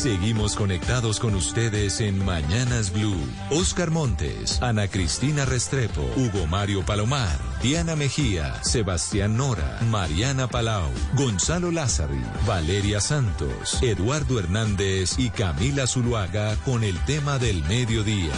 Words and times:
Seguimos 0.00 0.56
conectados 0.56 1.20
con 1.20 1.34
ustedes 1.34 2.00
en 2.00 2.24
Mañanas 2.24 2.90
Blue. 2.90 3.20
Oscar 3.50 3.90
Montes, 3.90 4.62
Ana 4.62 4.88
Cristina 4.88 5.44
Restrepo, 5.44 6.00
Hugo 6.16 6.46
Mario 6.46 6.82
Palomar, 6.86 7.38
Diana 7.62 7.96
Mejía, 7.96 8.64
Sebastián 8.64 9.36
Nora, 9.36 9.78
Mariana 9.90 10.48
Palau, 10.48 10.88
Gonzalo 11.12 11.70
Lázari, 11.70 12.22
Valeria 12.46 12.98
Santos, 12.98 13.78
Eduardo 13.82 14.38
Hernández 14.38 15.18
y 15.18 15.28
Camila 15.28 15.86
Zuluaga 15.86 16.56
con 16.64 16.82
el 16.82 16.98
tema 17.04 17.38
del 17.38 17.62
mediodía. 17.64 18.32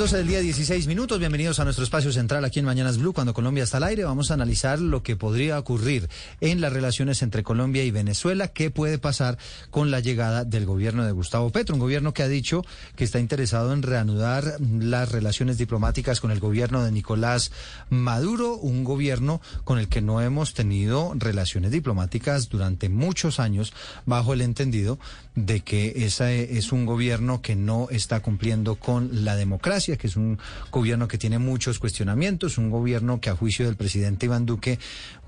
12 0.00 0.16
del 0.16 0.28
día, 0.28 0.40
16 0.40 0.86
minutos. 0.86 1.18
Bienvenidos 1.18 1.60
a 1.60 1.64
nuestro 1.64 1.84
espacio 1.84 2.10
central 2.10 2.42
aquí 2.46 2.58
en 2.58 2.64
Mañanas 2.64 2.96
Blue, 2.96 3.12
cuando 3.12 3.34
Colombia 3.34 3.64
está 3.64 3.76
al 3.76 3.82
aire. 3.82 4.04
Vamos 4.04 4.30
a 4.30 4.34
analizar 4.34 4.78
lo 4.78 5.02
que 5.02 5.14
podría 5.14 5.58
ocurrir 5.58 6.08
en 6.40 6.62
las 6.62 6.72
relaciones 6.72 7.20
entre 7.20 7.42
Colombia 7.42 7.84
y 7.84 7.90
Venezuela. 7.90 8.48
¿Qué 8.48 8.70
puede 8.70 8.96
pasar 8.96 9.36
con 9.70 9.90
la 9.90 10.00
llegada 10.00 10.46
del 10.46 10.64
gobierno 10.64 11.04
de 11.04 11.12
Gustavo 11.12 11.50
Petro? 11.50 11.74
Un 11.74 11.82
gobierno 11.82 12.14
que 12.14 12.22
ha 12.22 12.28
dicho 12.28 12.64
que 12.96 13.04
está 13.04 13.18
interesado 13.18 13.74
en 13.74 13.82
reanudar 13.82 14.56
las 14.58 15.12
relaciones 15.12 15.58
diplomáticas 15.58 16.22
con 16.22 16.30
el 16.30 16.40
gobierno 16.40 16.82
de 16.82 16.92
Nicolás 16.92 17.52
Maduro, 17.90 18.56
un 18.56 18.84
gobierno 18.84 19.42
con 19.64 19.78
el 19.78 19.88
que 19.88 20.00
no 20.00 20.22
hemos 20.22 20.54
tenido 20.54 21.12
relaciones 21.14 21.72
diplomáticas 21.72 22.48
durante 22.48 22.88
muchos 22.88 23.38
años, 23.38 23.74
bajo 24.06 24.32
el 24.32 24.40
entendido 24.40 24.98
de 25.34 25.60
que 25.60 25.92
ese 26.06 26.56
es 26.56 26.72
un 26.72 26.86
gobierno 26.86 27.42
que 27.42 27.54
no 27.54 27.88
está 27.90 28.20
cumpliendo 28.20 28.76
con 28.76 29.24
la 29.24 29.36
democracia, 29.36 29.89
que 29.98 30.06
es 30.06 30.16
un 30.16 30.38
gobierno 30.70 31.08
que 31.08 31.18
tiene 31.18 31.38
muchos 31.38 31.78
cuestionamientos, 31.78 32.58
un 32.58 32.70
gobierno 32.70 33.20
que 33.20 33.30
a 33.30 33.36
juicio 33.36 33.66
del 33.66 33.76
presidente 33.76 34.26
Iván 34.26 34.46
Duque 34.46 34.78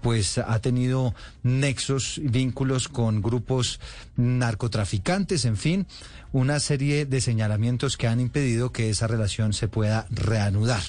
pues 0.02 0.38
ha 0.38 0.58
tenido 0.60 1.14
nexos, 1.42 2.20
vínculos 2.24 2.88
con 2.88 3.22
grupos 3.22 3.80
narcotraficantes, 4.16 5.44
en 5.44 5.56
fin, 5.56 5.86
una 6.32 6.58
serie 6.60 7.06
de 7.06 7.20
señalamientos 7.20 7.96
que 7.96 8.08
han 8.08 8.20
impedido 8.20 8.72
que 8.72 8.90
esa 8.90 9.06
relación 9.06 9.52
se 9.52 9.68
pueda 9.68 10.06
reanudar. 10.10 10.82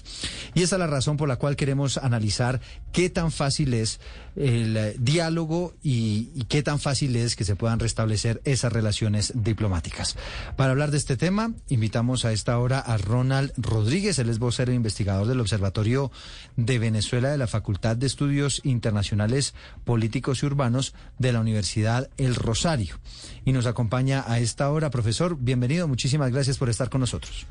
Y 0.56 0.64
esa 0.64 0.76
es 0.76 0.80
la 0.80 0.88
razón 0.88 1.18
por 1.18 1.28
la 1.28 1.36
cual 1.36 1.56
queremos 1.56 1.98
analizar 1.98 2.60
qué 2.92 3.10
tan 3.10 3.32
fácil 3.32 3.74
es 3.74 4.00
el 4.36 4.96
diálogo 5.00 5.74
y, 5.84 6.30
y 6.36 6.46
qué 6.46 6.64
tan 6.64 6.80
fácil 6.80 7.16
es 7.16 7.36
que 7.36 7.46
se 7.46 7.56
puedan 7.56 7.80
restablecer 7.80 8.42
esas 8.46 8.74
relaciones 8.74 9.34
diplomáticas. 9.36 10.16
Para 10.56 10.72
hablar 10.72 10.92
de 10.92 10.98
este 10.98 11.18
tema, 11.18 11.54
invitamos 11.70 12.26
a 12.26 12.32
esta 12.32 12.58
hora 12.58 12.80
a 12.80 12.98
Ronald 12.98 13.52
Rodríguez, 13.58 14.20
él 14.20 14.30
es 14.30 14.40
vocero 14.40 14.72
e 14.72 14.76
investigador 14.76 15.28
del 15.28 15.40
Observatorio 15.40 16.12
de 16.56 16.80
Venezuela 16.80 17.30
de 17.30 17.38
la 17.38 17.48
Facultad 17.48 17.96
de 17.96 18.08
Estudios 18.08 18.62
Internacionales 18.64 19.54
Políticos 19.84 20.44
y 20.44 20.46
Urbanos 20.46 20.94
de 21.20 21.34
la 21.34 21.40
Universidad 21.40 22.10
El 22.18 22.36
Rosario. 22.36 23.00
Y 23.46 23.52
nos 23.52 23.66
acompaña 23.66 24.24
a 24.28 24.40
esta 24.40 24.70
hora, 24.72 24.90
profesor, 24.90 25.38
bienvenido, 25.40 25.88
muchísimas 25.88 26.32
gracias 26.32 26.58
por 26.58 26.70
estar 26.70 26.90
con 26.90 27.02
nosotros. 27.02 27.46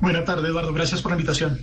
Buenas 0.00 0.24
tardes, 0.24 0.46
Eduardo, 0.46 0.72
gracias 0.72 1.02
por 1.02 1.12
la 1.12 1.16
invitación. 1.16 1.60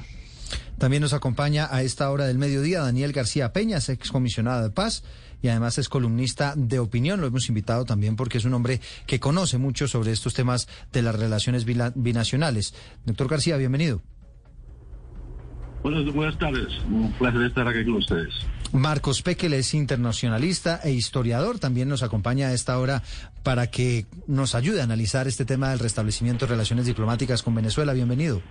También 0.81 1.03
nos 1.03 1.13
acompaña 1.13 1.67
a 1.69 1.83
esta 1.83 2.09
hora 2.09 2.25
del 2.25 2.39
mediodía 2.39 2.81
Daniel 2.81 3.11
García 3.11 3.53
Peñas, 3.53 3.87
excomisionado 3.89 4.63
de 4.63 4.71
paz 4.71 5.03
y 5.39 5.47
además 5.49 5.77
es 5.77 5.87
columnista 5.87 6.55
de 6.57 6.79
opinión. 6.79 7.21
Lo 7.21 7.27
hemos 7.27 7.49
invitado 7.49 7.85
también 7.85 8.15
porque 8.15 8.39
es 8.39 8.45
un 8.45 8.55
hombre 8.55 8.81
que 9.05 9.19
conoce 9.19 9.59
mucho 9.59 9.87
sobre 9.87 10.11
estos 10.11 10.33
temas 10.33 10.67
de 10.91 11.03
las 11.03 11.13
relaciones 11.13 11.65
binacionales. 11.65 12.73
Doctor 13.05 13.27
García, 13.27 13.57
bienvenido. 13.57 14.01
Buenas, 15.83 16.11
buenas 16.15 16.39
tardes, 16.39 16.69
un 16.89 17.11
placer 17.11 17.43
estar 17.43 17.67
aquí 17.67 17.85
con 17.85 17.97
ustedes. 17.97 18.33
Marcos 18.71 19.21
Pekel 19.21 19.53
es 19.53 19.75
internacionalista 19.75 20.79
e 20.83 20.93
historiador, 20.93 21.59
también 21.59 21.89
nos 21.89 22.01
acompaña 22.01 22.47
a 22.47 22.53
esta 22.53 22.79
hora 22.79 23.03
para 23.43 23.67
que 23.67 24.07
nos 24.25 24.55
ayude 24.55 24.81
a 24.81 24.85
analizar 24.85 25.27
este 25.27 25.45
tema 25.45 25.69
del 25.69 25.77
restablecimiento 25.77 26.47
de 26.47 26.53
relaciones 26.53 26.87
diplomáticas 26.87 27.43
con 27.43 27.53
Venezuela. 27.53 27.93
Bienvenido. 27.93 28.41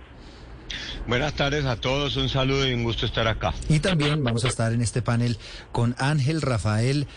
Buenas 1.07 1.33
tardes 1.33 1.65
a 1.65 1.75
todos, 1.75 2.17
un 2.17 2.29
saludo 2.29 2.67
y 2.67 2.73
un 2.73 2.83
gusto 2.83 3.05
estar 3.05 3.27
acá. 3.27 3.53
Y 3.69 3.79
también 3.79 4.23
vamos 4.23 4.45
a 4.45 4.47
estar 4.47 4.73
en 4.73 4.81
este 4.81 5.01
panel 5.01 5.37
con 5.71 5.95
Ángel 5.97 6.41
Rafael 6.41 7.07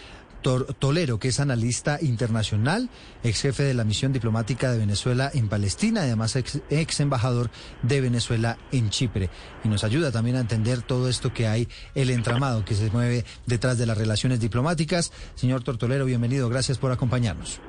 Tolero, 0.79 1.19
que 1.19 1.29
es 1.29 1.41
analista 1.41 1.99
internacional, 2.03 2.91
ex 3.23 3.41
jefe 3.41 3.63
de 3.63 3.73
la 3.73 3.85
misión 3.85 4.13
diplomática 4.13 4.71
de 4.71 4.79
Venezuela 4.79 5.31
en 5.33 5.49
Palestina, 5.49 6.03
además 6.03 6.37
ex, 6.37 6.61
ex, 6.69 7.01
embajador 7.01 7.51
de 7.83 8.01
Venezuela 8.03 8.59
en 8.71 8.91
Chipre. 8.91 9.31
Y 9.65 9.69
nos 9.69 9.85
ayuda 9.85 10.13
también 10.13 10.37
a 10.37 10.41
entender 10.41 10.83
todo 10.83 11.09
esto 11.09 11.33
que 11.33 11.47
hay, 11.47 11.67
el 11.95 12.11
entramado 12.11 12.65
que 12.65 12.75
se 12.75 12.91
mueve 12.91 13.25
detrás 13.47 13.79
de 13.79 13.87
las 13.87 13.97
relaciones 13.97 14.39
diplomáticas. 14.39 15.13
Señor 15.35 15.63
Tortolero, 15.63 16.05
bienvenido, 16.05 16.49
gracias 16.51 16.77
por 16.77 16.93
acompañarnos. 16.93 17.61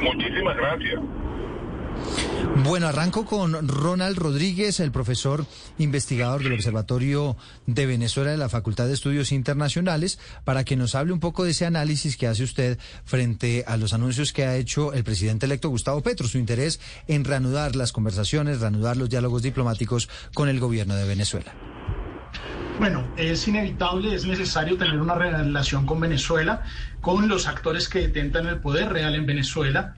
Muchísimas 0.00 0.56
gracias. 0.56 1.00
Bueno, 2.62 2.86
arranco 2.86 3.26
con 3.26 3.68
Ronald 3.68 4.16
Rodríguez, 4.16 4.80
el 4.80 4.92
profesor 4.92 5.44
investigador 5.78 6.42
del 6.42 6.52
Observatorio 6.52 7.36
de 7.66 7.84
Venezuela 7.84 8.30
de 8.30 8.36
la 8.36 8.48
Facultad 8.48 8.86
de 8.86 8.94
Estudios 8.94 9.32
Internacionales, 9.32 10.18
para 10.44 10.64
que 10.64 10.76
nos 10.76 10.94
hable 10.94 11.12
un 11.12 11.20
poco 11.20 11.44
de 11.44 11.50
ese 11.50 11.66
análisis 11.66 12.16
que 12.16 12.28
hace 12.28 12.44
usted 12.44 12.78
frente 13.04 13.64
a 13.66 13.76
los 13.76 13.92
anuncios 13.92 14.32
que 14.32 14.44
ha 14.44 14.56
hecho 14.56 14.92
el 14.92 15.04
presidente 15.04 15.46
electo 15.46 15.68
Gustavo 15.68 16.00
Petro, 16.00 16.28
su 16.28 16.38
interés 16.38 16.80
en 17.08 17.24
reanudar 17.24 17.76
las 17.76 17.92
conversaciones, 17.92 18.60
reanudar 18.60 18.96
los 18.96 19.10
diálogos 19.10 19.42
diplomáticos 19.42 20.08
con 20.32 20.48
el 20.48 20.60
gobierno 20.60 20.94
de 20.94 21.06
Venezuela. 21.06 21.52
Bueno, 22.78 23.06
es 23.16 23.46
inevitable, 23.46 24.14
es 24.14 24.26
necesario 24.26 24.76
tener 24.76 25.00
una 25.00 25.14
relación 25.14 25.86
con 25.86 26.00
Venezuela, 26.00 26.62
con 27.00 27.28
los 27.28 27.46
actores 27.46 27.88
que 27.88 28.00
detentan 28.00 28.46
el 28.46 28.58
poder 28.58 28.92
real 28.92 29.14
en 29.14 29.26
Venezuela. 29.26 29.94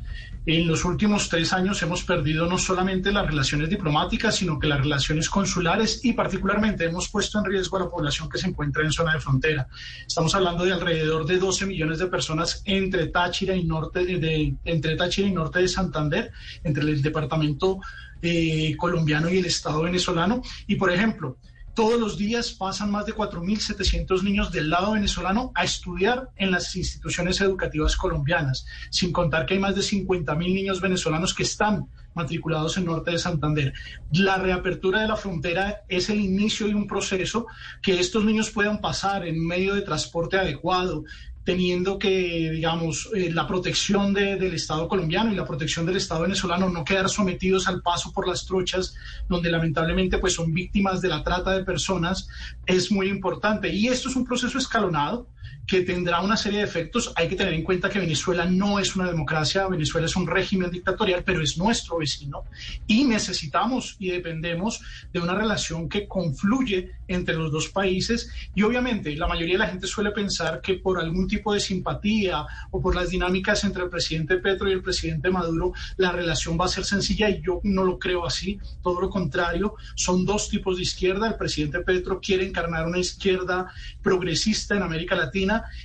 En 0.48 0.68
los 0.68 0.84
últimos 0.84 1.28
tres 1.28 1.52
años 1.52 1.82
hemos 1.82 2.04
perdido 2.04 2.46
no 2.46 2.56
solamente 2.56 3.10
las 3.10 3.26
relaciones 3.26 3.68
diplomáticas, 3.68 4.36
sino 4.36 4.60
que 4.60 4.68
las 4.68 4.78
relaciones 4.78 5.28
consulares 5.28 6.04
y 6.04 6.12
particularmente 6.12 6.84
hemos 6.84 7.08
puesto 7.08 7.40
en 7.40 7.46
riesgo 7.46 7.76
a 7.76 7.80
la 7.80 7.90
población 7.90 8.28
que 8.28 8.38
se 8.38 8.46
encuentra 8.46 8.84
en 8.84 8.92
zona 8.92 9.14
de 9.14 9.20
frontera. 9.20 9.66
Estamos 10.06 10.36
hablando 10.36 10.64
de 10.64 10.72
alrededor 10.72 11.26
de 11.26 11.38
12 11.38 11.66
millones 11.66 11.98
de 11.98 12.06
personas 12.06 12.62
entre 12.64 13.08
Táchira 13.08 13.56
y 13.56 13.64
norte 13.64 14.06
de, 14.06 14.54
entre 14.64 14.94
Táchira 14.94 15.26
y 15.26 15.32
norte 15.32 15.58
de 15.58 15.66
Santander, 15.66 16.30
entre 16.62 16.84
el 16.84 17.02
departamento 17.02 17.80
eh, 18.22 18.76
colombiano 18.76 19.28
y 19.28 19.38
el 19.38 19.46
Estado 19.46 19.82
venezolano. 19.82 20.42
Y 20.68 20.76
por 20.76 20.92
ejemplo, 20.92 21.38
todos 21.76 22.00
los 22.00 22.16
días 22.16 22.52
pasan 22.52 22.90
más 22.90 23.04
de 23.04 23.14
4.700 23.14 24.22
niños 24.22 24.50
del 24.50 24.70
lado 24.70 24.92
venezolano 24.92 25.52
a 25.54 25.62
estudiar 25.62 26.30
en 26.36 26.50
las 26.50 26.74
instituciones 26.74 27.38
educativas 27.42 27.96
colombianas, 27.96 28.64
sin 28.88 29.12
contar 29.12 29.44
que 29.44 29.54
hay 29.54 29.60
más 29.60 29.76
de 29.76 29.82
50.000 29.82 30.38
niños 30.38 30.80
venezolanos 30.80 31.34
que 31.34 31.42
están 31.42 31.86
matriculados 32.14 32.78
en 32.78 32.86
Norte 32.86 33.10
de 33.10 33.18
Santander. 33.18 33.74
La 34.10 34.38
reapertura 34.38 35.02
de 35.02 35.08
la 35.08 35.16
frontera 35.16 35.82
es 35.86 36.08
el 36.08 36.18
inicio 36.18 36.66
de 36.66 36.74
un 36.74 36.86
proceso 36.86 37.46
que 37.82 38.00
estos 38.00 38.24
niños 38.24 38.50
puedan 38.50 38.80
pasar 38.80 39.26
en 39.26 39.46
medio 39.46 39.74
de 39.74 39.82
transporte 39.82 40.38
adecuado, 40.38 41.04
teniendo 41.46 41.96
que, 41.96 42.50
digamos, 42.50 43.08
eh, 43.14 43.30
la 43.32 43.46
protección 43.46 44.12
de, 44.12 44.34
del 44.34 44.54
Estado 44.54 44.88
colombiano 44.88 45.32
y 45.32 45.36
la 45.36 45.46
protección 45.46 45.86
del 45.86 45.96
Estado 45.96 46.22
venezolano, 46.22 46.68
no 46.68 46.84
quedar 46.84 47.08
sometidos 47.08 47.68
al 47.68 47.82
paso 47.82 48.12
por 48.12 48.26
las 48.26 48.44
truchas, 48.44 48.96
donde 49.28 49.48
lamentablemente 49.48 50.18
pues 50.18 50.34
son 50.34 50.52
víctimas 50.52 51.00
de 51.00 51.08
la 51.08 51.22
trata 51.22 51.52
de 51.52 51.62
personas, 51.62 52.28
es 52.66 52.90
muy 52.90 53.08
importante. 53.08 53.72
Y 53.72 53.86
esto 53.86 54.08
es 54.08 54.16
un 54.16 54.24
proceso 54.24 54.58
escalonado 54.58 55.28
que 55.66 55.82
tendrá 55.82 56.20
una 56.20 56.36
serie 56.36 56.60
de 56.60 56.64
efectos. 56.64 57.12
Hay 57.16 57.28
que 57.28 57.36
tener 57.36 57.52
en 57.52 57.64
cuenta 57.64 57.90
que 57.90 57.98
Venezuela 57.98 58.44
no 58.46 58.78
es 58.78 58.94
una 58.94 59.08
democracia, 59.08 59.66
Venezuela 59.66 60.06
es 60.06 60.16
un 60.16 60.26
régimen 60.26 60.70
dictatorial, 60.70 61.24
pero 61.24 61.42
es 61.42 61.58
nuestro 61.58 61.98
vecino 61.98 62.44
y 62.86 63.04
necesitamos 63.04 63.96
y 63.98 64.10
dependemos 64.10 64.80
de 65.12 65.20
una 65.20 65.34
relación 65.34 65.88
que 65.88 66.06
confluye 66.06 66.92
entre 67.08 67.34
los 67.34 67.50
dos 67.52 67.68
países 67.68 68.30
y 68.54 68.62
obviamente 68.62 69.14
la 69.16 69.26
mayoría 69.26 69.54
de 69.54 69.58
la 69.58 69.68
gente 69.68 69.86
suele 69.86 70.10
pensar 70.10 70.60
que 70.60 70.74
por 70.74 70.98
algún 70.98 71.26
tipo 71.28 71.52
de 71.52 71.60
simpatía 71.60 72.44
o 72.70 72.80
por 72.80 72.94
las 72.94 73.10
dinámicas 73.10 73.64
entre 73.64 73.84
el 73.84 73.90
presidente 73.90 74.38
Petro 74.38 74.68
y 74.68 74.72
el 74.72 74.82
presidente 74.82 75.30
Maduro 75.30 75.72
la 75.96 76.12
relación 76.12 76.58
va 76.60 76.66
a 76.66 76.68
ser 76.68 76.84
sencilla 76.84 77.28
y 77.30 77.42
yo 77.42 77.60
no 77.62 77.84
lo 77.84 77.98
creo 77.98 78.26
así, 78.26 78.58
todo 78.82 79.00
lo 79.00 79.10
contrario, 79.10 79.74
son 79.94 80.24
dos 80.24 80.48
tipos 80.48 80.76
de 80.76 80.82
izquierda, 80.82 81.28
el 81.28 81.36
presidente 81.36 81.80
Petro 81.80 82.20
quiere 82.20 82.46
encarnar 82.46 82.86
una 82.86 82.98
izquierda 82.98 83.72
progresista 84.02 84.74
en 84.74 84.82
América 84.82 85.14
Latina, 85.14 85.35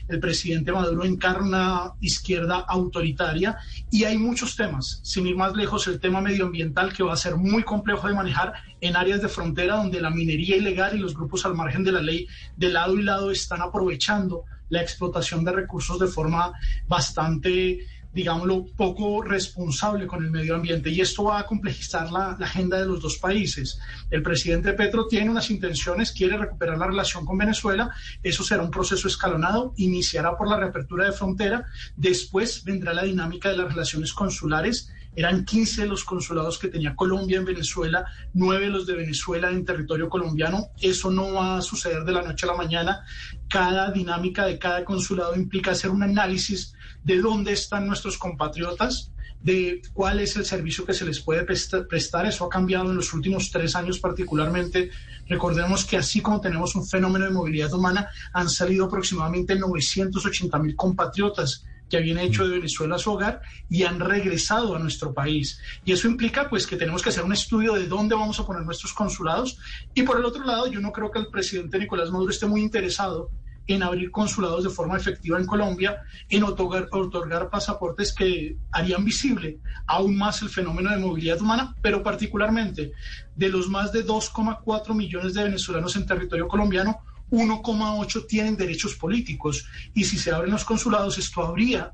El 0.07 0.19
presidente 0.19 0.71
Maduro 0.71 1.03
encarna 1.03 1.91
izquierda 1.99 2.65
autoritaria 2.67 3.57
y 3.89 4.05
hay 4.05 4.17
muchos 4.17 4.55
temas, 4.55 5.01
sin 5.03 5.27
ir 5.27 5.35
más 5.35 5.55
lejos, 5.55 5.87
el 5.87 5.99
tema 5.99 6.21
medioambiental 6.21 6.93
que 6.93 7.03
va 7.03 7.13
a 7.13 7.17
ser 7.17 7.35
muy 7.35 7.63
complejo 7.63 8.07
de 8.07 8.13
manejar 8.13 8.53
en 8.79 8.95
áreas 8.95 9.21
de 9.21 9.27
frontera 9.27 9.75
donde 9.75 9.99
la 9.99 10.09
minería 10.09 10.55
ilegal 10.55 10.95
y 10.95 10.99
los 10.99 11.13
grupos 11.13 11.45
al 11.45 11.55
margen 11.55 11.83
de 11.83 11.91
la 11.91 12.01
ley 12.01 12.27
de 12.55 12.69
lado 12.69 12.95
y 12.95 13.03
lado 13.03 13.31
están 13.31 13.61
aprovechando 13.61 14.45
la 14.69 14.81
explotación 14.81 15.43
de 15.43 15.51
recursos 15.51 15.99
de 15.99 16.07
forma 16.07 16.53
bastante 16.87 17.79
digámoslo, 18.13 18.65
poco 18.75 19.21
responsable 19.21 20.05
con 20.05 20.23
el 20.23 20.31
medio 20.31 20.55
ambiente 20.55 20.89
y 20.89 21.01
esto 21.01 21.25
va 21.25 21.39
a 21.39 21.45
complejizar 21.45 22.11
la, 22.11 22.31
agenda 22.31 22.79
de 22.79 22.85
los 22.85 23.01
dos 23.01 23.17
países. 23.17 23.79
El 24.09 24.21
presidente 24.21 24.73
Petro 24.73 25.07
tiene 25.07 25.29
unas 25.29 25.49
intenciones, 25.49 26.11
quiere 26.11 26.37
recuperar 26.37 26.77
la 26.77 26.87
relación 26.87 27.25
con 27.25 27.37
Venezuela, 27.37 27.91
eso 28.21 28.43
será 28.43 28.63
un 28.63 28.71
proceso 28.71 29.07
escalonado, 29.07 29.73
iniciará 29.77 30.37
por 30.37 30.49
la 30.49 30.57
reapertura 30.57 31.05
de 31.05 31.13
frontera, 31.13 31.65
después 31.95 32.63
vendrá 32.63 32.93
la 32.93 33.03
dinámica 33.03 33.49
de 33.49 33.57
las 33.57 33.69
relaciones 33.69 34.13
consulares. 34.13 34.91
Eran 35.13 35.43
15 35.43 35.87
los 35.87 36.05
consulados 36.05 36.57
que 36.57 36.69
tenía 36.69 36.95
Colombia 36.95 37.37
en 37.37 37.43
Venezuela, 37.43 38.05
9 38.33 38.69
los 38.69 38.87
de 38.87 38.95
Venezuela 38.95 39.49
en 39.51 39.65
territorio 39.65 40.07
colombiano. 40.07 40.69
Eso 40.81 41.11
no 41.11 41.33
va 41.33 41.57
a 41.57 41.61
suceder 41.61 42.05
de 42.05 42.13
la 42.13 42.21
noche 42.21 42.45
a 42.45 42.51
la 42.51 42.55
mañana. 42.55 43.03
Cada 43.49 43.91
dinámica 43.91 44.45
de 44.45 44.57
cada 44.57 44.85
consulado 44.85 45.35
implica 45.35 45.71
hacer 45.71 45.89
un 45.89 46.03
análisis 46.03 46.73
de 47.03 47.19
dónde 47.19 47.53
están 47.53 47.87
nuestros 47.87 48.17
compatriotas, 48.17 49.11
de 49.41 49.81
cuál 49.93 50.19
es 50.19 50.35
el 50.35 50.45
servicio 50.45 50.85
que 50.85 50.93
se 50.93 51.05
les 51.05 51.19
puede 51.19 51.43
prestar. 51.43 52.25
Eso 52.25 52.45
ha 52.45 52.49
cambiado 52.49 52.89
en 52.91 52.95
los 52.95 53.13
últimos 53.13 53.49
tres 53.49 53.75
años 53.75 53.99
particularmente. 53.99 54.91
Recordemos 55.27 55.85
que 55.85 55.97
así 55.97 56.21
como 56.21 56.41
tenemos 56.41 56.75
un 56.75 56.87
fenómeno 56.87 57.25
de 57.25 57.31
movilidad 57.31 57.73
humana, 57.73 58.09
han 58.33 58.49
salido 58.49 58.85
aproximadamente 58.85 59.55
980 59.55 60.59
mil 60.59 60.75
compatriotas 60.75 61.65
que 61.89 61.97
habían 61.97 62.19
hecho 62.19 62.47
de 62.47 62.55
Venezuela 62.55 62.97
su 62.97 63.11
hogar 63.11 63.41
y 63.69 63.83
han 63.83 63.99
regresado 63.99 64.75
a 64.75 64.79
nuestro 64.79 65.13
país. 65.13 65.59
Y 65.83 65.91
eso 65.91 66.07
implica 66.07 66.49
pues 66.49 66.65
que 66.65 66.77
tenemos 66.77 67.03
que 67.03 67.09
hacer 67.09 67.23
un 67.23 67.33
estudio 67.33 67.73
de 67.73 67.87
dónde 67.87 68.15
vamos 68.15 68.39
a 68.39 68.45
poner 68.45 68.63
nuestros 68.63 68.93
consulados. 68.93 69.57
Y 69.93 70.03
por 70.03 70.17
el 70.17 70.23
otro 70.23 70.45
lado, 70.45 70.67
yo 70.67 70.79
no 70.79 70.93
creo 70.93 71.11
que 71.11 71.19
el 71.19 71.27
presidente 71.27 71.77
Nicolás 71.77 72.09
Maduro 72.09 72.31
esté 72.31 72.45
muy 72.45 72.61
interesado 72.61 73.29
en 73.73 73.83
abrir 73.83 74.11
consulados 74.11 74.63
de 74.63 74.69
forma 74.69 74.97
efectiva 74.97 75.39
en 75.39 75.45
Colombia, 75.45 76.01
en 76.29 76.43
otorgar, 76.43 77.49
pasaportes 77.49 78.13
que 78.13 78.57
harían 78.71 79.03
visible 79.05 79.59
aún 79.87 80.17
más 80.17 80.41
el 80.41 80.49
fenómeno 80.49 80.91
de 80.91 80.97
movilidad 80.97 81.41
humana, 81.41 81.75
pero 81.81 82.03
particularmente 82.03 82.91
de 83.35 83.49
los 83.49 83.69
más 83.69 83.91
de 83.91 84.05
2,4 84.05 84.93
millones 84.95 85.33
de 85.33 85.43
venezolanos 85.43 85.95
en 85.95 86.05
territorio 86.05 86.47
colombiano, 86.47 87.01
1,8 87.31 88.27
tienen 88.27 88.57
derechos 88.57 88.95
políticos. 88.95 89.65
Y 89.93 90.03
si 90.03 90.17
se 90.17 90.31
abren 90.31 90.51
los 90.51 90.65
consulados, 90.65 91.17
esto 91.17 91.43
habría 91.43 91.93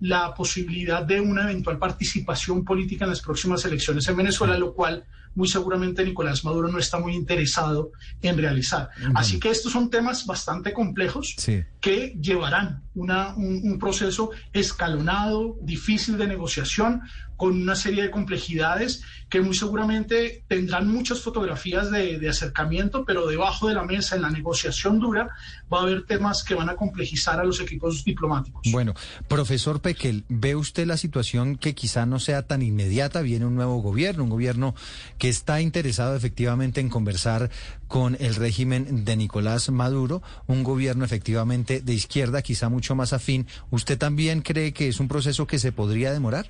la 0.00 0.34
posibilidad 0.34 1.02
de 1.02 1.20
una 1.20 1.44
eventual 1.44 1.78
participación 1.78 2.64
política 2.64 3.04
en 3.04 3.10
las 3.10 3.22
próximas 3.22 3.64
elecciones 3.64 4.06
en 4.08 4.16
Venezuela, 4.16 4.58
lo 4.58 4.74
cual 4.74 5.04
muy 5.34 5.48
seguramente 5.48 6.04
Nicolás 6.04 6.44
Maduro 6.44 6.68
no 6.68 6.78
está 6.78 6.98
muy 6.98 7.14
interesado 7.14 7.92
en 8.22 8.38
realizar. 8.38 8.90
Así 9.14 9.38
que 9.38 9.50
estos 9.50 9.72
son 9.72 9.90
temas 9.90 10.26
bastante 10.26 10.72
complejos 10.72 11.36
que 11.80 12.16
llevarán 12.20 12.82
una, 12.94 13.34
un, 13.34 13.78
proceso 13.78 14.30
escalonado, 14.52 15.56
difícil 15.62 16.16
de 16.16 16.26
negociación, 16.26 17.02
con 17.36 17.60
una 17.60 17.74
serie 17.74 18.04
de 18.04 18.10
complejidades 18.10 19.02
que 19.28 19.40
muy 19.40 19.56
seguramente 19.56 20.44
tendrán 20.46 20.86
muchas 20.86 21.20
fotografías 21.20 21.90
de, 21.90 22.20
de, 22.20 22.28
acercamiento, 22.28 23.04
pero 23.04 23.26
debajo 23.26 23.66
de 23.66 23.74
la 23.74 23.82
mesa, 23.82 24.14
en 24.14 24.22
la 24.22 24.30
negociación 24.30 25.00
dura, 25.00 25.28
va 25.72 25.80
a 25.80 25.82
haber 25.82 26.06
temas 26.06 26.44
que 26.44 26.54
van 26.54 26.68
a 26.68 26.76
complejizar 26.76 27.40
a 27.40 27.44
los 27.44 27.60
equipos 27.60 28.04
diplomáticos. 28.04 28.62
Bueno, 28.70 28.94
profesor 29.26 29.80
Pequel, 29.80 30.24
¿ve 30.28 30.54
usted 30.54 30.86
la 30.86 30.96
situación 30.96 31.56
que 31.56 31.74
quizá 31.74 32.06
no 32.06 32.20
sea 32.20 32.46
tan 32.46 32.62
inmediata? 32.62 33.20
Viene 33.22 33.46
un 33.46 33.56
nuevo 33.56 33.82
gobierno, 33.82 34.22
un 34.22 34.30
gobierno 34.30 34.76
que 35.18 35.23
está 35.28 35.60
interesado 35.60 36.16
efectivamente 36.16 36.80
en 36.80 36.88
conversar 36.88 37.50
con 37.88 38.16
el 38.20 38.34
régimen 38.34 39.04
de 39.04 39.16
Nicolás 39.16 39.70
Maduro, 39.70 40.22
un 40.46 40.62
gobierno 40.62 41.04
efectivamente 41.04 41.80
de 41.80 41.94
izquierda, 41.94 42.42
quizá 42.42 42.68
mucho 42.68 42.94
más 42.94 43.12
afín. 43.12 43.46
¿Usted 43.70 43.98
también 43.98 44.42
cree 44.42 44.72
que 44.72 44.88
es 44.88 45.00
un 45.00 45.08
proceso 45.08 45.46
que 45.46 45.58
se 45.58 45.72
podría 45.72 46.12
demorar? 46.12 46.46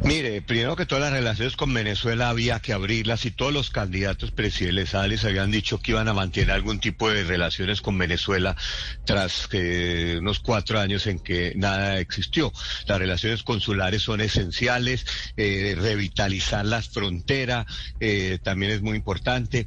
Mire, 0.00 0.42
primero 0.42 0.74
que 0.74 0.86
todas 0.86 1.04
las 1.04 1.12
relaciones 1.12 1.54
con 1.54 1.72
Venezuela 1.72 2.28
había 2.28 2.58
que 2.60 2.72
abrirlas 2.72 3.24
y 3.24 3.30
todos 3.30 3.52
los 3.52 3.70
candidatos 3.70 4.32
presidenciales 4.32 5.24
habían 5.24 5.50
dicho 5.50 5.78
que 5.78 5.92
iban 5.92 6.08
a 6.08 6.12
mantener 6.12 6.50
algún 6.50 6.80
tipo 6.80 7.08
de 7.08 7.22
relaciones 7.22 7.80
con 7.80 7.96
Venezuela 7.98 8.56
tras 9.04 9.46
que 9.46 10.16
unos 10.18 10.40
cuatro 10.40 10.80
años 10.80 11.06
en 11.06 11.20
que 11.20 11.52
nada 11.56 12.00
existió. 12.00 12.52
Las 12.86 12.98
relaciones 12.98 13.44
consulares 13.44 14.02
son 14.02 14.20
esenciales, 14.20 15.06
eh, 15.36 15.76
revitalizar 15.78 16.66
las 16.66 16.88
fronteras 16.88 17.66
eh, 18.00 18.38
también 18.42 18.72
es 18.72 18.82
muy 18.82 18.96
importante 18.96 19.66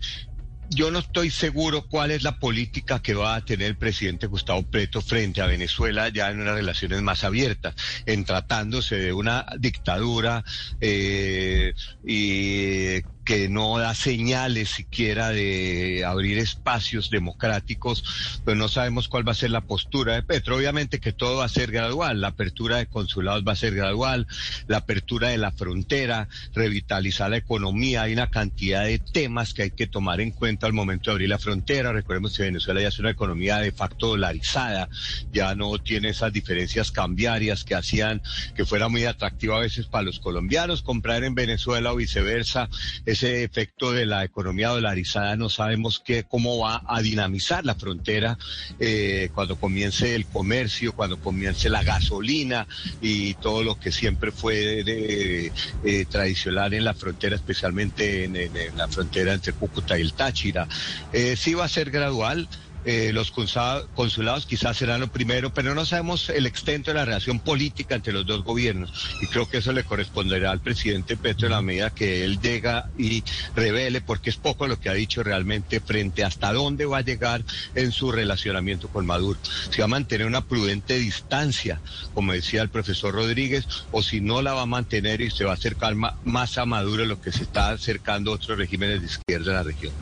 yo 0.70 0.92
no 0.92 1.00
estoy 1.00 1.30
seguro 1.30 1.86
cuál 1.88 2.12
es 2.12 2.24
la 2.24 2.38
política 2.38 3.00
que 3.00 3.14
va 3.14 3.36
a 3.36 3.42
tener 3.42 3.68
el 3.68 3.78
presidente 3.78 4.28
Gustavo 4.28 4.64
Petro 4.64 5.02
frente 5.02 5.42
a 5.42 5.48
Venezuela 5.48 6.10
ya 6.10 6.30
en 6.30 6.42
unas 6.42 6.56
relaciones 6.56 7.02
más 7.02 7.24
abiertas, 7.24 7.76
en 8.06 8.26
tratándose 8.26 8.98
de 8.98 9.14
una 9.14 9.46
dictadura 9.58 10.44
eh, 10.80 11.74
y 12.04 13.02
que 13.26 13.50
no 13.50 13.80
da 13.80 13.96
señales 13.96 14.70
siquiera 14.70 15.30
de 15.30 16.06
abrir 16.06 16.38
espacios 16.38 17.10
democráticos, 17.10 18.40
pues 18.46 18.56
no 18.56 18.68
sabemos 18.68 19.08
cuál 19.08 19.28
va 19.28 19.32
a 19.32 19.36
ser 19.36 19.50
la 19.50 19.62
postura 19.62 20.14
de 20.14 20.24
Petro. 20.24 20.56
Obviamente 20.56 21.00
que 21.00 21.12
todo 21.12 21.38
va 21.38 21.46
a 21.46 21.50
ser 21.50 21.72
gradual, 21.72 22.22
la 22.22 22.30
apertura 22.30 22.78
de 22.78 22.86
consulados 22.86 23.44
va 23.46 23.54
a 23.54 23.58
ser 23.58 23.74
gradual, 23.74 24.28
la 24.68 24.78
apertura 24.78 25.30
de 25.30 25.40
la 25.40 25.52
frontera, 25.52 26.30
revitalizar 26.54 27.32
la 27.32 27.38
economía, 27.38 28.04
hay 28.04 28.14
una 28.14 28.30
cantidad 28.30 28.86
de 28.86 29.00
temas 29.00 29.54
que 29.54 29.64
hay 29.64 29.72
que 29.72 29.88
tomar 29.88 30.22
en 30.22 30.32
cuenta 30.32 30.68
al 30.68 30.74
momento 30.74 31.10
de 31.10 31.16
abrir 31.16 31.30
la 31.30 31.40
frontera. 31.40 31.92
Recordemos 31.92 32.38
que 32.38 32.44
Venezuela 32.44 32.82
ya 32.82 32.90
es 32.90 33.00
una 33.00 33.10
economía 33.10 33.58
de 33.58 33.72
facto 33.72 34.10
dolarizada, 34.10 34.88
ya 35.32 35.56
no 35.56 35.78
tiene 35.80 36.10
esas 36.10 36.32
diferencias 36.32 36.92
cambiarias 36.92 37.64
que 37.64 37.74
hacían 37.74 38.22
que 38.56 38.66
fuera 38.66 38.88
muy 38.88 39.06
atractivo 39.06 39.56
a 39.56 39.62
veces 39.62 39.88
para 39.88 40.04
los 40.04 40.20
colombianos 40.20 40.84
comprar 40.84 41.24
en 41.24 41.34
Venezuela 41.34 41.92
o 41.92 41.96
viceversa 41.96 42.70
ese 43.16 43.46
efecto 43.46 43.94
de 43.94 44.06
la 44.06 44.26
economía 44.26 44.70
dolarizada 44.70 45.38
no 45.38 45.50
sabemos 45.50 46.02
qué, 46.04 46.26
cómo 46.26 46.60
va 46.60 46.84
a 46.86 47.02
dinamizar 47.02 47.66
la 47.66 47.76
frontera 47.76 48.38
eh, 48.78 49.30
cuando 49.34 49.56
comience 49.56 50.16
el 50.16 50.26
comercio, 50.26 50.92
cuando 50.92 51.18
comience 51.18 51.70
la 51.70 51.82
gasolina 51.82 52.68
y 53.02 53.34
todo 53.36 53.64
lo 53.64 53.80
que 53.80 53.94
siempre 53.94 54.32
fue 54.32 54.84
de, 54.84 55.52
eh, 55.86 56.06
tradicional 56.10 56.74
en 56.74 56.84
la 56.84 56.94
frontera, 56.94 57.38
especialmente 57.38 58.26
en, 58.26 58.36
la 58.76 58.88
frontera 58.90 59.34
entre 59.34 59.54
Cúcuta 59.54 59.98
y 59.98 60.02
el 60.02 60.14
Táchira. 60.14 60.68
Eh, 61.14 61.36
sí 61.38 61.54
va 61.54 61.66
a 61.66 61.70
ser 61.70 61.92
gradual. 61.92 62.50
Eh, 62.86 63.12
los 63.14 63.32
consulados 63.32 64.46
quizás 64.46 64.78
serán 64.78 65.02
lo 65.02 65.08
primero, 65.08 65.54
pero 65.54 65.74
no 65.74 65.86
sabemos 65.86 66.30
el 66.30 66.46
extento 66.46 66.92
de 66.92 66.96
la 66.96 67.06
relación 67.06 67.40
política 67.40 67.96
entre 67.96 68.14
los 68.14 68.26
dos 68.26 68.44
gobiernos. 68.44 68.92
Y 69.22 69.28
creo 69.28 69.50
que 69.50 69.58
eso 69.58 69.74
le 69.74 69.84
corresponderá 69.84 70.52
al 70.52 70.62
presidente 70.62 71.18
Petro 71.18 71.48
en 71.48 71.54
la 71.54 71.62
medida 71.62 71.90
que 71.90 72.24
él 72.24 72.40
llega 72.40 72.90
y 72.98 73.24
revele, 73.56 74.02
porque 74.02 74.30
es 74.30 74.38
poco 74.38 74.68
lo 74.68 74.80
que 74.80 74.90
ha 74.90 74.94
dicho 74.94 75.24
realmente 75.24 75.80
frente 75.80 76.24
hasta 76.24 76.54
dónde 76.54 76.86
va 76.86 77.00
a 77.00 77.02
llegar 77.02 77.44
en 77.74 77.92
su 77.92 78.12
relacionamiento 78.12 78.88
con 78.90 79.06
Maduro. 79.06 79.40
Si 79.72 79.80
va 79.80 79.86
a 79.86 79.88
mantener 79.88 80.28
una 80.28 80.46
prudente 80.46 81.00
distancia, 81.00 81.82
como 82.14 82.34
decía 82.34 82.62
el 82.62 82.70
profesor 82.70 83.16
Rodríguez, 83.16 83.66
o 83.92 84.04
si 84.04 84.22
no 84.22 84.42
la 84.42 84.54
va 84.54 84.62
a 84.62 84.68
mantener 84.68 85.22
y 85.22 85.32
se 85.32 85.44
va 85.44 85.52
a 85.52 85.56
acercar 85.56 85.96
más 85.96 86.58
a 86.58 86.66
Maduro 86.66 87.06
lo 87.06 87.20
que 87.20 87.32
se 87.32 87.44
está 87.44 87.70
acercando 87.70 88.32
otros 88.32 88.58
regímenes 88.58 89.02
de 89.02 89.08
izquierda 89.08 89.52
en 89.52 89.58
la 89.58 89.64
región. 89.64 89.94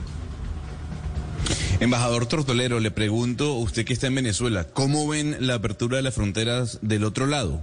Embajador 1.83 2.25
Tortolero, 2.29 2.79
le 2.79 2.91
pregunto, 2.91 3.55
usted 3.55 3.83
que 3.83 3.91
está 3.91 4.07
en 4.07 4.15
Venezuela, 4.15 4.67
¿cómo 4.73 5.05
ven 5.05 5.35
la 5.45 5.55
apertura 5.55 5.97
de 5.97 6.03
las 6.03 6.15
fronteras 6.15 6.79
del 6.81 7.03
otro 7.03 7.27
lado? 7.27 7.61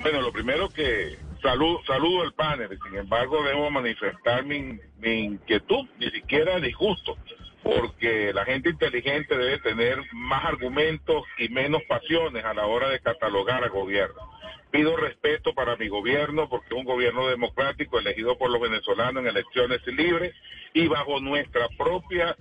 Bueno, 0.00 0.20
lo 0.20 0.32
primero 0.32 0.68
que 0.70 1.16
saludo, 1.40 1.84
saludo 1.86 2.24
el 2.24 2.32
panel, 2.32 2.76
sin 2.84 2.98
embargo 2.98 3.44
debo 3.44 3.70
manifestar 3.70 4.44
mi, 4.44 4.80
inquietud, 5.04 5.86
ni 6.00 6.10
siquiera 6.10 6.58
disgusto, 6.58 7.16
porque 7.62 8.32
la 8.34 8.44
gente 8.44 8.70
inteligente 8.70 9.38
debe 9.38 9.60
tener 9.60 10.00
más 10.14 10.46
argumentos 10.46 11.22
y 11.38 11.48
menos 11.48 11.82
pasiones 11.88 12.44
a 12.44 12.54
la 12.54 12.66
hora 12.66 12.88
de 12.88 12.98
catalogar 12.98 13.62
al 13.62 13.70
gobierno. 13.70 14.32
Pido 14.72 14.96
respeto 14.96 15.54
para 15.54 15.76
mi 15.76 15.86
gobierno 15.86 16.48
porque 16.48 16.74
es 16.74 16.76
un 16.76 16.86
gobierno 16.86 17.28
democrático 17.28 18.00
elegido 18.00 18.36
por 18.36 18.50
los 18.50 18.60
venezolanos 18.60 19.22
en 19.22 19.28
elecciones 19.28 19.86
libres 19.86 20.34
y 20.74 20.88
bajo 20.88 21.20
nuestra 21.20 21.68
propia, 21.78 22.36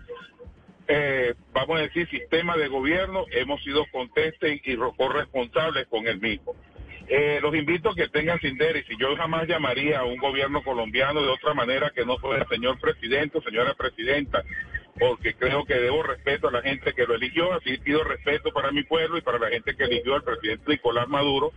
eh, 0.88 1.34
vamos 1.54 1.80
a 1.80 1.84
decir, 1.84 2.10
sistema 2.10 2.58
de 2.58 2.68
gobierno 2.68 3.25
hemos 3.32 3.63
sido 3.63 3.86
contestes 3.92 4.60
y 4.66 4.75
corresponsables 4.98 5.88
con 5.88 6.08
el 6.08 6.20
mismo. 6.20 6.56
Eh, 7.08 7.40
los 7.42 7.54
invito 7.54 7.90
a 7.90 7.96
que 7.96 8.08
tengan 8.08 8.40
sin 8.40 8.58
y 8.58 8.98
yo 8.98 9.16
jamás 9.16 9.48
llamaría 9.48 10.00
a 10.00 10.06
un 10.06 10.18
gobierno 10.18 10.63
colombiano 10.63 11.22
de 11.22 11.28
otra 11.28 11.54
manera 11.54 11.92
que 11.94 12.06
no 12.06 12.18
fuera 12.18 12.48
señor 12.48 12.80
presidente 12.80 13.38
o 13.38 13.42
señora 13.42 13.74
presidenta 13.74 14.44
porque 15.00 15.34
creo 15.34 15.66
que 15.66 15.74
debo 15.75 16.04
respeto 16.04 16.48
a 16.48 16.52
la 16.52 16.62
gente 16.62 16.94
que 16.94 17.06
lo 17.06 17.16
eligió, 17.16 17.54
así 17.54 17.78
pido 17.78 18.04
respeto 18.04 18.52
para 18.52 18.72
mi 18.72 18.84
pueblo 18.84 19.18
y 19.18 19.22
para 19.22 19.40
la 19.40 19.50
gente 19.50 19.75
que 19.75 19.84
eligió 19.84 20.16
al 20.16 20.24
presidente 20.24 20.72
Nicolás 20.72 21.08
Maduro. 21.08 21.52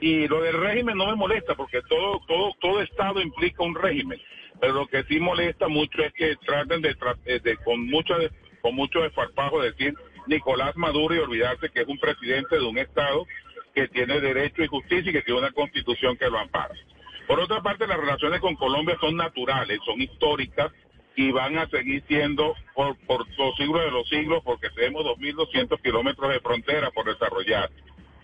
Y 0.00 0.26
lo 0.28 0.42
del 0.42 0.58
régimen 0.58 0.96
no 0.96 1.06
me 1.06 1.14
molesta 1.14 1.54
porque 1.54 1.80
todo, 1.88 2.20
todo, 2.26 2.52
todo 2.58 2.80
Estado 2.80 3.20
implica 3.20 3.62
un 3.62 3.74
régimen. 3.74 4.18
Pero 4.60 4.74
lo 4.74 4.86
que 4.86 5.04
sí 5.04 5.18
molesta 5.18 5.68
mucho 5.68 6.02
es 6.02 6.12
que 6.12 6.36
traten 6.44 6.82
de, 6.82 6.94
de 7.42 7.56
con 7.58 7.86
mucho, 7.86 8.14
con 8.60 8.74
mucho 8.74 9.00
decir 9.00 9.94
Nicolás 10.26 10.76
Maduro 10.76 11.14
y 11.14 11.18
olvidarse 11.18 11.70
que 11.70 11.80
es 11.80 11.88
un 11.88 11.98
presidente 11.98 12.56
de 12.56 12.64
un 12.64 12.78
Estado 12.78 13.26
que 13.74 13.88
tiene 13.88 14.20
derecho 14.20 14.62
y 14.62 14.66
justicia 14.66 15.10
y 15.10 15.12
que 15.12 15.22
tiene 15.22 15.40
una 15.40 15.52
constitución 15.52 16.16
que 16.16 16.28
lo 16.28 16.38
ampara. 16.38 16.74
Por 17.26 17.40
otra 17.40 17.62
parte, 17.62 17.86
las 17.86 17.98
relaciones 17.98 18.40
con 18.40 18.56
Colombia 18.56 18.96
son 19.00 19.16
naturales, 19.16 19.78
son 19.84 20.00
históricas 20.00 20.72
y 21.16 21.30
van 21.32 21.58
a 21.58 21.68
seguir 21.68 22.02
siendo 22.08 22.54
por, 22.74 22.96
los 23.38 23.56
siglos 23.56 23.84
de 23.84 23.90
los 23.90 24.08
siglos 24.08 24.42
porque 24.44 24.70
tenemos 24.70 25.04
2.200 25.04 25.80
kilómetros 25.82 26.32
de 26.32 26.40
frontera 26.40 26.90
por 26.90 27.06
desarrollar. 27.06 27.70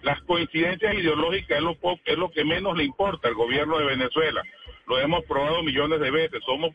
Las 0.02 0.20
coincidencias 0.22 0.94
ideológicas 0.94 1.58
es 2.04 2.18
lo 2.18 2.30
que 2.30 2.44
menos 2.44 2.76
le 2.76 2.84
importa 2.84 3.28
al 3.28 3.34
gobierno 3.34 3.78
de 3.78 3.86
Venezuela. 3.86 4.42
Lo 4.86 4.98
hemos 5.00 5.24
probado 5.24 5.62
millones 5.62 6.00
de 6.00 6.10
veces. 6.10 6.42
Somos 6.44 6.70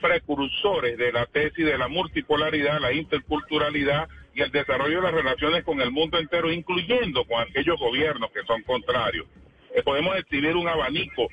precursores 0.00 0.98
de 0.98 1.12
la 1.12 1.26
tesis 1.26 1.64
de 1.64 1.78
la 1.78 1.88
multipolaridad, 1.88 2.80
la 2.80 2.92
interculturalidad 2.92 4.08
y 4.34 4.42
el 4.42 4.50
desarrollo 4.50 4.96
de 4.96 5.02
las 5.02 5.14
relaciones 5.14 5.64
con 5.64 5.80
el 5.80 5.90
mundo 5.90 6.18
entero, 6.18 6.52
incluyendo 6.52 7.24
con 7.24 7.40
aquellos 7.40 7.78
gobiernos 7.78 8.30
que 8.32 8.42
son 8.42 8.62
contrarios. 8.62 9.26
Eh, 9.74 9.82
podemos 9.82 10.16
escribir 10.16 10.56
un 10.56 10.68
abanico 10.68 11.28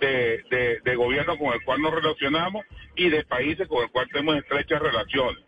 de, 0.00 0.80
de, 0.82 0.96
gobierno 0.96 1.36
con 1.38 1.52
el 1.52 1.62
cual 1.64 1.80
nos 1.82 1.94
relacionamos 1.94 2.64
y 2.96 3.08
de 3.10 3.24
países 3.24 3.68
con 3.68 3.82
el 3.82 3.90
cual 3.90 4.08
tenemos 4.08 4.36
estrechas 4.36 4.80
relaciones. 4.80 5.42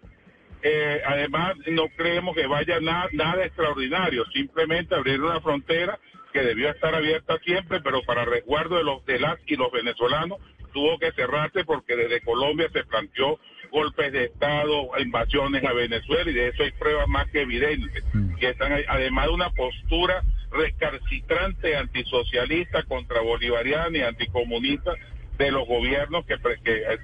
Eh, 0.63 1.01
además, 1.07 1.55
no 1.69 1.89
creemos 1.97 2.35
que 2.35 2.47
vaya 2.47 2.81
nada, 2.81 3.09
nada 3.13 3.45
extraordinario, 3.45 4.25
simplemente 4.33 4.95
abrir 4.95 5.21
una 5.21 5.41
frontera 5.41 5.99
que 6.37 6.43
debió 6.43 6.69
estar 6.69 6.95
abierta 6.95 7.39
siempre, 7.39 7.81
pero 7.81 8.03
para 8.03 8.27
resguardo 8.27 8.77
de 8.77 8.85
los 8.85 9.03
de 9.07 9.19
las 9.19 9.39
y 9.47 9.57
los 9.57 9.73
venezolanos 9.73 10.39
tuvo 10.75 10.99
que 10.99 11.11
cerrarse 11.13 11.65
porque 11.65 11.97
desde 11.97 12.21
Colombia 12.21 12.69
se 12.75 12.85
planteó 12.85 13.41
golpes 13.71 14.13
de 14.13 14.25
Estado, 14.25 14.91
invasiones 14.99 15.65
a 15.65 15.73
Venezuela 15.73 16.31
y 16.31 16.35
de 16.35 16.49
eso 16.49 16.63
hay 16.63 16.73
pruebas 16.73 17.09
más 17.09 17.27
que 17.31 17.41
evidentes. 17.41 18.05
Mm. 18.13 18.35
Que 18.35 18.51
están 18.51 18.71
además 18.87 19.29
de 19.29 19.33
una 19.33 19.51
postura 19.51 20.23
recalcitrante 20.51 21.75
antisocialista, 21.75 22.83
contra 22.83 23.23
bolivariana 23.23 23.97
y 23.97 24.03
anticomunista 24.03 24.93
de 25.39 25.51
los 25.51 25.67
gobiernos 25.67 26.27
que, 26.27 26.37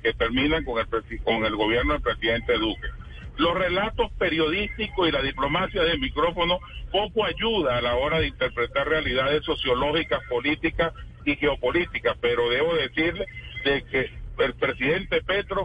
que, 0.02 0.12
terminan 0.12 0.62
con 0.64 0.78
el, 0.78 1.22
con 1.22 1.46
el 1.46 1.56
gobierno 1.56 1.94
del 1.94 2.02
presidente 2.02 2.58
Duque. 2.58 2.88
Los 3.36 3.54
relatos 3.54 4.12
periodísticos 4.18 5.08
y 5.08 5.12
la 5.12 5.22
diplomacia 5.22 5.82
del 5.82 5.98
micrófono 5.98 6.58
poco 6.90 7.24
ayuda 7.24 7.78
a 7.78 7.82
la 7.82 7.94
hora 7.94 8.20
de 8.20 8.28
interpretar 8.28 8.88
realidades 8.88 9.44
sociológicas, 9.44 10.20
políticas 10.28 10.92
y 11.24 11.36
geopolíticas, 11.36 12.16
pero 12.20 12.50
debo 12.50 12.74
decirle 12.74 13.26
de 13.64 13.84
que 13.84 14.10
el 14.38 14.54
presidente 14.54 15.22
Petro 15.22 15.64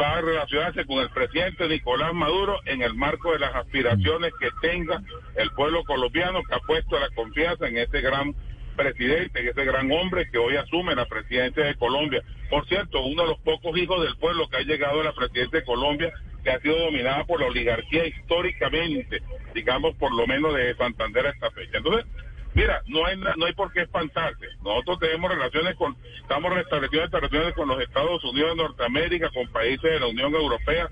va 0.00 0.18
a 0.18 0.20
relacionarse 0.20 0.84
con 0.84 0.98
el 0.98 1.10
presidente 1.10 1.68
Nicolás 1.68 2.14
Maduro 2.14 2.60
en 2.66 2.82
el 2.82 2.94
marco 2.94 3.32
de 3.32 3.38
las 3.38 3.54
aspiraciones 3.54 4.32
que 4.40 4.48
tenga 4.60 5.02
el 5.36 5.50
pueblo 5.50 5.84
colombiano 5.84 6.42
que 6.42 6.54
ha 6.54 6.60
puesto 6.60 6.98
la 6.98 7.08
confianza 7.10 7.68
en 7.68 7.78
este 7.78 8.00
gran 8.00 8.34
presidente, 8.76 9.40
en 9.40 9.48
ese 9.48 9.64
gran 9.64 9.90
hombre 9.92 10.28
que 10.30 10.38
hoy 10.38 10.56
asume 10.56 10.94
la 10.94 11.06
presidencia 11.06 11.64
de 11.64 11.74
Colombia. 11.74 12.22
Por 12.48 12.66
cierto, 12.66 13.02
uno 13.02 13.22
de 13.22 13.28
los 13.28 13.38
pocos 13.40 13.76
hijos 13.76 14.02
del 14.02 14.16
pueblo 14.16 14.48
que 14.48 14.58
ha 14.58 14.62
llegado 14.62 15.00
a 15.00 15.04
la 15.04 15.12
presidencia 15.12 15.60
de 15.60 15.64
Colombia, 15.64 16.12
que 16.42 16.50
ha 16.50 16.60
sido 16.60 16.78
dominada 16.78 17.24
por 17.24 17.40
la 17.40 17.46
oligarquía 17.46 18.06
históricamente, 18.06 19.22
digamos 19.54 19.94
por 19.96 20.12
lo 20.12 20.26
menos 20.26 20.54
de 20.54 20.74
Santander 20.76 21.26
a 21.26 21.30
esta 21.30 21.50
fecha. 21.50 21.78
Entonces, 21.78 22.06
Mira, 22.54 22.82
no 22.86 23.06
hay 23.06 23.16
no 23.16 23.46
hay 23.46 23.54
por 23.54 23.72
qué 23.72 23.82
espantarse. 23.82 24.46
Nosotros 24.62 24.98
tenemos 25.00 25.30
relaciones 25.30 25.74
con, 25.76 25.96
estamos 26.20 26.52
restableciendo 26.52 27.18
relaciones 27.18 27.54
con 27.54 27.68
los 27.68 27.80
Estados 27.80 28.22
Unidos 28.24 28.50
de 28.50 28.62
Norteamérica, 28.62 29.30
con 29.30 29.48
países 29.48 29.90
de 29.90 30.00
la 30.00 30.08
Unión 30.08 30.34
Europea. 30.34 30.88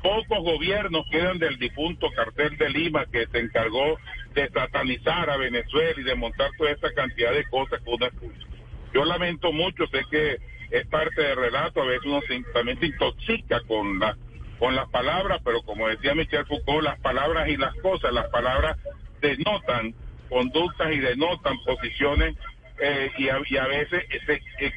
Pocos 0.00 0.38
gobiernos 0.38 1.04
quedan 1.10 1.38
del 1.38 1.58
difunto 1.58 2.08
cartel 2.14 2.56
de 2.56 2.70
Lima 2.70 3.06
que 3.06 3.26
se 3.26 3.38
encargó 3.38 3.98
de 4.34 4.48
satanizar 4.50 5.28
a 5.30 5.36
Venezuela 5.36 6.00
y 6.00 6.04
de 6.04 6.14
montar 6.14 6.50
toda 6.56 6.70
esta 6.70 6.92
cantidad 6.92 7.32
de 7.32 7.44
cosas 7.44 7.80
que 7.82 7.90
uno 7.90 8.06
escucha. 8.06 8.46
Yo 8.94 9.04
lamento 9.04 9.52
mucho, 9.52 9.86
sé 9.88 10.02
que 10.10 10.38
es 10.70 10.86
parte 10.86 11.20
del 11.20 11.36
relato, 11.36 11.82
a 11.82 11.86
veces 11.86 12.06
uno 12.06 12.20
también 12.52 12.78
se 12.78 12.86
intoxica 12.86 13.60
con 13.66 13.98
la 13.98 14.16
con 14.62 14.76
las 14.76 14.88
palabras, 14.90 15.40
pero 15.44 15.60
como 15.62 15.88
decía 15.88 16.14
Michel 16.14 16.46
Foucault, 16.46 16.84
las 16.84 17.00
palabras 17.00 17.48
y 17.48 17.56
las 17.56 17.74
cosas, 17.82 18.12
las 18.12 18.28
palabras 18.28 18.78
denotan 19.20 19.92
conductas 20.28 20.92
y 20.92 21.00
denotan 21.00 21.56
posiciones 21.64 22.36
eh, 22.80 23.10
y, 23.18 23.28
a, 23.28 23.66
veces 23.66 24.04
eh, 24.08 24.70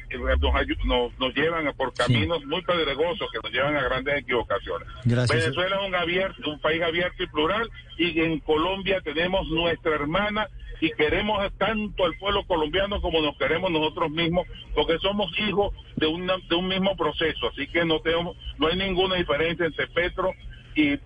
nos, 0.84 1.16
nos, 1.20 1.34
llevan 1.36 1.72
por 1.76 1.94
caminos 1.94 2.44
muy 2.46 2.62
pedregosos 2.62 3.28
que 3.30 3.38
nos 3.40 3.52
llevan 3.52 3.76
a 3.76 3.82
grandes 3.84 4.22
equivocaciones. 4.22 4.88
Venezuela 5.04 5.76
es 5.80 5.86
un, 5.86 5.94
abierto, 5.94 6.50
un 6.50 6.60
país 6.60 6.82
abierto 6.82 7.22
y 7.22 7.26
plural 7.28 7.70
y 7.96 8.20
en 8.22 8.40
Colombia 8.40 9.00
tenemos 9.02 9.46
nuestra 9.50 9.94
hermana 9.94 10.48
y 10.80 10.90
queremos 10.92 11.40
tanto 11.58 12.04
al 12.04 12.16
pueblo 12.18 12.44
colombiano 12.46 13.00
como 13.00 13.20
nos 13.20 13.36
queremos 13.38 13.70
nosotros 13.70 14.10
mismos 14.10 14.46
porque 14.74 14.98
somos 14.98 15.30
hijos 15.40 15.74
de, 15.96 16.06
una, 16.06 16.36
de 16.48 16.54
un 16.54 16.68
mismo 16.68 16.96
proceso. 16.96 17.48
Así 17.48 17.66
que 17.66 17.84
no, 17.84 18.00
tenemos, 18.00 18.36
no 18.58 18.68
hay 18.68 18.76
ninguna 18.76 19.16
diferencia 19.16 19.66
entre 19.66 19.86
Petro 19.88 20.32
y, 20.74 20.98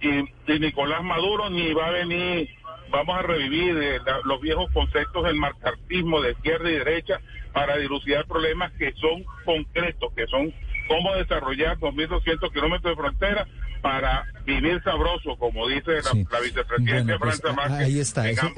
Nicolás 0.59 1.03
Maduro 1.05 1.49
ni 1.49 1.73
va 1.73 1.87
a 1.87 1.91
venir 1.91 2.49
vamos 2.91 3.17
a 3.17 3.23
revivir 3.23 3.77
eh, 3.81 4.01
los 4.25 4.41
viejos 4.41 4.69
conceptos 4.73 5.25
del 5.25 5.37
marxismo 5.37 6.21
de 6.21 6.33
izquierda 6.33 6.69
y 6.69 6.75
derecha 6.75 7.21
para 7.53 7.77
dilucidar 7.77 8.27
problemas 8.27 8.73
que 8.73 8.93
son 8.95 9.25
concretos, 9.45 10.13
que 10.15 10.27
son 10.27 10.53
cómo 10.89 11.15
desarrollar 11.15 11.79
2.200 11.79 12.53
kilómetros 12.53 12.97
de 12.97 13.01
frontera 13.01 13.47
para 13.81 14.27
vivir 14.45 14.83
sabroso, 14.83 15.37
como 15.39 15.69
dice 15.69 15.93
la, 16.31 16.41
vicepresidenta 16.41 17.19
pues, 17.19 17.41
Ahí 17.71 17.99
está, 17.99 18.29
esa, 18.29 18.51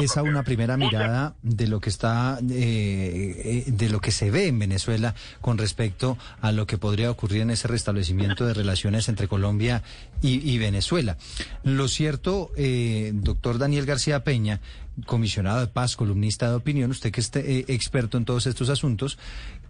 esa, 0.00 0.22
una 0.22 0.42
primera 0.42 0.76
mirada 0.76 1.34
de 1.42 1.66
lo 1.66 1.80
que 1.80 1.90
está, 1.90 2.38
eh, 2.50 3.64
eh, 3.66 3.70
de 3.70 3.88
lo 3.88 4.00
que 4.00 4.10
se 4.10 4.30
ve 4.30 4.46
en 4.48 4.58
Venezuela 4.58 5.14
con 5.40 5.58
respecto 5.58 6.18
a 6.40 6.52
lo 6.52 6.66
que 6.66 6.78
podría 6.78 7.10
ocurrir 7.10 7.42
en 7.42 7.50
ese 7.50 7.68
restablecimiento 7.68 8.46
de 8.46 8.54
relaciones 8.54 9.08
entre 9.08 9.28
Colombia 9.28 9.82
y, 10.20 10.58
Venezuela. 10.58 11.16
Lo 11.62 11.86
cierto, 11.88 12.50
eh, 12.56 13.12
doctor 13.14 13.58
Daniel 13.58 13.86
García 13.86 14.24
Peña, 14.24 14.60
comisionado 15.06 15.60
de 15.60 15.68
paz, 15.68 15.96
columnista 15.96 16.48
de 16.48 16.56
opinión, 16.56 16.90
usted 16.90 17.12
que 17.12 17.20
es 17.20 17.30
eh, 17.36 17.64
experto 17.68 18.18
en 18.18 18.24
todos 18.24 18.46
estos 18.46 18.68
asuntos, 18.68 19.18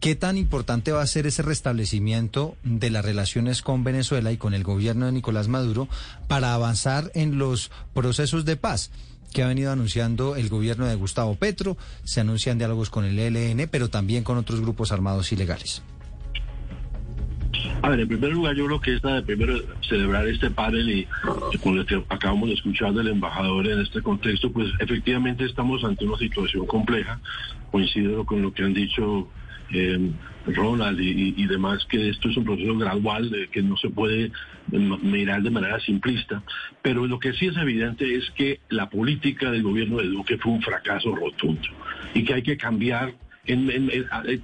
¿qué 0.00 0.14
tan 0.14 0.36
importante 0.36 0.92
va 0.92 1.02
a 1.02 1.06
ser 1.06 1.26
ese 1.26 1.42
restablecimiento 1.42 2.56
de 2.62 2.90
las 2.90 3.04
relaciones 3.04 3.62
con 3.62 3.84
Venezuela 3.84 4.32
y 4.32 4.36
con 4.36 4.54
el 4.54 4.64
gobierno 4.64 5.06
de 5.06 5.12
Nicolás 5.12 5.48
Maduro 5.48 5.57
para 6.26 6.54
avanzar 6.54 7.10
en 7.14 7.38
los 7.38 7.70
procesos 7.94 8.44
de 8.44 8.56
paz? 8.56 8.90
que 9.32 9.42
ha 9.42 9.48
venido 9.48 9.70
anunciando 9.70 10.36
el 10.36 10.48
gobierno 10.48 10.86
de 10.86 10.94
Gustavo 10.94 11.34
Petro, 11.34 11.76
se 12.02 12.22
anuncian 12.22 12.56
diálogos 12.56 12.88
con 12.88 13.04
el 13.04 13.18
ELN, 13.18 13.68
pero 13.70 13.90
también 13.90 14.24
con 14.24 14.38
otros 14.38 14.60
grupos 14.60 14.90
armados 14.90 15.32
ilegales. 15.32 15.82
A 17.82 17.90
ver, 17.90 18.00
en 18.00 18.08
primer 18.08 18.32
lugar, 18.32 18.56
yo 18.56 18.66
creo 18.66 18.80
que 18.80 18.94
esta 18.96 19.14
de 19.14 19.22
primero 19.22 19.54
celebrar 19.88 20.26
este 20.26 20.50
panel 20.50 20.90
y 20.90 21.06
con 21.62 21.76
lo 21.76 21.86
que 21.86 22.02
acabamos 22.08 22.48
de 22.48 22.54
escuchar 22.54 22.92
del 22.92 23.08
embajador 23.08 23.66
en 23.68 23.80
este 23.80 24.02
contexto, 24.02 24.50
pues 24.50 24.68
efectivamente 24.80 25.44
estamos 25.44 25.84
ante 25.84 26.04
una 26.04 26.18
situación 26.18 26.66
compleja. 26.66 27.20
Coincido 27.70 28.24
con 28.24 28.42
lo 28.42 28.52
que 28.52 28.64
han 28.64 28.74
dicho 28.74 29.28
eh, 29.72 30.10
Ronald 30.46 30.98
y, 31.00 31.46
demás, 31.46 31.84
que 31.88 32.08
esto 32.08 32.28
es 32.28 32.36
un 32.36 32.44
proceso 32.44 32.76
gradual, 32.76 33.30
de 33.30 33.48
que 33.48 33.62
no 33.62 33.76
se 33.76 33.90
puede 33.90 34.32
mirar 34.70 35.42
de 35.42 35.50
manera 35.50 35.80
simplista. 35.80 36.42
Pero 36.82 37.06
lo 37.06 37.18
que 37.18 37.32
sí 37.32 37.46
es 37.46 37.56
evidente 37.56 38.16
es 38.16 38.30
que 38.30 38.60
la 38.68 38.88
política 38.88 39.50
del 39.50 39.62
gobierno 39.62 39.98
de 39.98 40.08
Duque 40.08 40.38
fue 40.38 40.52
un 40.52 40.62
fracaso 40.62 41.14
rotundo 41.14 41.68
y 42.14 42.24
que 42.24 42.34
hay 42.34 42.42
que 42.42 42.56
cambiar, 42.56 43.14
en 43.46 43.88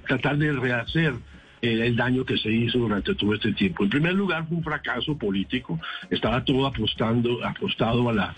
tratar 0.07 0.37
de 0.37 0.51
rehacer 0.51 1.13
el 1.61 1.95
daño 1.95 2.25
que 2.25 2.37
se 2.37 2.51
hizo 2.51 2.79
durante 2.79 3.15
todo 3.15 3.33
este 3.33 3.53
tiempo. 3.53 3.83
En 3.83 3.89
primer 3.89 4.13
lugar, 4.13 4.47
fue 4.47 4.57
un 4.57 4.63
fracaso 4.63 5.17
político. 5.17 5.79
Estaba 6.09 6.43
todo 6.43 6.67
apostando, 6.67 7.43
apostado 7.45 8.09
a 8.09 8.13
la, 8.13 8.35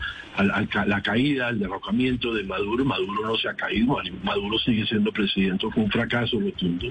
la 0.86 1.02
caída, 1.02 1.48
al 1.48 1.60
derrocamiento 1.60 2.34
de 2.34 2.44
Maduro. 2.44 2.86
Maduro 2.86 3.28
no 3.28 3.36
se 3.38 3.50
ha 3.50 3.54
caído, 3.54 3.98
Maduro 4.24 4.58
sigue 4.60 4.86
siendo 4.86 5.12
presidente. 5.12 5.68
Fue 5.74 5.84
un 5.84 5.92
fracaso 5.92 6.40
rotundo. 6.40 6.88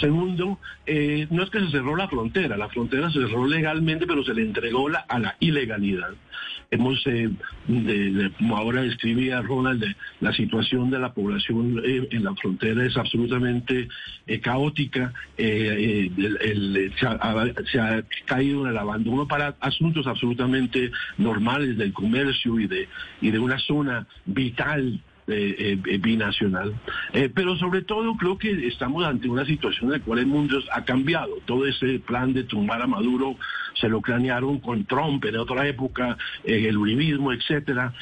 Segundo, 0.00 0.58
eh, 0.86 1.26
no 1.30 1.42
es 1.42 1.50
que 1.50 1.60
se 1.60 1.70
cerró 1.70 1.96
la 1.96 2.08
frontera, 2.08 2.56
la 2.56 2.68
frontera 2.68 3.10
se 3.10 3.20
cerró 3.20 3.46
legalmente, 3.46 4.06
pero 4.06 4.24
se 4.24 4.34
le 4.34 4.42
entregó 4.42 4.88
la, 4.88 5.00
a 5.00 5.18
la 5.18 5.36
ilegalidad. 5.40 6.10
Hemos, 6.70 7.06
eh, 7.06 7.30
como 8.38 8.56
ahora 8.56 8.82
describía 8.82 9.42
Ronald, 9.42 9.84
la 10.20 10.32
situación 10.32 10.90
de 10.90 10.98
la 10.98 11.12
población 11.12 11.82
eh, 11.84 12.08
en 12.10 12.24
la 12.24 12.34
frontera 12.34 12.84
es 12.84 12.96
absolutamente 12.96 13.88
caótica, 14.42 15.12
se 15.36 16.10
ha, 17.80 18.02
caído 18.26 18.64
en 18.64 18.70
el 18.70 18.78
abandono 18.78 19.26
para 19.26 19.56
asuntos 19.60 20.06
absolutamente 20.06 20.90
normales 21.16 21.78
del 21.78 21.92
comercio 21.92 22.60
y 22.60 22.66
de, 22.66 22.88
y 23.20 23.30
de 23.30 23.38
una 23.38 23.58
zona 23.58 24.06
vital 24.26 25.00
eh, 25.28 25.78
eh, 25.86 25.98
binacional. 25.98 26.74
Eh, 27.12 27.30
pero 27.32 27.56
sobre 27.56 27.82
todo 27.82 28.16
creo 28.16 28.38
que 28.38 28.66
estamos 28.66 29.04
ante 29.04 29.28
una 29.28 29.44
situación 29.44 29.86
en 29.92 29.98
la 29.98 30.04
cual 30.04 30.20
el 30.20 30.26
mundo 30.26 30.58
ha 30.72 30.84
cambiado. 30.84 31.34
Todo 31.44 31.66
ese 31.66 31.98
plan 31.98 32.32
de 32.32 32.44
tumbar 32.44 32.80
a 32.80 32.86
Maduro 32.86 33.36
se 33.74 33.88
lo 33.88 34.00
cranearon 34.00 34.58
con 34.58 34.86
Trump 34.86 35.24
en 35.26 35.36
otra 35.36 35.68
época, 35.68 36.16
el 36.44 36.76
uribismo, 36.76 37.32
etcétera. 37.32 37.92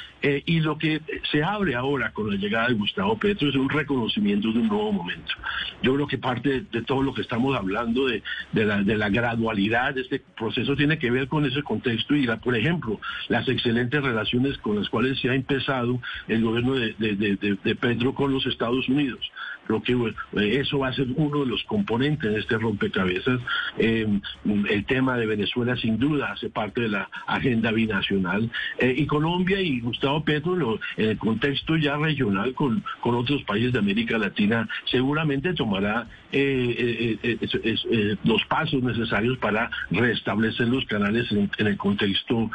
Y 0.46 0.60
lo 0.60 0.78
que 0.78 1.00
se 1.30 1.42
abre 1.42 1.74
ahora 1.74 2.12
con 2.12 2.30
la 2.30 2.36
llegada 2.36 2.68
de 2.68 2.74
Gustavo 2.74 3.16
Petro 3.18 3.48
es 3.48 3.54
un 3.54 3.68
reconocimiento 3.68 4.52
de 4.52 4.58
un 4.60 4.68
nuevo 4.68 4.92
momento. 4.92 5.34
Yo 5.82 5.94
creo 5.94 6.06
que 6.06 6.18
parte 6.18 6.62
de, 6.62 6.82
todo 6.82 7.02
lo 7.02 7.14
que 7.14 7.22
estamos 7.22 7.56
hablando 7.56 8.06
de, 8.06 8.22
la, 8.52 8.82
de, 8.82 8.96
la, 8.96 9.08
gradualidad 9.08 9.94
de 9.94 10.02
este 10.02 10.22
proceso 10.36 10.76
tiene 10.76 10.98
que 10.98 11.10
ver 11.10 11.28
con 11.28 11.44
ese 11.44 11.62
contexto 11.62 12.14
y, 12.14 12.26
por 12.42 12.56
ejemplo, 12.56 13.00
las 13.28 13.48
excelentes 13.48 14.02
relaciones 14.02 14.58
con 14.58 14.76
las 14.76 14.88
cuales 14.88 15.20
se 15.20 15.30
ha 15.30 15.34
empezado 15.34 16.00
el 16.28 16.42
gobierno 16.42 16.74
de 16.74 17.76
Pedro 17.80 18.14
con 18.14 18.32
los 18.32 18.46
Estados 18.46 18.88
Unidos. 18.88 19.30
Creo 19.66 19.82
que 19.82 19.92
eh, 19.92 20.60
eso 20.60 20.78
va 20.78 20.88
a 20.88 20.92
ser 20.92 21.08
uno 21.16 21.40
de 21.40 21.46
los 21.46 21.62
componentes 21.64 22.32
de 22.32 22.38
este 22.38 22.56
rompecabezas. 22.58 23.40
Em, 23.78 24.20
el 24.68 24.84
tema 24.86 25.16
de 25.16 25.26
Venezuela 25.26 25.76
sin 25.76 25.98
duda 25.98 26.32
hace 26.32 26.50
parte 26.50 26.82
de 26.82 26.88
la 26.88 27.10
agenda 27.26 27.72
binacional. 27.72 28.50
Eh, 28.78 28.94
y 28.96 29.06
Colombia 29.06 29.60
y 29.60 29.80
Gustavo 29.80 30.15
Petro 30.24 30.78
en 30.96 31.10
el 31.10 31.18
contexto 31.18 31.76
ya 31.76 31.96
regional 31.96 32.54
con, 32.54 32.84
con 33.00 33.14
otros 33.14 33.42
países 33.44 33.72
de 33.72 33.78
América 33.78 34.18
Latina 34.18 34.68
seguramente 34.90 35.54
tomará 35.54 36.06
eh, 36.32 38.16
los 38.24 38.44
pasos 38.44 38.82
necesarios 38.82 39.38
para 39.38 39.70
restablecer 39.90 40.68
los 40.68 40.84
canales 40.86 41.30
en 41.30 41.66
el 41.66 41.76
contexto 41.76 42.50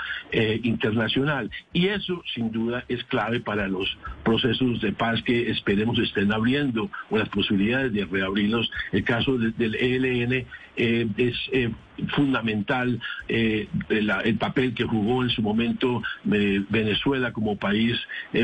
internacional. 0.64 1.50
Y 1.74 1.88
eso 1.88 2.24
sin 2.34 2.52
duda 2.52 2.84
es 2.88 3.04
clave 3.06 3.40
para 3.40 3.68
los 3.68 3.98
procesos 4.24 4.82
de 4.82 4.92
paz 4.92 5.22
que 5.24 5.50
esperemos 5.50 6.00
estén 6.00 6.32
abriendo 6.32 6.90
o 7.10 7.18
las 7.18 7.30
posibilidades 7.30 7.94
de 7.94 8.06
reabrirlos. 8.06 8.70
El 8.92 9.04
caso 9.04 9.38
del 9.38 9.76
ELN 9.76 10.46
eh, 10.78 11.08
es 11.18 11.36
eh, 11.52 11.70
fundamental 12.16 13.00
eh, 13.28 13.68
el, 13.90 14.38
papel 14.38 14.74
que 14.74 14.86
jugó 14.86 15.22
en 15.22 15.30
su 15.30 15.42
momento 15.42 16.02
Venezuela 16.24 17.34
como 17.34 17.58
país 17.58 18.00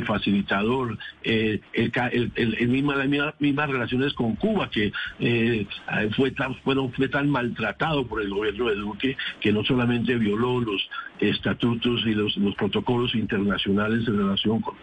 facilitador, 0.05 0.97
el, 1.23 2.67
misma, 2.67 2.95
las 2.95 3.39
mismas 3.39 3.69
relaciones 3.69 4.13
con 4.13 4.35
Cuba 4.35 4.69
que 4.69 4.91
fue 6.15 6.31
tan, 6.31 6.55
fueron, 6.55 6.91
fue 6.93 7.07
tan 7.07 7.29
maltratado 7.29 8.05
por 8.05 8.21
el 8.21 8.29
gobierno 8.29 8.67
de 8.69 8.75
Duque 8.75 9.17
que 9.39 9.53
no 9.53 9.63
solamente 9.63 10.15
violó 10.15 10.59
los 10.59 10.87
estatutos 11.19 12.05
y 12.05 12.13
los, 12.13 12.35
los 12.37 12.55
protocolos 12.55 13.15
internacionales 13.15 14.07
en 14.07 14.17
relación 14.17 14.61
con 14.61 14.75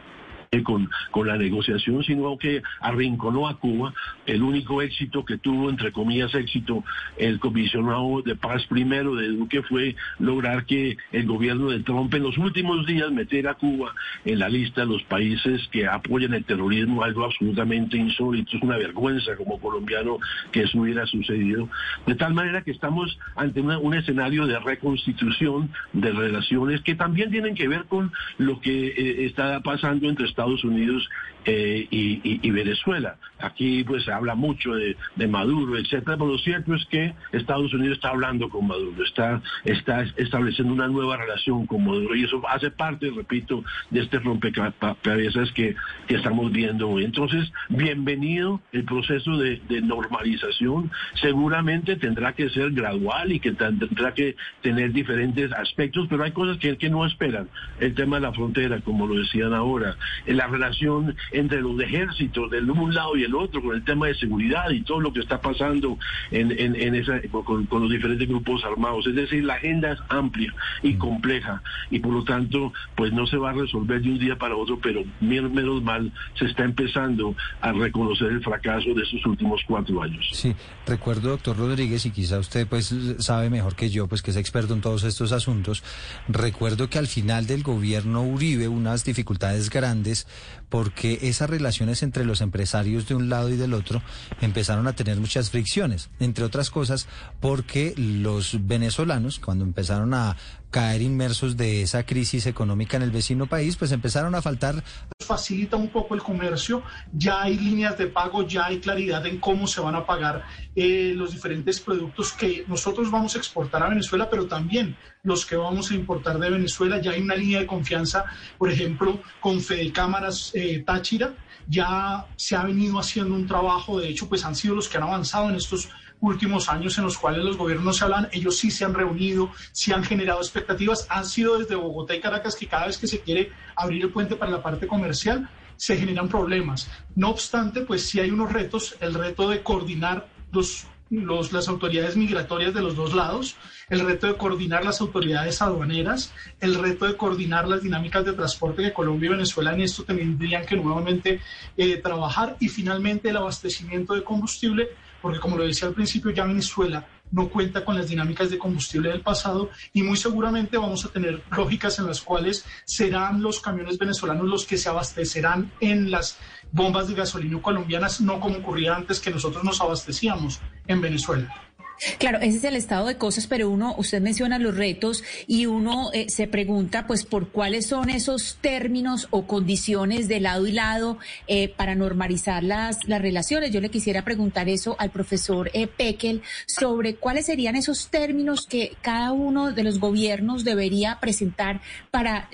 con, 0.62 0.90
con 1.10 1.26
la 1.26 1.36
negociación, 1.36 2.02
sino 2.04 2.38
que 2.38 2.62
arrinconó 2.80 3.48
a 3.48 3.58
Cuba. 3.58 3.92
El 4.26 4.42
único 4.42 4.82
éxito 4.82 5.24
que 5.24 5.38
tuvo, 5.38 5.70
entre 5.70 5.92
comillas, 5.92 6.34
éxito, 6.34 6.84
el 7.18 7.38
comisionado 7.38 8.22
de 8.22 8.36
paz 8.36 8.64
primero 8.66 9.14
de 9.14 9.28
Duque 9.28 9.62
fue 9.62 9.96
lograr 10.18 10.66
que 10.66 10.96
el 11.12 11.26
gobierno 11.26 11.70
de 11.70 11.80
Trump 11.80 12.12
en 12.14 12.22
los 12.22 12.38
últimos 12.38 12.86
días 12.86 13.10
metiera 13.10 13.52
a 13.52 13.54
Cuba 13.54 13.94
en 14.24 14.38
la 14.38 14.48
lista 14.48 14.82
de 14.82 14.88
los 14.88 15.02
países 15.04 15.66
que 15.72 15.86
apoyan 15.86 16.34
el 16.34 16.44
terrorismo, 16.44 17.02
algo 17.02 17.24
absolutamente 17.24 17.96
insólito. 17.96 18.56
Es 18.56 18.62
una 18.62 18.76
vergüenza 18.76 19.36
como 19.36 19.58
colombiano 19.58 20.18
que 20.52 20.62
eso 20.62 20.80
hubiera 20.80 21.06
sucedido. 21.06 21.68
De 22.06 22.14
tal 22.14 22.34
manera 22.34 22.62
que 22.62 22.70
estamos 22.70 23.18
ante 23.36 23.60
un 23.60 23.94
escenario 23.94 24.46
de 24.46 24.58
reconstitución 24.58 25.70
de 25.92 26.12
relaciones 26.12 26.80
que 26.82 26.94
también 26.94 27.30
tienen 27.30 27.54
que 27.54 27.68
ver 27.68 27.84
con 27.84 28.12
lo 28.38 28.60
que 28.60 28.88
eh, 28.88 29.24
está 29.26 29.60
pasando 29.60 30.08
entre 30.08 30.26
Estados 30.26 30.43
Estados 30.44 30.64
Unidos 30.64 31.08
eh, 31.46 31.86
y, 31.90 32.50
Venezuela. 32.50 33.16
Aquí 33.38 33.84
pues 33.84 34.04
se 34.04 34.12
habla 34.12 34.34
mucho 34.34 34.74
de, 34.74 34.96
Maduro, 35.26 35.76
etcétera, 35.76 36.16
pero 36.16 36.26
lo 36.26 36.38
cierto 36.38 36.74
es 36.74 36.84
que 36.86 37.12
Estados 37.32 37.72
Unidos 37.74 37.96
está 37.96 38.10
hablando 38.10 38.48
con 38.48 38.66
Maduro, 38.66 39.04
está, 39.04 39.42
está 39.64 40.02
estableciendo 40.16 40.72
una 40.72 40.86
nueva 40.86 41.16
relación 41.16 41.66
con 41.66 41.84
Maduro 41.84 42.14
y 42.14 42.24
eso 42.24 42.40
hace 42.48 42.70
parte, 42.70 43.10
repito, 43.10 43.64
de 43.90 44.00
este 44.00 44.20
rompecabezas 44.20 45.50
que, 45.52 45.74
que 46.06 46.14
estamos 46.14 46.52
viendo 46.52 46.88
hoy. 46.88 47.04
Entonces, 47.04 47.52
bienvenido 47.68 48.60
el 48.72 48.84
proceso 48.84 49.36
de, 49.36 49.60
normalización. 49.82 50.90
Seguramente 51.14 51.96
tendrá 51.96 52.32
que 52.32 52.48
ser 52.50 52.70
gradual 52.70 53.32
y 53.32 53.40
que 53.40 53.52
tendrá 53.52 54.14
que 54.14 54.36
tener 54.62 54.92
diferentes 54.92 55.52
aspectos, 55.52 56.06
pero 56.08 56.22
hay 56.22 56.32
cosas 56.32 56.58
que, 56.58 56.76
que 56.76 56.88
no 56.88 57.04
esperan. 57.04 57.48
El 57.80 57.94
tema 57.94 58.16
de 58.16 58.22
la 58.22 58.32
frontera, 58.32 58.80
como 58.80 59.06
lo 59.06 59.16
decían 59.16 59.52
ahora, 59.52 59.96
la 60.26 60.46
relación 60.46 61.16
entre 61.34 61.60
los 61.60 61.78
ejércitos 61.80 62.50
del 62.50 62.70
un 62.70 62.94
lado 62.94 63.16
y 63.16 63.24
el 63.24 63.34
otro, 63.34 63.62
con 63.62 63.74
el 63.74 63.84
tema 63.84 64.06
de 64.06 64.14
seguridad 64.14 64.70
y 64.70 64.82
todo 64.82 65.00
lo 65.00 65.12
que 65.12 65.20
está 65.20 65.40
pasando 65.40 65.98
en, 66.30 66.52
en, 66.52 66.94
esa, 66.94 67.20
con, 67.30 67.66
los 67.70 67.90
diferentes 67.90 68.28
grupos 68.28 68.64
armados. 68.64 69.06
Es 69.06 69.14
decir, 69.14 69.44
la 69.44 69.54
agenda 69.54 69.92
es 69.92 69.98
amplia 70.08 70.52
y 70.82 70.94
compleja 70.94 71.62
y 71.90 71.98
por 71.98 72.12
lo 72.12 72.24
tanto, 72.24 72.72
pues 72.96 73.12
no 73.12 73.26
se 73.26 73.36
va 73.36 73.50
a 73.50 73.52
resolver 73.52 74.00
de 74.00 74.10
un 74.10 74.18
día 74.18 74.36
para 74.36 74.56
otro, 74.56 74.78
pero 74.80 75.02
menos 75.20 75.82
mal 75.82 76.12
se 76.38 76.46
está 76.46 76.64
empezando 76.64 77.34
a 77.60 77.72
reconocer 77.72 78.28
el 78.28 78.42
fracaso 78.42 78.94
de 78.94 79.02
esos 79.02 79.24
últimos 79.26 79.60
cuatro 79.66 80.02
años. 80.02 80.26
Sí, 80.32 80.54
recuerdo, 80.86 81.30
doctor 81.30 81.56
Rodríguez, 81.56 82.06
y 82.06 82.10
quizá 82.10 82.38
usted 82.38 82.66
pues 82.66 82.94
sabe 83.18 83.50
mejor 83.50 83.74
que 83.74 83.90
yo, 83.90 84.08
pues 84.08 84.22
que 84.22 84.30
es 84.30 84.36
experto 84.36 84.74
en 84.74 84.80
todos 84.80 85.04
estos 85.04 85.32
asuntos, 85.32 85.82
recuerdo 86.28 86.88
que 86.88 86.98
al 86.98 87.06
final 87.06 87.46
del 87.46 87.62
gobierno 87.62 88.22
Uribe 88.22 88.68
unas 88.68 89.04
dificultades 89.04 89.70
grandes 89.70 90.26
porque 90.68 91.18
esas 91.28 91.50
relaciones 91.50 92.02
entre 92.02 92.24
los 92.24 92.40
empresarios 92.40 93.08
de 93.08 93.14
un 93.14 93.28
lado 93.28 93.48
y 93.50 93.56
del 93.56 93.74
otro 93.74 94.02
empezaron 94.40 94.86
a 94.86 94.94
tener 94.94 95.18
muchas 95.18 95.50
fricciones, 95.50 96.10
entre 96.20 96.44
otras 96.44 96.70
cosas 96.70 97.06
porque 97.40 97.94
los 97.96 98.66
venezolanos, 98.66 99.38
cuando 99.38 99.64
empezaron 99.64 100.14
a 100.14 100.36
caer 100.70 101.02
inmersos 101.02 101.56
de 101.56 101.82
esa 101.82 102.04
crisis 102.04 102.46
económica 102.46 102.96
en 102.96 103.04
el 103.04 103.12
vecino 103.12 103.46
país, 103.46 103.76
pues 103.76 103.92
empezaron 103.92 104.34
a 104.34 104.42
faltar. 104.42 104.82
Facilita 105.24 105.76
un 105.76 105.88
poco 105.88 106.14
el 106.14 106.22
comercio, 106.22 106.82
ya 107.12 107.42
hay 107.42 107.56
líneas 107.56 107.96
de 107.98 108.06
pago, 108.06 108.46
ya 108.46 108.66
hay 108.66 108.78
claridad 108.78 109.24
en 109.26 109.38
cómo 109.38 109.66
se 109.66 109.80
van 109.80 109.94
a 109.94 110.06
pagar 110.06 110.44
eh, 110.74 111.12
los 111.16 111.32
diferentes 111.32 111.80
productos 111.80 112.32
que 112.32 112.64
nosotros 112.68 113.10
vamos 113.10 113.34
a 113.34 113.38
exportar 113.38 113.82
a 113.82 113.88
Venezuela, 113.88 114.28
pero 114.28 114.46
también 114.46 114.96
los 115.22 115.46
que 115.46 115.56
vamos 115.56 115.90
a 115.90 115.94
importar 115.94 116.38
de 116.38 116.50
Venezuela. 116.50 117.00
Ya 117.00 117.12
hay 117.12 117.20
una 117.20 117.34
línea 117.34 117.60
de 117.60 117.66
confianza, 117.66 118.24
por 118.58 118.70
ejemplo, 118.70 119.20
con 119.40 119.60
Fede 119.60 119.92
Cámaras 119.92 120.50
eh, 120.54 120.82
Táchira, 120.86 121.34
ya 121.66 122.26
se 122.36 122.56
ha 122.56 122.64
venido 122.64 122.98
haciendo 122.98 123.34
un 123.34 123.46
trabajo, 123.46 123.98
de 123.98 124.08
hecho, 124.08 124.28
pues 124.28 124.44
han 124.44 124.54
sido 124.54 124.74
los 124.74 124.88
que 124.88 124.98
han 124.98 125.04
avanzado 125.04 125.48
en 125.48 125.56
estos 125.56 125.88
últimos 126.24 126.68
años 126.68 126.96
en 126.98 127.04
los 127.04 127.18
cuales 127.18 127.44
los 127.44 127.56
gobiernos 127.56 127.98
se 127.98 128.04
hablan, 128.04 128.28
ellos 128.32 128.56
sí 128.56 128.70
se 128.70 128.84
han 128.84 128.94
reunido, 128.94 129.50
sí 129.72 129.92
han 129.92 130.04
generado 130.04 130.40
expectativas, 130.40 131.06
han 131.10 131.26
sido 131.26 131.58
desde 131.58 131.74
Bogotá 131.74 132.14
y 132.14 132.20
Caracas 132.20 132.56
que 132.56 132.66
cada 132.66 132.86
vez 132.86 132.98
que 132.98 133.06
se 133.06 133.20
quiere 133.20 133.52
abrir 133.76 134.02
el 134.02 134.10
puente 134.10 134.36
para 134.36 134.50
la 134.50 134.62
parte 134.62 134.86
comercial, 134.86 135.48
se 135.76 135.96
generan 135.96 136.28
problemas. 136.28 136.90
No 137.14 137.30
obstante, 137.30 137.82
pues 137.82 138.06
sí 138.06 138.20
hay 138.20 138.30
unos 138.30 138.52
retos, 138.52 138.96
el 139.00 139.14
reto 139.14 139.48
de 139.48 139.62
coordinar 139.62 140.28
los, 140.52 140.86
los, 141.10 141.52
las 141.52 141.68
autoridades 141.68 142.16
migratorias 142.16 142.72
de 142.72 142.80
los 142.80 142.96
dos 142.96 143.14
lados, 143.14 143.56
el 143.90 144.00
reto 144.00 144.26
de 144.26 144.36
coordinar 144.36 144.84
las 144.84 145.00
autoridades 145.00 145.60
aduaneras, 145.60 146.32
el 146.60 146.76
reto 146.76 147.06
de 147.06 147.16
coordinar 147.16 147.68
las 147.68 147.82
dinámicas 147.82 148.24
de 148.24 148.32
transporte 148.32 148.82
de 148.82 148.92
Colombia 148.92 149.26
y 149.26 149.32
Venezuela 149.32 149.74
en 149.74 149.82
esto 149.82 150.04
tendrían 150.04 150.64
que 150.64 150.76
nuevamente 150.76 151.40
eh, 151.76 151.96
trabajar 151.98 152.56
y 152.60 152.68
finalmente 152.68 153.30
el 153.30 153.36
abastecimiento 153.36 154.14
de 154.14 154.24
combustible 154.24 154.90
porque 155.24 155.40
como 155.40 155.56
lo 155.56 155.64
decía 155.64 155.88
al 155.88 155.94
principio, 155.94 156.32
ya 156.32 156.44
Venezuela 156.44 157.08
no 157.30 157.48
cuenta 157.48 157.82
con 157.82 157.96
las 157.96 158.10
dinámicas 158.10 158.50
de 158.50 158.58
combustible 158.58 159.08
del 159.08 159.22
pasado 159.22 159.70
y 159.94 160.02
muy 160.02 160.18
seguramente 160.18 160.76
vamos 160.76 161.06
a 161.06 161.08
tener 161.08 161.42
lógicas 161.50 161.98
en 161.98 162.06
las 162.06 162.20
cuales 162.20 162.66
serán 162.84 163.40
los 163.40 163.58
camiones 163.58 163.96
venezolanos 163.96 164.46
los 164.46 164.66
que 164.66 164.76
se 164.76 164.90
abastecerán 164.90 165.72
en 165.80 166.10
las 166.10 166.36
bombas 166.72 167.08
de 167.08 167.14
gasolina 167.14 167.62
colombianas, 167.62 168.20
no 168.20 168.38
como 168.38 168.58
ocurría 168.58 168.94
antes 168.94 169.18
que 169.18 169.30
nosotros 169.30 169.64
nos 169.64 169.80
abastecíamos 169.80 170.60
en 170.88 171.00
Venezuela. 171.00 171.72
Claro, 172.18 172.38
ese 172.38 172.58
es 172.58 172.64
el 172.64 172.76
estado 172.76 173.06
de 173.06 173.16
cosas, 173.16 173.46
pero 173.46 173.70
uno, 173.70 173.94
usted 173.96 174.20
menciona 174.20 174.58
los 174.58 174.76
retos 174.76 175.22
y 175.46 175.66
uno 175.66 176.10
eh, 176.12 176.26
se 176.28 176.46
pregunta, 176.46 177.06
pues, 177.06 177.24
por 177.24 177.48
cuáles 177.50 177.86
son 177.86 178.10
esos 178.10 178.58
términos 178.60 179.28
o 179.30 179.46
condiciones 179.46 180.28
de 180.28 180.40
lado 180.40 180.66
y 180.66 180.72
lado 180.72 181.18
eh, 181.46 181.68
para 181.68 181.94
normalizar 181.94 182.62
las, 182.62 182.98
las 183.06 183.22
relaciones. 183.22 183.70
Yo 183.70 183.80
le 183.80 183.90
quisiera 183.90 184.24
preguntar 184.24 184.68
eso 184.68 184.96
al 184.98 185.10
profesor 185.10 185.70
eh, 185.72 185.86
Pekel 185.86 186.42
sobre 186.66 187.16
cuáles 187.16 187.46
serían 187.46 187.76
esos 187.76 188.08
términos 188.08 188.66
que 188.66 188.96
cada 189.00 189.32
uno 189.32 189.72
de 189.72 189.84
los 189.84 189.98
gobiernos 189.98 190.64
debería 190.64 191.18
presentar 191.20 191.80
para 192.10 192.48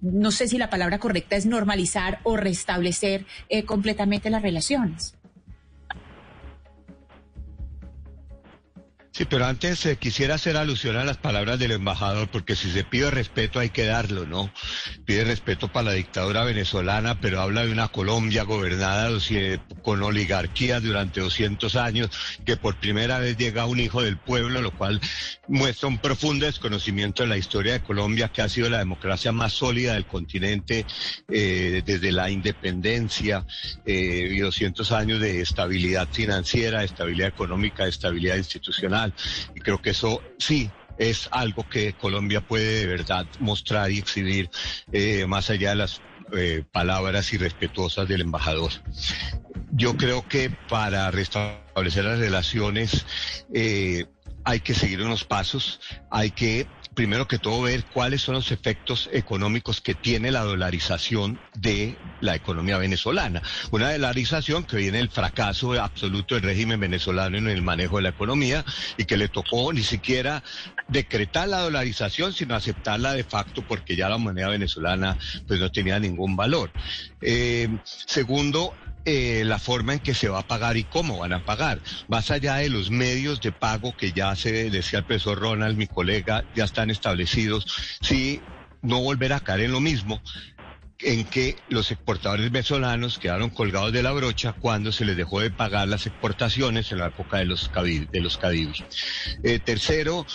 no 0.00 0.30
sé 0.30 0.48
si 0.48 0.56
la 0.56 0.70
palabra 0.70 0.98
correcta 0.98 1.36
es 1.36 1.44
normalizar 1.46 2.20
o 2.22 2.36
restablecer 2.36 3.26
completamente 3.66 4.30
las 4.30 4.42
relaciones. 4.42 5.14
Sí, 9.20 9.26
pero 9.26 9.44
antes 9.44 9.84
eh, 9.84 9.98
quisiera 9.98 10.36
hacer 10.36 10.56
alusión 10.56 10.96
a 10.96 11.04
las 11.04 11.18
palabras 11.18 11.58
del 11.58 11.72
embajador, 11.72 12.30
porque 12.30 12.56
si 12.56 12.70
se 12.70 12.84
pide 12.84 13.10
respeto 13.10 13.58
hay 13.58 13.68
que 13.68 13.84
darlo, 13.84 14.24
¿no? 14.24 14.50
Pide 15.04 15.24
respeto 15.24 15.68
para 15.68 15.90
la 15.90 15.92
dictadura 15.92 16.42
venezolana, 16.42 17.20
pero 17.20 17.42
habla 17.42 17.66
de 17.66 17.70
una 17.70 17.88
Colombia 17.88 18.44
gobernada 18.44 19.10
con 19.82 20.02
oligarquía 20.02 20.80
durante 20.80 21.20
200 21.20 21.76
años, 21.76 22.08
que 22.46 22.56
por 22.56 22.76
primera 22.76 23.18
vez 23.18 23.36
llega 23.36 23.66
un 23.66 23.78
hijo 23.78 24.00
del 24.00 24.16
pueblo, 24.16 24.62
lo 24.62 24.70
cual 24.70 24.98
muestra 25.48 25.88
un 25.88 25.98
profundo 25.98 26.46
desconocimiento 26.46 27.22
de 27.22 27.28
la 27.28 27.36
historia 27.36 27.74
de 27.74 27.82
Colombia, 27.82 28.30
que 28.30 28.40
ha 28.40 28.48
sido 28.48 28.70
la 28.70 28.78
democracia 28.78 29.32
más 29.32 29.52
sólida 29.52 29.92
del 29.92 30.06
continente 30.06 30.86
eh, 31.28 31.82
desde 31.84 32.10
la 32.10 32.30
independencia 32.30 33.44
eh, 33.84 34.30
y 34.32 34.38
200 34.38 34.90
años 34.92 35.20
de 35.20 35.42
estabilidad 35.42 36.08
financiera, 36.10 36.84
estabilidad 36.84 37.28
económica, 37.28 37.86
estabilidad 37.86 38.38
institucional 38.38 39.09
y 39.54 39.60
creo 39.60 39.80
que 39.80 39.90
eso 39.90 40.22
sí 40.38 40.70
es 40.98 41.28
algo 41.32 41.66
que 41.68 41.94
Colombia 41.94 42.42
puede 42.42 42.80
de 42.80 42.86
verdad 42.86 43.26
mostrar 43.38 43.90
y 43.90 43.98
exhibir 43.98 44.50
eh, 44.92 45.24
más 45.26 45.48
allá 45.48 45.70
de 45.70 45.76
las 45.76 46.02
eh, 46.32 46.62
palabras 46.70 47.32
irrespetuosas 47.32 48.06
del 48.06 48.20
embajador. 48.20 48.70
Yo 49.72 49.96
creo 49.96 50.26
que 50.28 50.50
para 50.68 51.10
restablecer 51.10 52.04
las 52.04 52.18
relaciones 52.18 53.06
eh, 53.54 54.04
hay 54.44 54.60
que 54.60 54.74
seguir 54.74 55.00
unos 55.00 55.24
pasos, 55.24 55.80
hay 56.10 56.30
que 56.30 56.66
primero 57.00 57.26
que 57.26 57.38
todo 57.38 57.62
ver 57.62 57.86
cuáles 57.86 58.20
son 58.20 58.34
los 58.34 58.52
efectos 58.52 59.08
económicos 59.10 59.80
que 59.80 59.94
tiene 59.94 60.30
la 60.30 60.44
dolarización 60.44 61.40
de 61.54 61.96
la 62.20 62.34
economía 62.34 62.76
venezolana. 62.76 63.40
Una 63.70 63.90
dolarización 63.90 64.64
que 64.64 64.76
viene 64.76 64.98
del 64.98 65.08
fracaso 65.08 65.72
absoluto 65.80 66.34
del 66.34 66.44
régimen 66.44 66.78
venezolano 66.78 67.38
en 67.38 67.48
el 67.48 67.62
manejo 67.62 67.96
de 67.96 68.02
la 68.02 68.08
economía 68.10 68.66
y 68.98 69.06
que 69.06 69.16
le 69.16 69.28
tocó 69.28 69.72
ni 69.72 69.82
siquiera 69.82 70.42
decretar 70.88 71.48
la 71.48 71.60
dolarización, 71.60 72.34
sino 72.34 72.54
aceptarla 72.54 73.14
de 73.14 73.24
facto 73.24 73.64
porque 73.66 73.96
ya 73.96 74.10
la 74.10 74.18
moneda 74.18 74.48
venezolana 74.48 75.16
pues 75.48 75.58
no 75.58 75.72
tenía 75.72 75.98
ningún 75.98 76.36
valor. 76.36 76.70
Eh, 77.22 77.66
segundo, 77.84 78.74
eh, 79.04 79.42
la 79.44 79.58
forma 79.58 79.94
en 79.94 80.00
que 80.00 80.14
se 80.14 80.28
va 80.28 80.40
a 80.40 80.46
pagar 80.46 80.76
y 80.76 80.84
cómo 80.84 81.18
van 81.18 81.32
a 81.32 81.44
pagar. 81.44 81.80
Más 82.08 82.30
allá 82.30 82.56
de 82.56 82.68
los 82.68 82.90
medios 82.90 83.40
de 83.40 83.52
pago 83.52 83.96
que 83.96 84.12
ya 84.12 84.34
se 84.36 84.70
decía 84.70 85.00
el 85.00 85.04
profesor 85.04 85.38
Ronald, 85.38 85.76
mi 85.76 85.86
colega, 85.86 86.44
ya 86.54 86.64
están 86.64 86.90
establecidos, 86.90 87.98
sí, 88.00 88.40
no 88.82 89.00
volver 89.00 89.32
a 89.32 89.40
caer 89.40 89.62
en 89.62 89.72
lo 89.72 89.80
mismo 89.80 90.22
en 91.02 91.24
que 91.24 91.56
los 91.68 91.90
exportadores 91.90 92.50
venezolanos 92.50 93.18
quedaron 93.18 93.50
colgados 93.50 93.92
de 93.92 94.02
la 94.02 94.12
brocha 94.12 94.52
cuando 94.52 94.92
se 94.92 95.04
les 95.04 95.16
dejó 95.16 95.40
de 95.40 95.50
pagar 95.50 95.88
las 95.88 96.06
exportaciones 96.06 96.92
en 96.92 96.98
la 96.98 97.06
época 97.06 97.38
de 97.38 97.46
los, 97.46 97.70
de 97.72 98.20
los 98.20 98.38
eh, 99.42 99.58
tercero, 99.60 100.26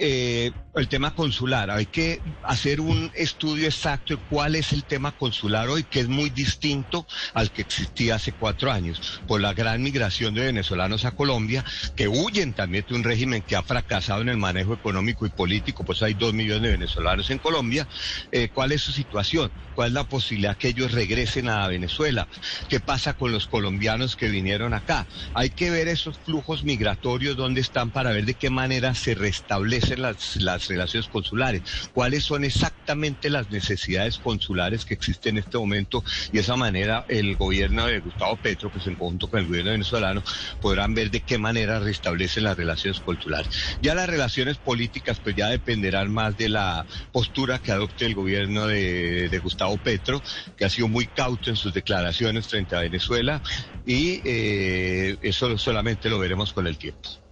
eh, 0.00 0.52
el 0.74 0.88
tema 0.88 1.12
consular. 1.12 1.70
Hay 1.70 1.86
que 1.86 2.20
hacer 2.44 2.80
un 2.80 3.10
estudio 3.14 3.66
exacto 3.66 4.14
de 4.14 4.22
cuál 4.28 4.54
es 4.54 4.72
el 4.72 4.84
tema 4.84 5.10
consular 5.10 5.68
hoy, 5.68 5.82
que 5.82 6.00
es 6.00 6.08
muy 6.08 6.30
distinto 6.30 7.06
al 7.34 7.50
que 7.50 7.62
existía 7.62 8.14
hace 8.14 8.32
cuatro 8.32 8.70
años, 8.70 9.20
por 9.26 9.40
la 9.40 9.54
gran 9.54 9.82
migración 9.82 10.34
de 10.34 10.42
venezolanos 10.42 11.04
a 11.04 11.10
Colombia, 11.12 11.64
que 11.96 12.06
huyen 12.06 12.54
también 12.54 12.84
de 12.88 12.94
un 12.94 13.02
régimen 13.02 13.42
que 13.42 13.56
ha 13.56 13.62
fracasado 13.62 14.22
en 14.22 14.28
el 14.28 14.36
manejo 14.36 14.72
económico 14.74 15.26
y 15.26 15.30
político, 15.30 15.84
pues 15.84 16.02
hay 16.02 16.14
dos 16.14 16.32
millones 16.32 16.62
de 16.62 16.70
venezolanos 16.70 17.28
en 17.30 17.38
Colombia. 17.38 17.88
Eh, 18.30 18.48
¿Cuál 18.52 18.72
es 18.72 18.82
su 18.82 18.92
situación? 18.92 19.50
¿Cuál 19.74 19.88
es 19.88 19.94
la 19.94 20.04
posibilidad 20.04 20.56
que 20.56 20.68
ellos 20.68 20.92
regresen 20.92 21.48
a 21.48 21.66
Venezuela? 21.66 22.28
¿Qué 22.68 22.78
pasa 22.78 23.14
con 23.14 23.32
los 23.32 23.48
colombianos 23.48 24.14
que 24.14 24.28
vinieron 24.28 24.74
acá? 24.74 25.08
Hay 25.34 25.50
que 25.50 25.70
ver 25.70 25.88
esos 25.88 26.18
flujos 26.18 26.62
migratorios, 26.62 27.36
dónde 27.36 27.60
están, 27.60 27.90
para 27.90 28.10
ver 28.10 28.24
de 28.26 28.34
qué 28.34 28.50
manera 28.50 28.94
se 28.94 29.14
restablecen 29.14 29.67
las, 29.98 30.36
las 30.36 30.68
relaciones 30.68 31.08
consulares, 31.08 31.62
cuáles 31.92 32.24
son 32.24 32.44
exactamente 32.44 33.30
las 33.30 33.50
necesidades 33.50 34.18
consulares 34.18 34.84
que 34.84 34.94
existen 34.94 35.36
en 35.36 35.44
este 35.44 35.58
momento 35.58 36.02
y 36.30 36.36
de 36.36 36.40
esa 36.40 36.56
manera 36.56 37.04
el 37.08 37.36
gobierno 37.36 37.86
de 37.86 38.00
Gustavo 38.00 38.36
Petro, 38.36 38.70
pues 38.70 38.86
en 38.86 38.96
conjunto 38.96 39.28
con 39.28 39.40
el 39.40 39.46
gobierno 39.46 39.72
venezolano, 39.72 40.22
podrán 40.60 40.94
ver 40.94 41.10
de 41.10 41.22
qué 41.22 41.38
manera 41.38 41.78
restablecen 41.78 42.44
las 42.44 42.56
relaciones 42.56 43.00
consulares. 43.00 43.48
Ya 43.80 43.94
las 43.94 44.08
relaciones 44.08 44.58
políticas 44.58 45.20
pues 45.20 45.36
ya 45.36 45.48
dependerán 45.48 46.12
más 46.12 46.36
de 46.36 46.48
la 46.48 46.86
postura 47.12 47.58
que 47.58 47.72
adopte 47.72 48.06
el 48.06 48.14
gobierno 48.14 48.66
de, 48.66 49.38
Gustavo 49.38 49.78
Petro, 49.78 50.20
que 50.56 50.64
ha 50.64 50.70
sido 50.70 50.88
muy 50.88 51.06
cauto 51.06 51.50
en 51.50 51.56
sus 51.56 51.72
declaraciones 51.72 52.48
frente 52.48 52.74
a 52.74 52.80
Venezuela 52.80 53.40
y 53.86 54.20
eh, 54.24 55.16
eso 55.22 55.56
solamente 55.58 56.10
lo 56.10 56.18
veremos 56.18 56.52
con 56.52 56.66
el 56.66 56.76
tiempo. 56.76 57.27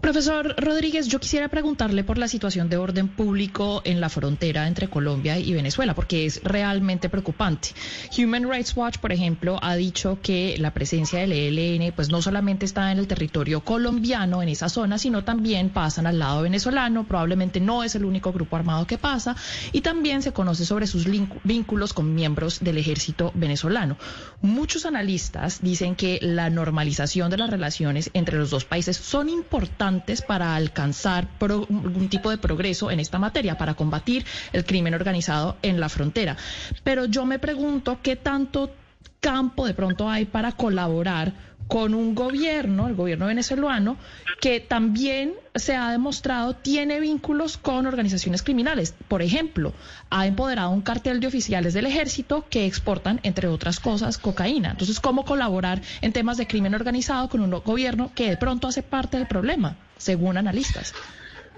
Profesor 0.00 0.54
Rodríguez, 0.58 1.08
yo 1.08 1.18
quisiera 1.18 1.48
preguntarle 1.48 2.04
por 2.04 2.16
la 2.16 2.28
situación 2.28 2.68
de 2.68 2.76
orden 2.76 3.08
público 3.08 3.82
en 3.84 4.00
la 4.00 4.08
frontera 4.08 4.68
entre 4.68 4.88
Colombia 4.88 5.38
y 5.38 5.52
Venezuela, 5.52 5.94
porque 5.94 6.26
es 6.26 6.40
realmente 6.44 7.08
preocupante. 7.08 7.70
Human 8.16 8.48
Rights 8.48 8.76
Watch, 8.76 8.98
por 8.98 9.12
ejemplo, 9.12 9.58
ha 9.62 9.74
dicho 9.74 10.18
que 10.22 10.56
la 10.58 10.72
presencia 10.72 11.18
del 11.18 11.32
ELN 11.32 11.92
pues 11.92 12.08
no 12.08 12.22
solamente 12.22 12.66
está 12.66 12.92
en 12.92 12.98
el 12.98 13.08
territorio 13.08 13.62
colombiano, 13.62 14.42
en 14.42 14.48
esa 14.48 14.68
zona, 14.68 14.98
sino 14.98 15.24
también 15.24 15.70
pasan 15.70 16.06
al 16.06 16.20
lado 16.20 16.42
venezolano, 16.42 17.04
probablemente 17.04 17.58
no 17.58 17.82
es 17.82 17.96
el 17.96 18.04
único 18.04 18.32
grupo 18.32 18.56
armado 18.56 18.86
que 18.86 18.98
pasa, 18.98 19.34
y 19.72 19.80
también 19.80 20.22
se 20.22 20.32
conoce 20.32 20.64
sobre 20.64 20.86
sus 20.86 21.06
vínculos 21.42 21.92
con 21.92 22.14
miembros 22.14 22.60
del 22.60 22.78
ejército 22.78 23.32
venezolano. 23.34 23.96
Muchos 24.40 24.86
analistas 24.86 25.60
dicen 25.62 25.96
que 25.96 26.20
la 26.22 26.48
normalización 26.48 27.30
de 27.30 27.38
las 27.38 27.50
relaciones 27.50 28.10
entre 28.14 28.38
los 28.38 28.50
dos 28.50 28.64
países 28.64 28.96
son 28.96 29.28
importantes 29.28 29.95
para 30.26 30.56
alcanzar 30.56 31.28
algún 31.40 32.08
tipo 32.08 32.30
de 32.30 32.38
progreso 32.38 32.90
en 32.90 33.00
esta 33.00 33.18
materia, 33.18 33.58
para 33.58 33.74
combatir 33.74 34.24
el 34.52 34.64
crimen 34.64 34.94
organizado 34.94 35.56
en 35.62 35.80
la 35.80 35.88
frontera. 35.88 36.36
Pero 36.84 37.04
yo 37.06 37.24
me 37.24 37.38
pregunto 37.38 37.98
qué 38.02 38.16
tanto 38.16 38.70
campo 39.20 39.66
de 39.66 39.74
pronto 39.74 40.08
hay 40.08 40.24
para 40.24 40.52
colaborar 40.52 41.32
con 41.68 41.94
un 41.94 42.14
gobierno, 42.14 42.86
el 42.88 42.94
gobierno 42.94 43.26
venezolano, 43.26 43.96
que 44.40 44.60
también 44.60 45.34
se 45.54 45.74
ha 45.74 45.90
demostrado 45.90 46.54
tiene 46.54 47.00
vínculos 47.00 47.56
con 47.56 47.86
organizaciones 47.86 48.42
criminales. 48.42 48.94
Por 49.08 49.22
ejemplo, 49.22 49.72
ha 50.10 50.26
empoderado 50.26 50.70
un 50.70 50.82
cartel 50.82 51.20
de 51.20 51.26
oficiales 51.26 51.74
del 51.74 51.86
ejército 51.86 52.44
que 52.48 52.66
exportan, 52.66 53.20
entre 53.22 53.48
otras 53.48 53.80
cosas, 53.80 54.18
cocaína. 54.18 54.70
Entonces, 54.72 55.00
¿cómo 55.00 55.24
colaborar 55.24 55.82
en 56.02 56.12
temas 56.12 56.36
de 56.36 56.46
crimen 56.46 56.74
organizado 56.74 57.28
con 57.28 57.40
un 57.40 57.50
gobierno 57.50 58.12
que 58.14 58.30
de 58.30 58.36
pronto 58.36 58.68
hace 58.68 58.82
parte 58.82 59.16
del 59.16 59.26
problema, 59.26 59.76
según 59.96 60.36
analistas? 60.36 60.94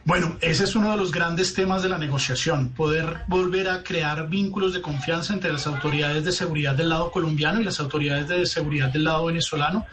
Bueno, 0.08 0.38
ese 0.40 0.64
es 0.64 0.74
uno 0.74 0.92
de 0.92 0.96
los 0.96 1.12
grandes 1.12 1.52
temas 1.52 1.82
de 1.82 1.90
la 1.90 1.98
negociación, 1.98 2.70
poder 2.70 3.18
volver 3.26 3.68
a 3.68 3.82
crear 3.82 4.26
vínculos 4.26 4.72
de 4.72 4.80
confianza 4.80 5.34
entre 5.34 5.52
las 5.52 5.66
autoridades 5.66 6.24
de 6.24 6.32
seguridad 6.32 6.74
del 6.74 6.88
lado 6.88 7.10
colombiano 7.10 7.60
y 7.60 7.64
las 7.64 7.78
autoridades 7.78 8.26
de 8.26 8.46
seguridad 8.46 8.88
del 8.88 9.04
lado 9.04 9.26
venezolano. 9.26 9.84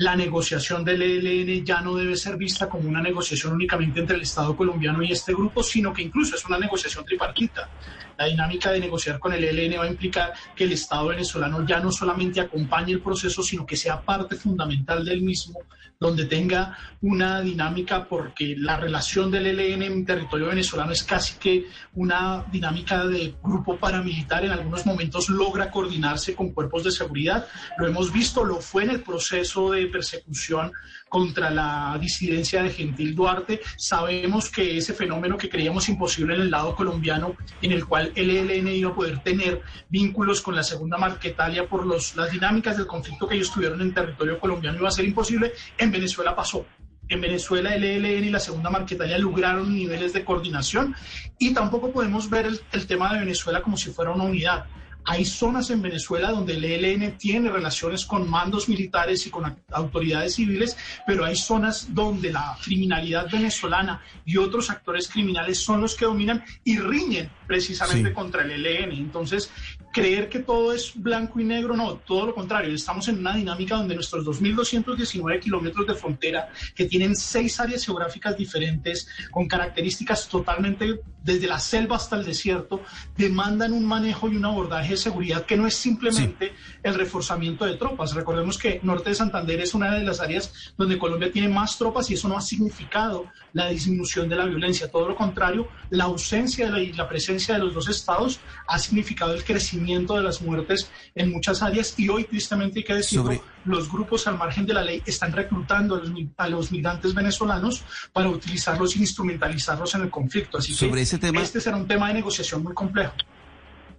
La 0.00 0.16
negociación 0.16 0.82
del 0.82 1.02
ELN 1.02 1.62
ya 1.62 1.82
no 1.82 1.94
debe 1.94 2.16
ser 2.16 2.38
vista 2.38 2.70
como 2.70 2.88
una 2.88 3.02
negociación 3.02 3.52
únicamente 3.52 4.00
entre 4.00 4.16
el 4.16 4.22
Estado 4.22 4.56
colombiano 4.56 5.02
y 5.02 5.12
este 5.12 5.34
grupo, 5.34 5.62
sino 5.62 5.92
que 5.92 6.00
incluso 6.00 6.36
es 6.36 6.44
una 6.46 6.58
negociación 6.58 7.04
tripartita. 7.04 7.68
La 8.16 8.24
dinámica 8.24 8.70
de 8.72 8.80
negociar 8.80 9.18
con 9.18 9.34
el 9.34 9.44
ELN 9.44 9.78
va 9.78 9.84
a 9.84 9.88
implicar 9.88 10.32
que 10.56 10.64
el 10.64 10.72
Estado 10.72 11.08
venezolano 11.08 11.66
ya 11.66 11.80
no 11.80 11.92
solamente 11.92 12.40
acompañe 12.40 12.92
el 12.94 13.02
proceso, 13.02 13.42
sino 13.42 13.66
que 13.66 13.76
sea 13.76 14.00
parte 14.00 14.36
fundamental 14.36 15.04
del 15.04 15.20
mismo 15.20 15.60
donde 16.00 16.24
tenga 16.24 16.78
una 17.02 17.42
dinámica, 17.42 18.08
porque 18.08 18.54
la 18.56 18.78
relación 18.78 19.30
del 19.30 19.46
ELN 19.46 19.82
en 19.82 20.06
territorio 20.06 20.46
venezolano 20.46 20.92
es 20.92 21.04
casi 21.04 21.38
que 21.38 21.66
una 21.94 22.42
dinámica 22.50 23.06
de 23.06 23.34
grupo 23.42 23.76
paramilitar. 23.76 24.42
En 24.42 24.50
algunos 24.50 24.86
momentos 24.86 25.28
logra 25.28 25.70
coordinarse 25.70 26.34
con 26.34 26.52
cuerpos 26.52 26.84
de 26.84 26.90
seguridad. 26.90 27.46
Lo 27.76 27.86
hemos 27.86 28.10
visto, 28.10 28.44
lo 28.44 28.60
fue 28.62 28.84
en 28.84 28.90
el 28.90 29.02
proceso 29.02 29.70
de 29.72 29.89
persecución 29.90 30.72
contra 31.08 31.50
la 31.50 31.98
disidencia 32.00 32.62
de 32.62 32.70
Gentil 32.70 33.14
Duarte. 33.14 33.60
Sabemos 33.76 34.48
que 34.48 34.78
ese 34.78 34.94
fenómeno 34.94 35.36
que 35.36 35.48
creíamos 35.48 35.88
imposible 35.88 36.34
en 36.34 36.42
el 36.42 36.50
lado 36.50 36.74
colombiano, 36.74 37.34
en 37.60 37.72
el 37.72 37.84
cual 37.86 38.12
el 38.14 38.30
ELN 38.30 38.68
iba 38.68 38.90
a 38.90 38.94
poder 38.94 39.18
tener 39.22 39.60
vínculos 39.88 40.40
con 40.40 40.54
la 40.54 40.62
segunda 40.62 40.96
Marquetalia 40.98 41.68
por 41.68 41.84
los, 41.84 42.16
las 42.16 42.30
dinámicas 42.30 42.76
del 42.76 42.86
conflicto 42.86 43.26
que 43.26 43.34
ellos 43.34 43.52
tuvieron 43.52 43.80
en 43.80 43.92
territorio 43.92 44.38
colombiano, 44.38 44.78
iba 44.78 44.88
a 44.88 44.92
ser 44.92 45.04
imposible. 45.04 45.52
En 45.76 45.90
Venezuela 45.90 46.34
pasó. 46.34 46.64
En 47.08 47.20
Venezuela 47.20 47.74
el 47.74 47.82
ELN 47.82 48.24
y 48.24 48.30
la 48.30 48.38
segunda 48.38 48.70
Marquetalia 48.70 49.18
lograron 49.18 49.74
niveles 49.74 50.12
de 50.12 50.24
coordinación 50.24 50.94
y 51.40 51.52
tampoco 51.52 51.90
podemos 51.90 52.30
ver 52.30 52.46
el, 52.46 52.60
el 52.70 52.86
tema 52.86 53.12
de 53.12 53.18
Venezuela 53.18 53.62
como 53.62 53.76
si 53.76 53.90
fuera 53.90 54.12
una 54.12 54.24
unidad. 54.24 54.66
Hay 55.04 55.24
zonas 55.24 55.70
en 55.70 55.82
Venezuela 55.82 56.30
donde 56.30 56.54
el 56.54 56.64
ELN 56.64 57.16
tiene 57.18 57.50
relaciones 57.50 58.04
con 58.04 58.28
mandos 58.28 58.68
militares 58.68 59.26
y 59.26 59.30
con 59.30 59.56
autoridades 59.72 60.34
civiles, 60.34 60.76
pero 61.06 61.24
hay 61.24 61.36
zonas 61.36 61.94
donde 61.94 62.32
la 62.32 62.56
criminalidad 62.62 63.30
venezolana 63.30 64.02
y 64.24 64.36
otros 64.36 64.70
actores 64.70 65.08
criminales 65.08 65.58
son 65.58 65.80
los 65.80 65.94
que 65.94 66.04
dominan 66.04 66.44
y 66.64 66.78
riñen 66.78 67.30
precisamente 67.46 68.12
contra 68.12 68.42
el 68.42 68.64
ELN. 68.64 68.92
Entonces, 68.92 69.50
creer 69.92 70.28
que 70.28 70.38
todo 70.38 70.72
es 70.72 70.92
blanco 70.94 71.40
y 71.40 71.44
negro, 71.44 71.76
no, 71.76 71.94
todo 71.94 72.26
lo 72.26 72.34
contrario. 72.34 72.74
Estamos 72.74 73.08
en 73.08 73.18
una 73.18 73.34
dinámica 73.34 73.76
donde 73.76 73.94
nuestros 73.94 74.24
2.219 74.24 75.40
kilómetros 75.40 75.86
de 75.86 75.94
frontera, 75.94 76.48
que 76.74 76.84
tienen 76.84 77.16
seis 77.16 77.58
áreas 77.60 77.84
geográficas 77.84 78.36
diferentes, 78.36 79.08
con 79.30 79.48
características 79.48 80.28
totalmente 80.28 81.00
desde 81.22 81.46
la 81.46 81.58
selva 81.58 81.96
hasta 81.96 82.16
el 82.16 82.24
desierto, 82.24 82.82
demandan 83.16 83.72
un 83.72 83.84
manejo 83.84 84.28
y 84.28 84.36
un 84.36 84.44
abordaje 84.44 84.90
de 84.90 84.96
seguridad 84.96 85.44
que 85.44 85.56
no 85.56 85.66
es 85.66 85.74
simplemente 85.74 86.52
el 86.82 86.94
reforzamiento 86.94 87.66
de 87.66 87.76
tropas. 87.76 88.14
Recordemos 88.14 88.56
que 88.56 88.80
Norte 88.82 89.10
de 89.10 89.16
Santander 89.16 89.60
es 89.60 89.74
una 89.74 89.94
de 89.94 90.04
las 90.04 90.20
áreas 90.20 90.72
donde 90.78 90.98
Colombia 90.98 91.30
tiene 91.30 91.48
más 91.48 91.76
tropas 91.76 92.10
y 92.10 92.14
eso 92.14 92.28
no 92.28 92.38
ha 92.38 92.40
significado 92.40 93.26
la 93.52 93.68
disminución 93.68 94.28
de 94.28 94.36
la 94.36 94.46
violencia. 94.46 94.90
Todo 94.90 95.08
lo 95.08 95.16
contrario, 95.16 95.68
la 95.90 96.04
ausencia 96.04 96.66
de 96.66 96.72
la, 96.72 96.80
y 96.80 96.92
la 96.92 97.08
presencia 97.08 97.54
de 97.54 97.60
los 97.60 97.74
dos 97.74 97.88
estados 97.88 98.40
ha 98.66 98.78
significado 98.78 99.34
el 99.34 99.44
crecimiento 99.44 99.79
de 99.84 100.22
las 100.22 100.42
muertes 100.42 100.90
en 101.14 101.32
muchas 101.32 101.62
áreas 101.62 101.94
y 101.96 102.08
hoy 102.08 102.24
tristemente 102.24 102.80
hay 102.80 102.84
que 102.84 102.94
decirlo, 102.94 103.42
los 103.64 103.90
grupos 103.90 104.26
al 104.26 104.36
margen 104.36 104.66
de 104.66 104.74
la 104.74 104.82
ley 104.82 105.02
están 105.06 105.32
reclutando 105.32 105.96
a 105.96 105.98
los, 105.98 106.10
a 106.36 106.48
los 106.48 106.70
migrantes 106.70 107.14
venezolanos 107.14 107.82
para 108.12 108.28
utilizarlos 108.28 108.96
e 108.96 109.00
instrumentalizarlos 109.00 109.94
en 109.94 110.02
el 110.02 110.10
conflicto. 110.10 110.58
Así 110.58 110.74
que 110.74 111.00
ese 111.00 111.18
tema, 111.18 111.42
este 111.42 111.60
será 111.60 111.76
un 111.76 111.86
tema 111.86 112.08
de 112.08 112.14
negociación 112.14 112.62
muy 112.62 112.74
complejo. 112.74 113.14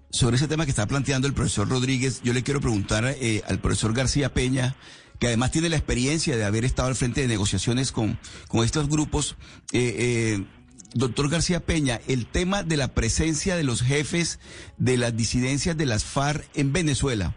Sobre 0.09 0.35
ese 0.35 0.47
tema 0.47 0.65
que 0.65 0.71
está 0.71 0.85
planteando 0.87 1.27
el 1.27 1.33
profesor 1.33 1.69
Rodríguez, 1.69 2.21
yo 2.21 2.33
le 2.33 2.43
quiero 2.43 2.59
preguntar 2.59 3.05
eh, 3.05 3.43
al 3.47 3.59
profesor 3.59 3.93
García 3.93 4.33
Peña, 4.33 4.75
que 5.19 5.27
además 5.27 5.51
tiene 5.51 5.69
la 5.69 5.77
experiencia 5.77 6.35
de 6.35 6.43
haber 6.43 6.65
estado 6.65 6.89
al 6.89 6.95
frente 6.95 7.21
de 7.21 7.27
negociaciones 7.27 7.91
con, 7.91 8.19
con 8.47 8.65
estos 8.65 8.89
grupos. 8.89 9.37
Eh, 9.71 9.95
eh, 9.97 10.45
doctor 10.93 11.29
García 11.29 11.61
Peña, 11.61 12.01
el 12.07 12.25
tema 12.25 12.63
de 12.63 12.77
la 12.77 12.89
presencia 12.89 13.55
de 13.55 13.63
los 13.63 13.81
jefes 13.81 14.39
de 14.77 14.97
las 14.97 15.15
disidencias 15.15 15.77
de 15.77 15.85
las 15.85 16.03
FARC 16.03 16.45
en 16.53 16.73
Venezuela, 16.73 17.35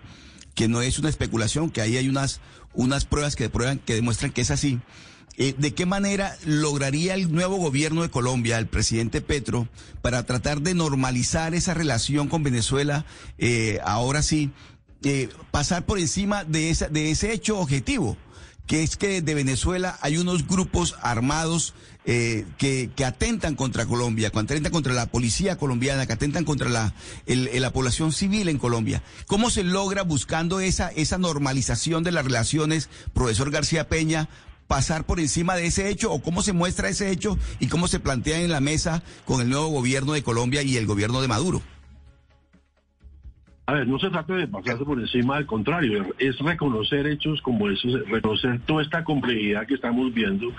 que 0.54 0.68
no 0.68 0.82
es 0.82 0.98
una 0.98 1.08
especulación, 1.08 1.70
que 1.70 1.80
ahí 1.80 1.96
hay 1.96 2.08
unas, 2.08 2.40
unas 2.72 3.04
pruebas 3.04 3.36
que, 3.36 3.48
prueban, 3.48 3.78
que 3.78 3.94
demuestran 3.94 4.32
que 4.32 4.42
es 4.42 4.50
así. 4.50 4.80
Eh, 5.36 5.54
¿De 5.58 5.74
qué 5.74 5.84
manera 5.84 6.36
lograría 6.44 7.14
el 7.14 7.32
nuevo 7.32 7.56
gobierno 7.56 8.02
de 8.02 8.10
Colombia, 8.10 8.58
el 8.58 8.68
presidente 8.68 9.20
Petro, 9.20 9.68
para 10.00 10.24
tratar 10.24 10.60
de 10.60 10.74
normalizar 10.74 11.54
esa 11.54 11.74
relación 11.74 12.28
con 12.28 12.44
Venezuela, 12.44 13.04
eh, 13.38 13.80
ahora 13.84 14.22
sí, 14.22 14.52
eh, 15.02 15.28
pasar 15.50 15.86
por 15.86 15.98
encima 15.98 16.44
de, 16.44 16.70
esa, 16.70 16.88
de 16.88 17.10
ese 17.10 17.32
hecho 17.32 17.58
objetivo? 17.58 18.16
Que 18.66 18.82
es 18.82 18.96
que 18.96 19.22
de 19.22 19.34
Venezuela 19.34 19.98
hay 20.00 20.16
unos 20.16 20.46
grupos 20.46 20.96
armados 21.02 21.74
que, 22.04 22.90
que, 22.94 23.04
atentan 23.04 23.54
contra 23.54 23.86
Colombia, 23.86 24.30
que 24.30 24.38
atentan 24.38 24.70
contra 24.70 24.92
la 24.92 25.06
policía 25.06 25.56
colombiana, 25.56 26.06
que 26.06 26.12
atentan 26.12 26.44
contra 26.44 26.68
la, 26.68 26.92
la 27.26 27.72
población 27.72 28.12
civil 28.12 28.48
en 28.48 28.58
Colombia. 28.58 29.02
¿Cómo 29.26 29.48
se 29.48 29.64
logra 29.64 30.02
buscando 30.02 30.60
esa, 30.60 30.88
esa 30.90 31.16
normalización 31.16 32.04
de 32.04 32.12
las 32.12 32.24
relaciones, 32.24 32.90
profesor 33.14 33.50
García 33.50 33.88
Peña, 33.88 34.28
pasar 34.66 35.04
por 35.04 35.20
encima 35.20 35.56
de 35.56 35.66
ese 35.66 35.88
hecho 35.88 36.12
o 36.12 36.22
cómo 36.22 36.42
se 36.42 36.52
muestra 36.52 36.88
ese 36.88 37.10
hecho 37.10 37.38
y 37.60 37.68
cómo 37.68 37.88
se 37.88 38.00
plantea 38.00 38.40
en 38.40 38.50
la 38.50 38.60
mesa 38.60 39.02
con 39.24 39.40
el 39.40 39.48
nuevo 39.48 39.68
gobierno 39.68 40.12
de 40.12 40.22
Colombia 40.22 40.62
y 40.62 40.76
el 40.76 40.86
gobierno 40.86 41.20
de 41.22 41.28
Maduro? 41.28 41.62
A 43.66 43.72
ver, 43.72 43.88
no 43.88 43.98
se 43.98 44.10
trata 44.10 44.34
de 44.34 44.46
pasarse 44.46 44.84
por 44.84 45.00
encima, 45.00 45.36
al 45.36 45.46
contrario, 45.46 46.14
es 46.18 46.38
reconocer 46.38 47.06
hechos 47.06 47.40
como 47.40 47.70
esos, 47.70 48.06
reconocer 48.10 48.60
toda 48.66 48.82
esta 48.82 49.04
complejidad 49.04 49.66
que 49.66 49.72
estamos 49.72 50.12
viendo, 50.12 50.52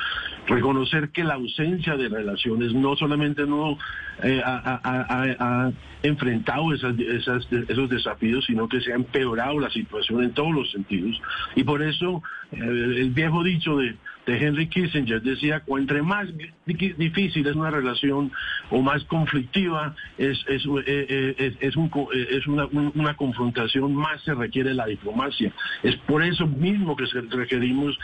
reconocer 0.48 1.10
que 1.10 1.24
la 1.24 1.36
ausencia 1.36 1.98
de 1.98 2.10
relaciones 2.10 2.74
no 2.74 2.96
solamente 2.96 3.46
no 3.46 3.78
eh, 4.24 4.42
ha, 4.44 5.72
enfrentado 6.02 6.74
esos 6.74 7.90
desafíos, 7.90 8.46
sino 8.46 8.68
que 8.68 8.82
se 8.82 8.92
ha 8.92 8.96
empeorado 8.96 9.60
la 9.60 9.70
situación 9.70 10.24
en 10.24 10.32
todos 10.32 10.54
los 10.54 10.72
sentidos. 10.72 11.22
Y 11.56 11.64
por 11.64 11.84
eso 11.84 12.24
eh, 12.52 12.58
el 12.58 13.12
viejo 13.12 13.44
dicho 13.44 13.78
de 13.78 13.96
de 14.26 14.38
Henry 14.38 14.68
Kissinger 14.68 15.22
decía 15.22 15.62
entre 15.68 16.02
más 16.02 16.28
difícil 16.66 17.46
es 17.46 17.56
una 17.56 17.70
relación 17.70 18.32
o 18.72 18.82
más 18.82 19.04
conflictiva 19.06 19.96
es, 20.18 20.44
es, 20.48 20.66
eh, 20.66 21.36
eh, 21.38 21.58
es, 21.60 21.76
un, 21.76 21.92
eh, 22.14 22.28
es 22.32 22.48
una, 22.48 22.66
una, 22.66 23.14
confrontación, 23.16 23.94
más 23.94 24.22
se 24.24 24.34
requiere 24.34 24.74
la 24.74 24.86
diplomacia. 24.88 25.54
Es 25.84 25.96
por 25.98 26.24
eso 26.24 26.48
mismo 26.48 26.96
que 26.96 27.06
requerimos 27.30 27.98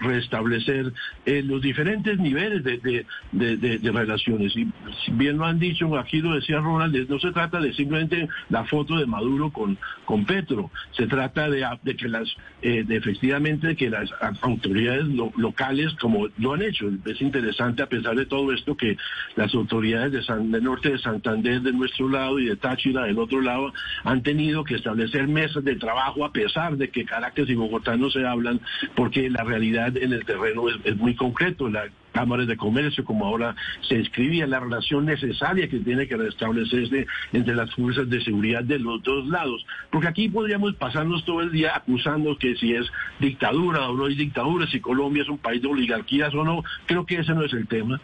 restablecer 0.00 0.92
los 1.26 1.60
diferentes 1.60 2.18
niveles 2.18 2.62
de, 2.62 3.06
de, 3.32 3.90
relaciones. 3.92 4.56
Y 4.56 4.68
bien 5.12 5.38
lo 5.38 5.46
han 5.46 5.58
dicho, 5.58 5.96
aquí 5.98 6.20
lo 6.20 6.34
decía 6.34 6.58
Ronald, 6.58 7.08
no 7.08 7.18
se 7.18 7.32
trata 7.32 7.60
de 7.60 7.72
simplemente 7.74 8.28
la 8.48 8.64
foto 8.64 8.96
de 8.96 9.06
Maduro 9.06 9.50
con, 9.50 9.76
con 10.04 10.24
Petro, 10.24 10.70
se 10.92 11.06
trata 11.06 11.48
de, 11.50 11.66
que 11.96 12.08
las, 12.08 12.28
de 12.62 12.96
efectivamente 12.96 13.76
que 13.76 13.90
las 13.90 14.10
autoridades 14.42 15.06
locales 15.06 15.63
como 16.00 16.28
lo 16.38 16.52
han 16.52 16.62
hecho. 16.62 16.90
Es 17.04 17.20
interesante, 17.20 17.82
a 17.82 17.88
pesar 17.88 18.16
de 18.16 18.26
todo 18.26 18.52
esto, 18.52 18.76
que 18.76 18.96
las 19.36 19.54
autoridades 19.54 20.12
de 20.12 20.22
San, 20.22 20.50
del 20.50 20.64
norte 20.64 20.90
de 20.90 20.98
Santander 20.98 21.60
de 21.60 21.72
nuestro 21.72 22.08
lado 22.08 22.38
y 22.38 22.46
de 22.46 22.56
Táchira 22.56 23.04
del 23.04 23.18
otro 23.18 23.40
lado 23.40 23.72
han 24.04 24.22
tenido 24.22 24.64
que 24.64 24.74
establecer 24.74 25.26
mesas 25.28 25.64
de 25.64 25.76
trabajo 25.76 26.24
a 26.24 26.32
pesar 26.32 26.76
de 26.76 26.88
que 26.88 27.04
Caracas 27.04 27.48
y 27.48 27.54
Bogotá 27.54 27.96
no 27.96 28.10
se 28.10 28.26
hablan, 28.26 28.60
porque 28.94 29.30
la 29.30 29.44
realidad 29.44 29.96
en 29.96 30.12
el 30.12 30.24
terreno 30.24 30.64
es, 30.68 30.96
muy 30.96 31.14
concreto. 31.14 31.68
La 31.68 31.88
cámaras 32.14 32.46
de 32.46 32.56
comercio, 32.56 33.04
como 33.04 33.26
ahora 33.26 33.54
se 33.82 34.00
escribía, 34.00 34.46
la 34.46 34.60
relación 34.60 35.04
necesaria 35.04 35.68
que 35.68 35.80
tiene 35.80 36.06
que 36.06 36.16
restablecerse 36.16 37.06
entre 37.32 37.54
las 37.54 37.74
fuerzas 37.74 38.08
de 38.08 38.22
seguridad 38.22 38.62
de 38.62 38.78
los 38.78 39.02
dos 39.02 39.26
lados. 39.26 39.66
Porque 39.90 40.08
aquí 40.08 40.28
podríamos 40.28 40.74
pasarnos 40.76 41.24
todo 41.24 41.40
el 41.42 41.50
día 41.50 41.72
acusando 41.74 42.38
que 42.38 42.54
si 42.54 42.72
es 42.72 42.86
dictadura 43.18 43.88
o 43.90 43.96
no 43.96 44.06
es 44.06 44.16
dictadura, 44.16 44.66
si 44.68 44.80
Colombia 44.80 45.24
es 45.24 45.28
un 45.28 45.38
país 45.38 45.60
de 45.60 45.68
oligarquías 45.68 46.32
o 46.34 46.44
no. 46.44 46.62
Creo 46.86 47.04
que 47.04 47.16
ese 47.16 47.34
no 47.34 47.42
es 47.44 47.52
el 47.52 47.66
tema. 47.66 48.00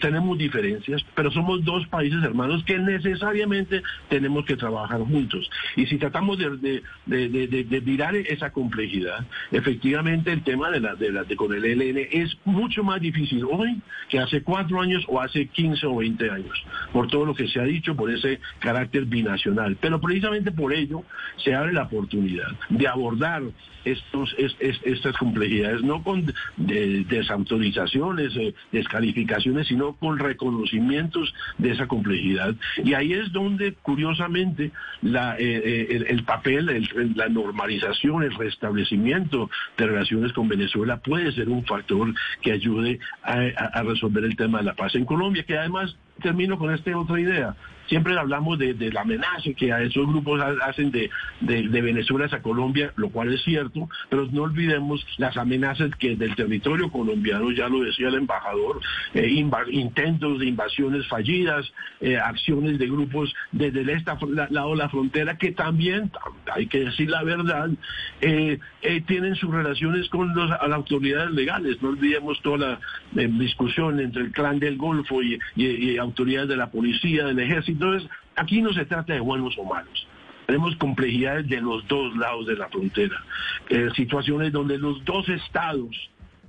tenemos 0.00 0.38
diferencias, 0.38 1.04
pero 1.14 1.30
somos 1.32 1.64
dos 1.64 1.86
países 1.88 2.22
hermanos 2.22 2.62
que 2.64 2.78
necesariamente 2.78 3.82
tenemos 4.08 4.44
que 4.44 4.56
trabajar 4.56 5.00
juntos. 5.00 5.50
Y 5.74 5.86
si 5.86 5.98
tratamos 5.98 6.38
de, 6.38 6.82
de, 7.06 7.82
mirar 7.84 8.14
esa 8.14 8.50
complejidad, 8.50 9.26
efectivamente 9.50 10.32
el 10.32 10.42
tema 10.42 10.70
de 10.70 10.80
la, 10.80 10.94
de 10.94 11.10
la 11.10 11.24
de 11.24 11.34
con 11.34 11.52
el 11.52 11.64
ELN 11.64 12.08
es 12.12 12.36
mucho 12.44 12.84
más 12.84 13.00
difícil 13.00 13.15
difícil 13.16 13.44
hoy 13.50 13.80
que 14.08 14.18
hace 14.18 14.42
cuatro 14.42 14.80
años 14.80 15.04
o 15.08 15.20
hace 15.20 15.46
15 15.48 15.86
o 15.86 15.96
20 15.96 16.30
años, 16.30 16.64
por 16.92 17.08
todo 17.08 17.24
lo 17.24 17.34
que 17.34 17.48
se 17.48 17.60
ha 17.60 17.64
dicho, 17.64 17.96
por 17.96 18.10
ese 18.10 18.40
carácter 18.58 19.06
binacional. 19.06 19.76
Pero 19.80 20.00
precisamente 20.00 20.52
por 20.52 20.72
ello 20.72 21.02
se 21.36 21.54
abre 21.54 21.72
la 21.72 21.84
oportunidad 21.84 22.48
de 22.68 22.86
abordar 22.86 23.42
estos, 23.86 24.34
estas 24.38 25.16
complejidades, 25.16 25.82
no 25.82 26.02
con 26.02 26.32
desautorizaciones, 26.56 28.36
eh, 28.36 28.54
descalificaciones, 28.72 29.68
sino 29.68 29.94
con 29.94 30.18
reconocimientos 30.18 31.32
de 31.58 31.70
esa 31.70 31.86
complejidad. 31.86 32.54
Y 32.82 32.94
ahí 32.94 33.12
es 33.12 33.32
donde, 33.32 33.74
curiosamente, 33.74 34.72
la, 35.02 35.36
eh, 35.38 35.62
eh, 35.64 36.04
el, 36.08 36.24
papel, 36.24 36.88
la 37.14 37.28
normalización, 37.28 38.24
el 38.24 38.34
restablecimiento 38.34 39.48
de 39.78 39.86
relaciones 39.86 40.32
con 40.32 40.48
Venezuela 40.48 40.98
puede 40.98 41.30
ser 41.32 41.48
un 41.48 41.64
factor 41.64 42.12
que 42.42 42.52
ayude 42.52 42.98
a, 43.22 43.82
resolver 43.82 44.24
el 44.24 44.36
tema 44.36 44.58
de 44.58 44.64
la 44.64 44.74
paz 44.74 44.96
en 44.96 45.04
Colombia, 45.04 45.44
que 45.44 45.56
además 45.56 45.96
termino 46.20 46.58
con 46.58 46.74
esta 46.74 46.96
otra 46.98 47.20
idea 47.20 47.54
siempre 47.88 48.18
hablamos 48.18 48.58
de, 48.58 48.74
la 48.92 49.02
amenaza 49.02 49.50
que 49.56 49.72
a 49.72 49.82
esos 49.82 50.06
grupos 50.06 50.40
hacen 50.62 50.90
de, 50.90 51.10
Venezuela 51.40 52.26
hacia 52.26 52.42
Colombia, 52.42 52.92
lo 52.96 53.10
cual 53.10 53.32
es 53.32 53.42
cierto, 53.42 53.88
pero 54.08 54.26
no 54.30 54.42
olvidemos 54.42 55.06
las 55.18 55.36
amenazas 55.36 55.90
que 55.98 56.16
del 56.16 56.34
territorio 56.34 56.90
colombiano, 56.90 57.50
ya 57.50 57.68
lo 57.68 57.80
decía 57.80 58.08
el 58.08 58.16
embajador, 58.16 58.80
eh, 59.14 59.28
intentos 59.70 60.38
de 60.38 60.46
invasiones 60.46 61.06
fallidas, 61.06 61.70
eh, 62.00 62.16
acciones 62.16 62.78
de 62.78 62.86
grupos 62.86 63.34
desde 63.52 63.80
el 63.80 64.04
lado 64.50 64.70
de 64.70 64.76
la 64.76 64.88
frontera 64.88 65.36
que 65.38 65.52
también, 65.52 66.10
hay 66.52 66.66
que 66.66 66.80
decir 66.80 67.10
la 67.10 67.22
verdad, 67.22 67.70
eh, 68.20 68.58
tienen 69.06 69.36
sus 69.36 69.52
relaciones 69.52 70.08
con 70.08 70.34
las 70.34 70.60
autoridades 70.60 71.30
legales. 71.32 71.80
No 71.82 71.90
olvidemos 71.90 72.40
toda 72.42 72.78
la 73.12 73.26
discusión 73.26 74.00
entre 74.00 74.22
el 74.22 74.32
clan 74.32 74.58
del 74.58 74.76
Golfo 74.76 75.20
y 75.22 75.98
autoridades 75.98 76.48
de 76.48 76.56
la 76.56 76.70
policía, 76.70 77.26
del 77.26 77.38
ejército 77.38 77.75
entonces, 77.76 78.08
aquí 78.36 78.62
no 78.62 78.72
se 78.72 78.86
trata 78.86 79.12
de 79.12 79.20
buenos 79.20 79.56
o 79.58 79.64
malos. 79.64 80.06
Tenemos 80.46 80.74
complejidades 80.76 81.46
de 81.48 81.60
los 81.60 81.86
dos 81.88 82.16
lados 82.16 82.46
de 82.46 82.56
la 82.56 82.68
frontera, 82.68 83.22
eh, 83.68 83.90
situaciones 83.94 84.50
donde 84.50 84.78
los 84.78 85.04
dos 85.04 85.28
estados 85.28 85.94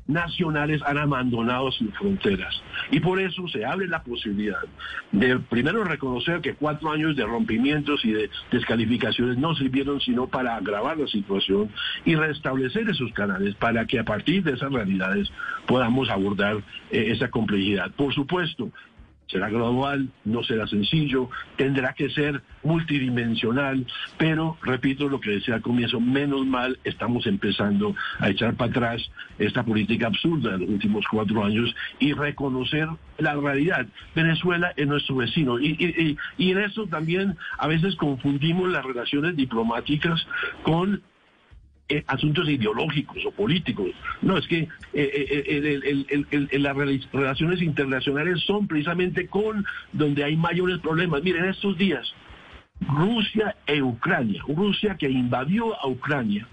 nacionales 0.07 0.81
han 0.85 0.97
abandonado 0.97 1.71
sus 1.71 1.93
fronteras. 1.97 2.55
Y 2.91 2.99
por 2.99 3.19
eso 3.19 3.47
se 3.49 3.65
abre 3.65 3.87
la 3.87 4.03
posibilidad 4.03 4.61
de 5.11 5.37
primero 5.37 5.83
reconocer 5.83 6.41
que 6.41 6.55
cuatro 6.55 6.91
años 6.91 7.15
de 7.15 7.25
rompimientos 7.25 8.03
y 8.05 8.13
de 8.13 8.29
descalificaciones 8.51 9.37
no 9.37 9.53
sirvieron 9.55 9.99
sino 9.99 10.27
para 10.27 10.55
agravar 10.55 10.97
la 10.97 11.07
situación 11.07 11.69
y 12.05 12.15
restablecer 12.15 12.89
esos 12.89 13.11
canales 13.13 13.55
para 13.55 13.85
que 13.85 13.99
a 13.99 14.05
partir 14.05 14.43
de 14.43 14.53
esas 14.53 14.71
realidades 14.71 15.29
podamos 15.65 16.09
abordar 16.09 16.57
eh, 16.89 17.07
esa 17.09 17.29
complejidad. 17.29 17.91
Por 17.91 18.13
supuesto, 18.13 18.71
será 19.27 19.49
global, 19.49 20.09
no 20.25 20.43
será 20.43 20.67
sencillo, 20.67 21.29
tendrá 21.57 21.93
que 21.93 22.09
ser 22.09 22.41
multidimensional, 22.63 23.85
pero 24.17 24.57
repito 24.61 25.09
lo 25.09 25.19
que 25.19 25.31
decía 25.31 25.55
al 25.55 25.61
comienzo, 25.61 25.99
menos 25.99 26.45
mal 26.45 26.79
estamos 26.83 27.27
empezando 27.27 27.95
a 28.19 28.29
echar 28.29 28.55
para 28.55 28.71
atrás 28.71 29.11
esta 29.37 29.63
política 29.63 30.07
absurda 30.07 30.51
de 30.51 30.59
los 30.59 30.69
últimos 30.69 31.05
cuatro 31.09 31.43
años 31.43 31.75
y 31.99 32.13
reconocer 32.13 32.87
la 33.17 33.35
realidad. 33.35 33.85
Venezuela 34.15 34.73
es 34.75 34.87
nuestro 34.87 35.17
vecino 35.17 35.59
y 35.59 36.17
en 36.37 36.57
eso 36.57 36.87
también 36.87 37.35
a 37.57 37.67
veces 37.67 37.95
confundimos 37.95 38.69
las 38.69 38.85
relaciones 38.85 39.35
diplomáticas 39.35 40.25
con 40.63 41.01
eh, 41.89 42.03
asuntos 42.07 42.47
ideológicos 42.49 43.25
o 43.25 43.31
políticos. 43.31 43.89
No, 44.21 44.37
es 44.37 44.47
que 44.47 44.67
eh, 44.93 46.49
las 46.53 46.75
relaciones 46.75 47.61
internacionales 47.61 48.41
son 48.45 48.67
precisamente 48.67 49.27
con 49.27 49.65
donde 49.93 50.23
hay 50.23 50.35
mayores 50.35 50.79
problemas. 50.79 51.23
Miren, 51.23 51.45
estos 51.45 51.77
días, 51.77 52.13
Rusia 52.81 53.55
e 53.65 53.81
Ucrania, 53.81 54.43
Rusia 54.47 54.95
que 54.97 55.09
invadió 55.09 55.79
a 55.79 55.87
Ucrania, 55.87 56.47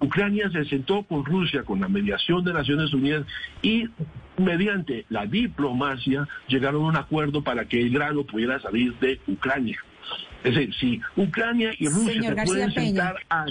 Ucrania 0.00 0.48
se 0.50 0.64
sentó 0.66 1.02
con 1.02 1.24
Rusia, 1.24 1.64
con 1.64 1.80
la 1.80 1.88
mediación 1.88 2.44
de 2.44 2.52
Naciones 2.52 2.92
Unidas 2.94 3.26
y 3.62 3.88
mediante 4.36 5.04
la 5.08 5.26
diplomacia 5.26 6.28
llegaron 6.46 6.84
a 6.84 6.88
un 6.88 6.96
acuerdo 6.96 7.42
para 7.42 7.64
que 7.64 7.80
el 7.80 7.90
grano 7.90 8.24
pudiera 8.24 8.60
salir 8.60 8.94
de 9.00 9.20
Ucrania. 9.26 9.78
Es 10.44 10.54
decir, 10.54 10.74
si 10.74 11.00
Ucrania 11.16 11.72
y 11.78 11.88
Rusia 11.88 12.34
se 12.34 12.44
pueden 12.44 12.72
sentar 12.72 13.16
a 13.28 13.46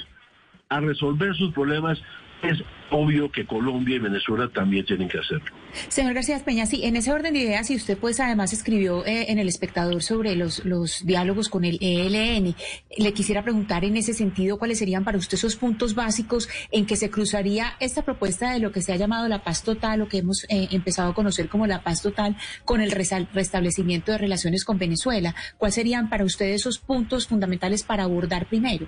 a 0.70 0.80
resolver 0.80 1.36
sus 1.36 1.54
problemas, 1.54 2.00
es 2.44 2.60
obvio 2.92 3.32
que 3.32 3.46
Colombia 3.46 3.96
y 3.96 4.00
Venezuela 4.00 4.48
también 4.54 4.86
tienen 4.86 5.10
que 5.10 5.18
hacerlo. 5.18 5.46
Señor 5.90 6.14
García 6.14 6.40
Peña, 6.44 6.66
sí, 6.66 6.86
en 6.86 6.96
ese 6.96 7.12
orden 7.12 7.34
de 7.34 7.40
ideas, 7.40 7.70
y 7.70 7.76
usted 7.76 7.98
pues 7.98 8.20
además 8.20 8.54
escribió 8.54 9.06
eh, 9.06 9.32
en 9.32 9.40
El 9.40 9.48
Espectador 9.48 10.02
sobre 10.02 10.36
los, 10.36 10.64
los 10.66 11.06
diálogos 11.06 11.50
con 11.50 11.66
el 11.66 11.78
ELN, 11.82 12.56
le 12.98 13.14
quisiera 13.14 13.44
preguntar 13.44 13.84
en 13.84 13.98
ese 13.98 14.14
sentido 14.14 14.58
cuáles 14.58 14.80
serían 14.80 15.04
para 15.04 15.18
usted 15.18 15.36
esos 15.36 15.56
puntos 15.56 15.96
básicos 15.96 16.48
en 16.72 16.86
que 16.86 16.96
se 16.96 17.10
cruzaría 17.10 17.74
esta 17.80 18.04
propuesta 18.04 18.54
de 18.54 18.60
lo 18.60 18.72
que 18.72 18.82
se 18.82 18.94
ha 18.94 18.98
llamado 18.98 19.28
la 19.28 19.44
paz 19.44 19.64
total, 19.64 20.02
o 20.02 20.08
que 20.08 20.20
hemos 20.20 20.46
eh, 20.46 20.70
empezado 20.72 21.12
a 21.12 21.14
conocer 21.14 21.50
como 21.50 21.68
la 21.68 21.84
paz 21.84 22.02
total, 22.02 22.38
con 22.66 22.82
el 22.82 22.92
restablecimiento 22.92 24.12
de 24.12 24.18
relaciones 24.20 24.64
con 24.64 24.78
Venezuela. 24.78 25.36
¿Cuáles 25.58 25.76
serían 25.76 26.10
para 26.10 26.24
usted 26.24 26.48
esos 26.48 26.80
puntos 26.80 27.28
fundamentales 27.28 27.84
para 27.84 28.04
abordar 28.04 28.48
primero? 28.48 28.88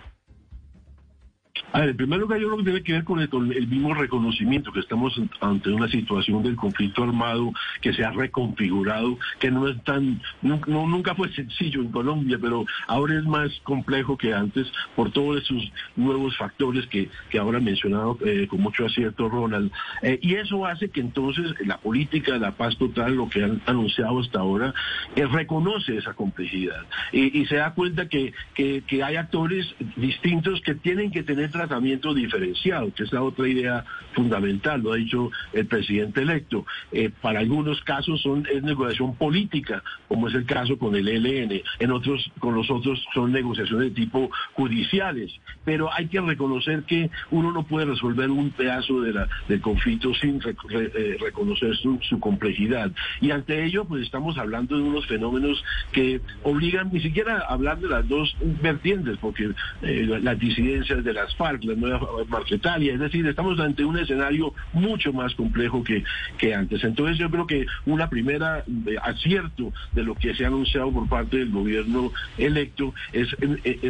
A 1.72 1.82
ver, 1.82 1.90
en 1.90 1.98
primer 1.98 2.20
lugar, 2.20 2.40
yo 2.40 2.48
creo 2.48 2.58
que 2.58 2.64
tiene 2.64 2.84
que 2.84 2.94
ver 2.94 3.04
con 3.04 3.20
el, 3.52 3.68
mismo 3.68 3.94
reconocimiento 3.94 4.72
que 4.72 4.80
estamos 4.80 5.20
ante 5.40 5.70
una 5.70 5.88
situación 5.88 6.42
del 6.42 6.56
conflicto 6.56 7.04
armado 7.04 7.54
que 7.82 7.94
se 7.94 8.04
ha 8.04 8.12
reconfigurado, 8.12 9.18
que 9.40 9.52
no 9.52 9.68
es 9.68 9.82
tan, 9.84 10.22
no, 10.42 10.60
nunca 10.68 11.14
fue 11.16 11.32
sencillo 11.34 11.82
en 11.82 11.92
Colombia, 11.92 12.38
pero 12.42 12.66
ahora 12.88 13.20
es 13.20 13.26
más 13.26 13.52
complejo 13.64 14.18
que 14.18 14.34
antes 14.34 14.72
por 14.96 15.12
todos 15.12 15.44
esos 15.44 15.72
nuevos 15.96 16.36
factores 16.38 16.88
que, 16.88 17.10
que 17.30 17.38
ahora 17.38 17.60
ha 17.60 17.62
mencionado 17.62 18.18
eh, 18.26 18.48
con 18.48 18.62
mucho 18.62 18.86
acierto 18.86 19.30
Ronald. 19.30 19.72
Eh, 20.02 20.20
y 20.22 20.36
eso 20.36 20.66
hace 20.66 20.90
que 20.90 21.02
entonces 21.02 21.54
la 21.66 21.78
política 21.78 22.34
de 22.34 22.40
la 22.40 22.52
paz 22.52 22.78
total, 22.78 23.16
lo 23.16 23.30
que 23.30 23.44
han 23.44 23.62
anunciado 23.68 24.20
hasta 24.20 24.40
ahora, 24.40 24.74
eh, 25.16 25.26
reconoce 25.28 25.98
esa 25.98 26.14
complejidad 26.14 26.86
y, 27.12 27.46
se 27.46 27.56
da 27.56 27.74
cuenta 27.74 28.08
que, 28.08 28.34
que, 28.54 28.84
que 28.86 29.04
hay 29.04 29.16
actores 29.16 29.74
distintos 29.96 30.62
que 30.62 30.76
tienen 30.76 31.12
que 31.12 31.24
tener 31.24 31.49
tratamiento 31.50 32.14
diferenciado, 32.14 32.94
que 32.94 33.04
es 33.04 33.14
la 33.14 33.24
otra 33.24 33.48
idea 33.48 33.86
fundamental, 34.14 34.82
lo 34.82 34.94
ha 34.94 34.98
dicho 34.98 35.32
el 35.54 35.66
presidente 35.66 36.22
electo. 36.22 36.66
Eh, 36.92 37.10
para 37.22 37.40
algunos 37.40 37.82
casos 37.82 38.22
son, 38.22 38.48
es 38.52 38.64
negociación 38.64 39.16
política, 39.16 39.84
como 40.08 40.28
es 40.28 40.36
el 40.36 40.46
caso 40.46 40.78
con 40.78 40.96
el 40.96 41.08
ELN, 41.08 41.62
en 41.80 41.92
otros, 41.92 42.32
con 42.40 42.56
los 42.56 42.70
otros 42.70 43.04
son 43.14 43.32
negociaciones 43.32 43.90
de 43.90 44.02
tipo 44.02 44.30
judiciales, 44.54 45.32
pero 45.66 45.92
hay 45.94 46.08
que 46.08 46.22
reconocer 46.22 46.84
que 46.84 47.10
uno 47.32 47.52
no 47.52 47.64
puede 47.64 47.86
resolver 47.86 48.30
un 48.30 48.50
pedazo 48.52 49.02
de 49.02 49.14
la, 49.14 49.28
del 49.48 49.62
conflicto 49.62 50.14
sin 50.16 50.40
eh, 50.46 51.18
reconocer 51.20 51.76
su, 51.76 52.20
complejidad. 52.20 52.92
Y 53.22 53.32
ante 53.32 53.66
ello, 53.66 53.86
pues 53.86 54.04
estamos 54.04 54.38
hablando 54.38 54.76
de 54.76 54.84
unos 54.84 55.06
fenómenos 55.08 55.64
que 55.92 56.22
obligan 56.44 56.90
ni 56.92 57.02
siquiera 57.02 57.40
a 57.40 57.54
hablar 57.54 57.80
de 57.80 57.88
las 57.88 58.08
dos 58.08 58.36
vertientes, 58.62 59.18
porque 59.20 59.52
eh, 59.82 60.20
las 60.22 60.40
disidencias 60.40 61.04
de 61.04 61.14
las 61.14 61.34
FARC, 61.40 61.64
la 61.64 61.76
nueva 61.76 62.02
Marquetalia, 62.28 62.94
es 62.94 63.00
decir, 63.00 63.26
estamos 63.26 63.58
ante 63.62 63.86
un 63.86 63.98
escenario 63.98 64.54
mucho 64.74 65.14
más 65.14 65.34
complejo 65.36 65.82
que, 65.86 66.04
que 66.38 66.54
antes. 66.54 66.84
Entonces 66.84 67.18
yo 67.18 67.32
creo 67.32 67.48
que 67.48 67.66
una 67.86 68.10
primera 68.10 68.66
eh, 68.68 68.96
acierto 69.02 69.72
de 69.94 70.04
lo 70.04 70.16
que 70.16 70.36
se 70.36 70.44
ha 70.44 70.48
anunciado 70.48 70.92
por 70.92 71.08
parte 71.08 71.38
del 71.38 71.50
gobierno 71.50 72.12
electo 72.38 72.94
es, 73.14 73.30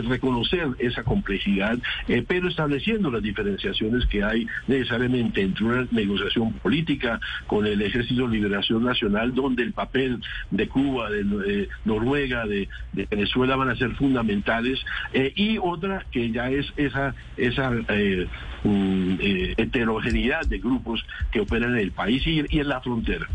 reconocer 0.08 0.68
esa 0.78 1.04
complejidad, 1.04 1.80
eh, 2.08 2.24
pero 2.28 2.48
estableciendo 2.48 3.10
las 3.10 3.24
diferenciaciones 3.24 4.06
que 4.06 4.24
hay 4.24 4.46
necesariamente 4.68 5.42
entre 5.42 5.66
una 5.66 5.88
negociación 5.90 6.54
política 6.54 7.20
con 7.48 7.66
el 7.66 7.82
Ejército 7.82 8.28
de 8.28 8.36
Liberación 8.36 8.84
Nacional, 8.84 9.34
donde 9.34 9.64
el 9.64 9.74
papel 9.74 10.22
de 10.52 10.68
Cuba, 10.68 11.10
de, 11.10 11.68
Noruega, 11.84 12.46
de, 12.46 12.70
Venezuela 13.10 13.56
van 13.56 13.70
a 13.70 13.76
ser 13.76 13.96
fundamentales, 13.96 14.80
eh, 15.14 15.34
y 15.36 15.58
otra 15.58 16.06
que 16.12 16.30
ya 16.30 16.52
es 16.52 16.72
esa 16.78 17.16
esa 17.40 17.72
eh, 17.90 18.28
eh, 18.64 19.54
heterogeneidad 19.58 20.46
de 20.48 20.60
grupos 20.60 21.04
que 21.32 21.40
operan 21.40 21.74
en 21.74 21.80
el 21.80 21.92
país 21.92 22.22
y, 22.26 22.44
y 22.50 22.60
en 22.60 22.68
la 22.68 22.82
frontera. 22.82 23.28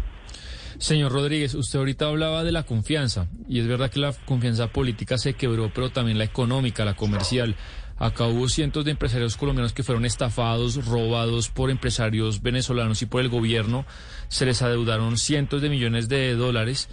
Señor 0.79 1.13
Rodríguez, 1.13 1.55
usted 1.55 1.79
ahorita 1.79 2.07
hablaba 2.07 2.43
de 2.43 2.53
la 2.53 2.65
confianza 2.65 3.29
y 3.49 3.61
es 3.61 3.67
verdad 3.67 3.91
que 3.91 4.01
la 4.01 4.13
confianza 4.25 4.69
política 4.69 5.19
se 5.19 5.35
quebró, 5.35 5.71
pero 5.73 5.91
también 5.91 6.19
la 6.19 6.25
económica, 6.25 6.85
la 6.85 6.95
comercial. 6.95 7.55
Acá 7.97 8.27
hubo 8.27 8.49
cientos 8.49 8.85
de 8.85 8.91
empresarios 8.91 9.37
colombianos 9.37 9.73
que 9.73 9.85
fueron 9.85 10.05
estafados, 10.05 10.85
robados 10.85 11.49
por 11.49 11.71
empresarios 11.71 12.43
venezolanos 12.43 13.03
y 13.03 13.07
por 13.07 13.21
el 13.21 13.29
gobierno. 13.29 13.87
Se 14.29 14.47
les 14.47 14.63
adeudaron 14.63 15.17
cientos 15.17 15.63
de 15.63 15.69
millones 15.71 16.09
de 16.09 16.35
dólares. 16.35 16.89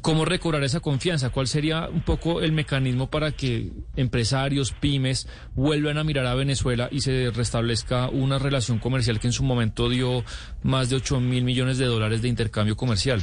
¿Cómo 0.00 0.24
recobrar 0.24 0.64
esa 0.64 0.80
confianza? 0.80 1.30
¿Cuál 1.30 1.46
sería 1.46 1.88
un 1.88 2.02
poco 2.02 2.40
el 2.40 2.52
mecanismo 2.52 3.10
para 3.10 3.32
que 3.32 3.70
empresarios, 3.96 4.72
pymes, 4.72 5.28
vuelvan 5.54 5.98
a 5.98 6.04
mirar 6.04 6.26
a 6.26 6.34
Venezuela 6.34 6.88
y 6.90 7.00
se 7.00 7.30
restablezca 7.30 8.08
una 8.08 8.38
relación 8.38 8.78
comercial 8.78 9.20
que 9.20 9.26
en 9.26 9.32
su 9.34 9.42
momento 9.42 9.88
dio 9.90 10.24
más 10.62 10.88
de 10.88 10.96
8 10.96 11.20
mil 11.20 11.44
millones 11.44 11.76
de 11.76 11.84
dólares 11.84 12.22
de 12.22 12.28
intercambio 12.28 12.76
comercial? 12.76 13.20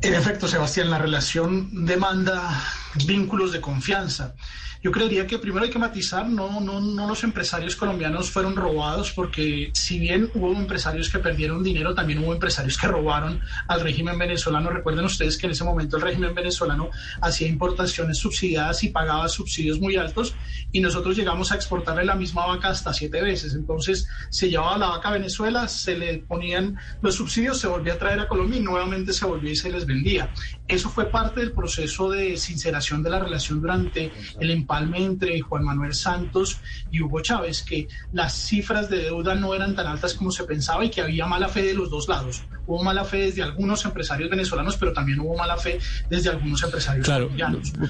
En 0.00 0.14
efecto, 0.14 0.48
Sebastián, 0.48 0.90
la 0.90 0.98
relación 0.98 1.84
demanda 1.84 2.62
vínculos 3.06 3.52
de 3.52 3.60
confianza. 3.60 4.34
Yo 4.82 4.90
creería 4.90 5.28
que 5.28 5.38
primero 5.38 5.64
hay 5.64 5.70
que 5.70 5.78
matizar, 5.78 6.28
no, 6.28 6.60
no, 6.60 6.80
no 6.80 7.06
los 7.06 7.22
empresarios 7.22 7.76
colombianos 7.76 8.32
fueron 8.32 8.56
robados, 8.56 9.12
porque 9.12 9.70
si 9.74 10.00
bien 10.00 10.28
hubo 10.34 10.52
empresarios 10.54 11.08
que 11.08 11.20
perdieron 11.20 11.62
dinero, 11.62 11.94
también 11.94 12.18
hubo 12.18 12.32
empresarios 12.32 12.76
que 12.76 12.88
robaron 12.88 13.40
al 13.68 13.80
régimen 13.80 14.18
venezolano. 14.18 14.70
Recuerden 14.70 15.04
ustedes 15.04 15.38
que 15.38 15.46
en 15.46 15.52
ese 15.52 15.62
momento 15.62 15.98
el 15.98 16.02
régimen 16.02 16.34
venezolano 16.34 16.90
hacía 17.20 17.46
importaciones 17.46 18.18
subsidiadas 18.18 18.82
y 18.82 18.88
pagaba 18.88 19.28
subsidios 19.28 19.78
muy 19.78 19.94
altos 19.94 20.34
y 20.72 20.80
nosotros 20.80 21.16
llegamos 21.16 21.52
a 21.52 21.54
exportarle 21.54 22.04
la 22.04 22.16
misma 22.16 22.46
vaca 22.46 22.70
hasta 22.70 22.92
siete 22.92 23.22
veces. 23.22 23.54
Entonces 23.54 24.08
se 24.30 24.50
llevaba 24.50 24.78
la 24.78 24.88
vaca 24.88 25.10
a 25.10 25.12
Venezuela, 25.12 25.68
se 25.68 25.96
le 25.96 26.18
ponían 26.18 26.76
los 27.02 27.14
subsidios, 27.14 27.60
se 27.60 27.68
volvía 27.68 27.92
a 27.92 27.98
traer 27.98 28.18
a 28.18 28.26
Colombia 28.26 28.58
y 28.58 28.62
nuevamente 28.62 29.12
se 29.12 29.26
volvía 29.26 29.52
y 29.52 29.56
se 29.56 29.70
les 29.70 29.86
vendía. 29.86 30.28
Eso 30.66 30.90
fue 30.90 31.06
parte 31.08 31.38
del 31.38 31.52
proceso 31.52 32.10
de 32.10 32.36
sinceración 32.36 32.81
de 32.90 33.10
la 33.10 33.18
relación 33.18 33.60
durante 33.60 34.12
el 34.40 34.50
empalme 34.50 35.04
entre 35.04 35.40
Juan 35.40 35.64
Manuel 35.64 35.94
Santos 35.94 36.58
y 36.90 37.00
Hugo 37.00 37.20
Chávez, 37.20 37.62
que 37.62 37.88
las 38.12 38.34
cifras 38.34 38.90
de 38.90 38.98
deuda 38.98 39.34
no 39.34 39.54
eran 39.54 39.74
tan 39.74 39.86
altas 39.86 40.14
como 40.14 40.30
se 40.30 40.44
pensaba 40.44 40.84
y 40.84 40.90
que 40.90 41.00
había 41.00 41.26
mala 41.26 41.48
fe 41.48 41.62
de 41.62 41.74
los 41.74 41.90
dos 41.90 42.08
lados. 42.08 42.42
Hubo 42.66 42.82
mala 42.82 43.04
fe 43.04 43.18
desde 43.18 43.42
algunos 43.42 43.84
empresarios 43.84 44.30
venezolanos, 44.30 44.76
pero 44.76 44.92
también 44.92 45.20
hubo 45.20 45.36
mala 45.36 45.56
fe 45.56 45.78
desde 46.08 46.30
algunos 46.30 46.62
empresarios 46.62 47.06
claro, 47.06 47.30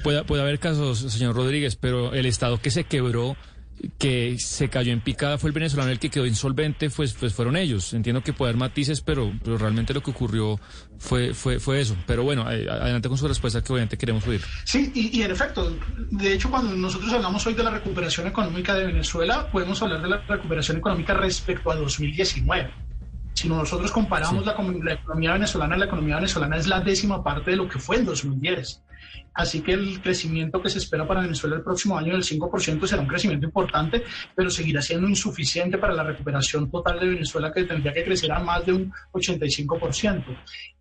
Puede, 0.03 0.23
puede 0.23 0.41
haber 0.41 0.59
casos, 0.59 0.99
señor 0.99 1.35
Rodríguez, 1.35 1.75
pero 1.75 2.13
el 2.13 2.25
Estado 2.25 2.59
que 2.59 2.71
se 2.71 2.83
quebró 2.83 3.35
que 3.97 4.37
se 4.39 4.69
cayó 4.69 4.93
en 4.93 5.01
picada 5.01 5.37
fue 5.37 5.49
el 5.49 5.53
venezolano, 5.53 5.91
el 5.91 5.99
que 5.99 6.09
quedó 6.09 6.25
insolvente, 6.25 6.89
pues, 6.89 7.13
pues 7.13 7.33
fueron 7.33 7.57
ellos. 7.57 7.93
Entiendo 7.93 8.21
que 8.21 8.33
puede 8.33 8.49
haber 8.49 8.59
matices, 8.59 9.01
pero, 9.01 9.31
pero 9.43 9.57
realmente 9.57 9.93
lo 9.93 10.01
que 10.01 10.11
ocurrió 10.11 10.59
fue, 10.97 11.33
fue, 11.33 11.59
fue 11.59 11.81
eso. 11.81 11.95
Pero 12.05 12.23
bueno, 12.23 12.43
adelante 12.43 13.09
con 13.09 13.17
su 13.17 13.27
respuesta 13.27 13.61
que 13.61 13.73
obviamente 13.73 13.97
queremos 13.97 14.25
oír. 14.27 14.41
Sí, 14.63 14.91
y, 14.93 15.21
en 15.21 15.31
efecto, 15.31 15.75
de 16.11 16.33
hecho, 16.33 16.49
cuando 16.49 16.75
nosotros 16.75 17.11
hablamos 17.11 17.45
hoy 17.45 17.53
de 17.53 17.63
la 17.63 17.71
recuperación 17.71 18.27
económica 18.27 18.73
de 18.75 18.85
Venezuela, 18.85 19.49
podemos 19.51 19.81
hablar 19.81 20.01
de 20.01 20.09
la 20.09 20.17
recuperación 20.17 20.77
económica 20.77 21.13
respecto 21.13 21.71
a 21.71 21.75
2019. 21.75 22.71
Si 23.33 23.49
nosotros 23.49 23.91
comparamos 23.91 24.45
la, 24.45 24.55
la, 24.83 24.93
economía 24.93 25.33
venezolana, 25.33 25.75
la 25.75 25.85
economía 25.85 26.15
venezolana 26.15 26.55
es 26.55 26.67
la 26.67 26.79
décima 26.81 27.23
parte 27.23 27.51
de 27.51 27.57
lo 27.57 27.67
que 27.67 27.79
fue 27.79 27.97
en 27.97 28.05
2010. 28.05 28.81
Así 29.33 29.61
que 29.61 29.73
el 29.73 29.99
crecimiento 30.01 30.61
que 30.61 30.69
se 30.69 30.77
espera 30.77 31.07
para 31.07 31.21
Venezuela 31.21 31.55
el 31.55 31.63
próximo 31.63 31.97
año 31.97 32.13
del 32.13 32.23
5% 32.23 32.85
será 32.85 33.01
un 33.01 33.07
crecimiento 33.07 33.45
importante, 33.45 34.03
pero 34.35 34.49
seguirá 34.49 34.81
siendo 34.81 35.09
insuficiente 35.09 35.77
para 35.77 35.93
la 35.93 36.03
recuperación 36.03 36.69
total 36.69 36.99
de 36.99 37.07
Venezuela, 37.07 37.51
que 37.51 37.63
tendría 37.63 37.93
que 37.93 38.03
crecer 38.03 38.31
a 38.31 38.39
más 38.39 38.65
de 38.65 38.73
un 38.73 38.93
85%. 39.11 40.23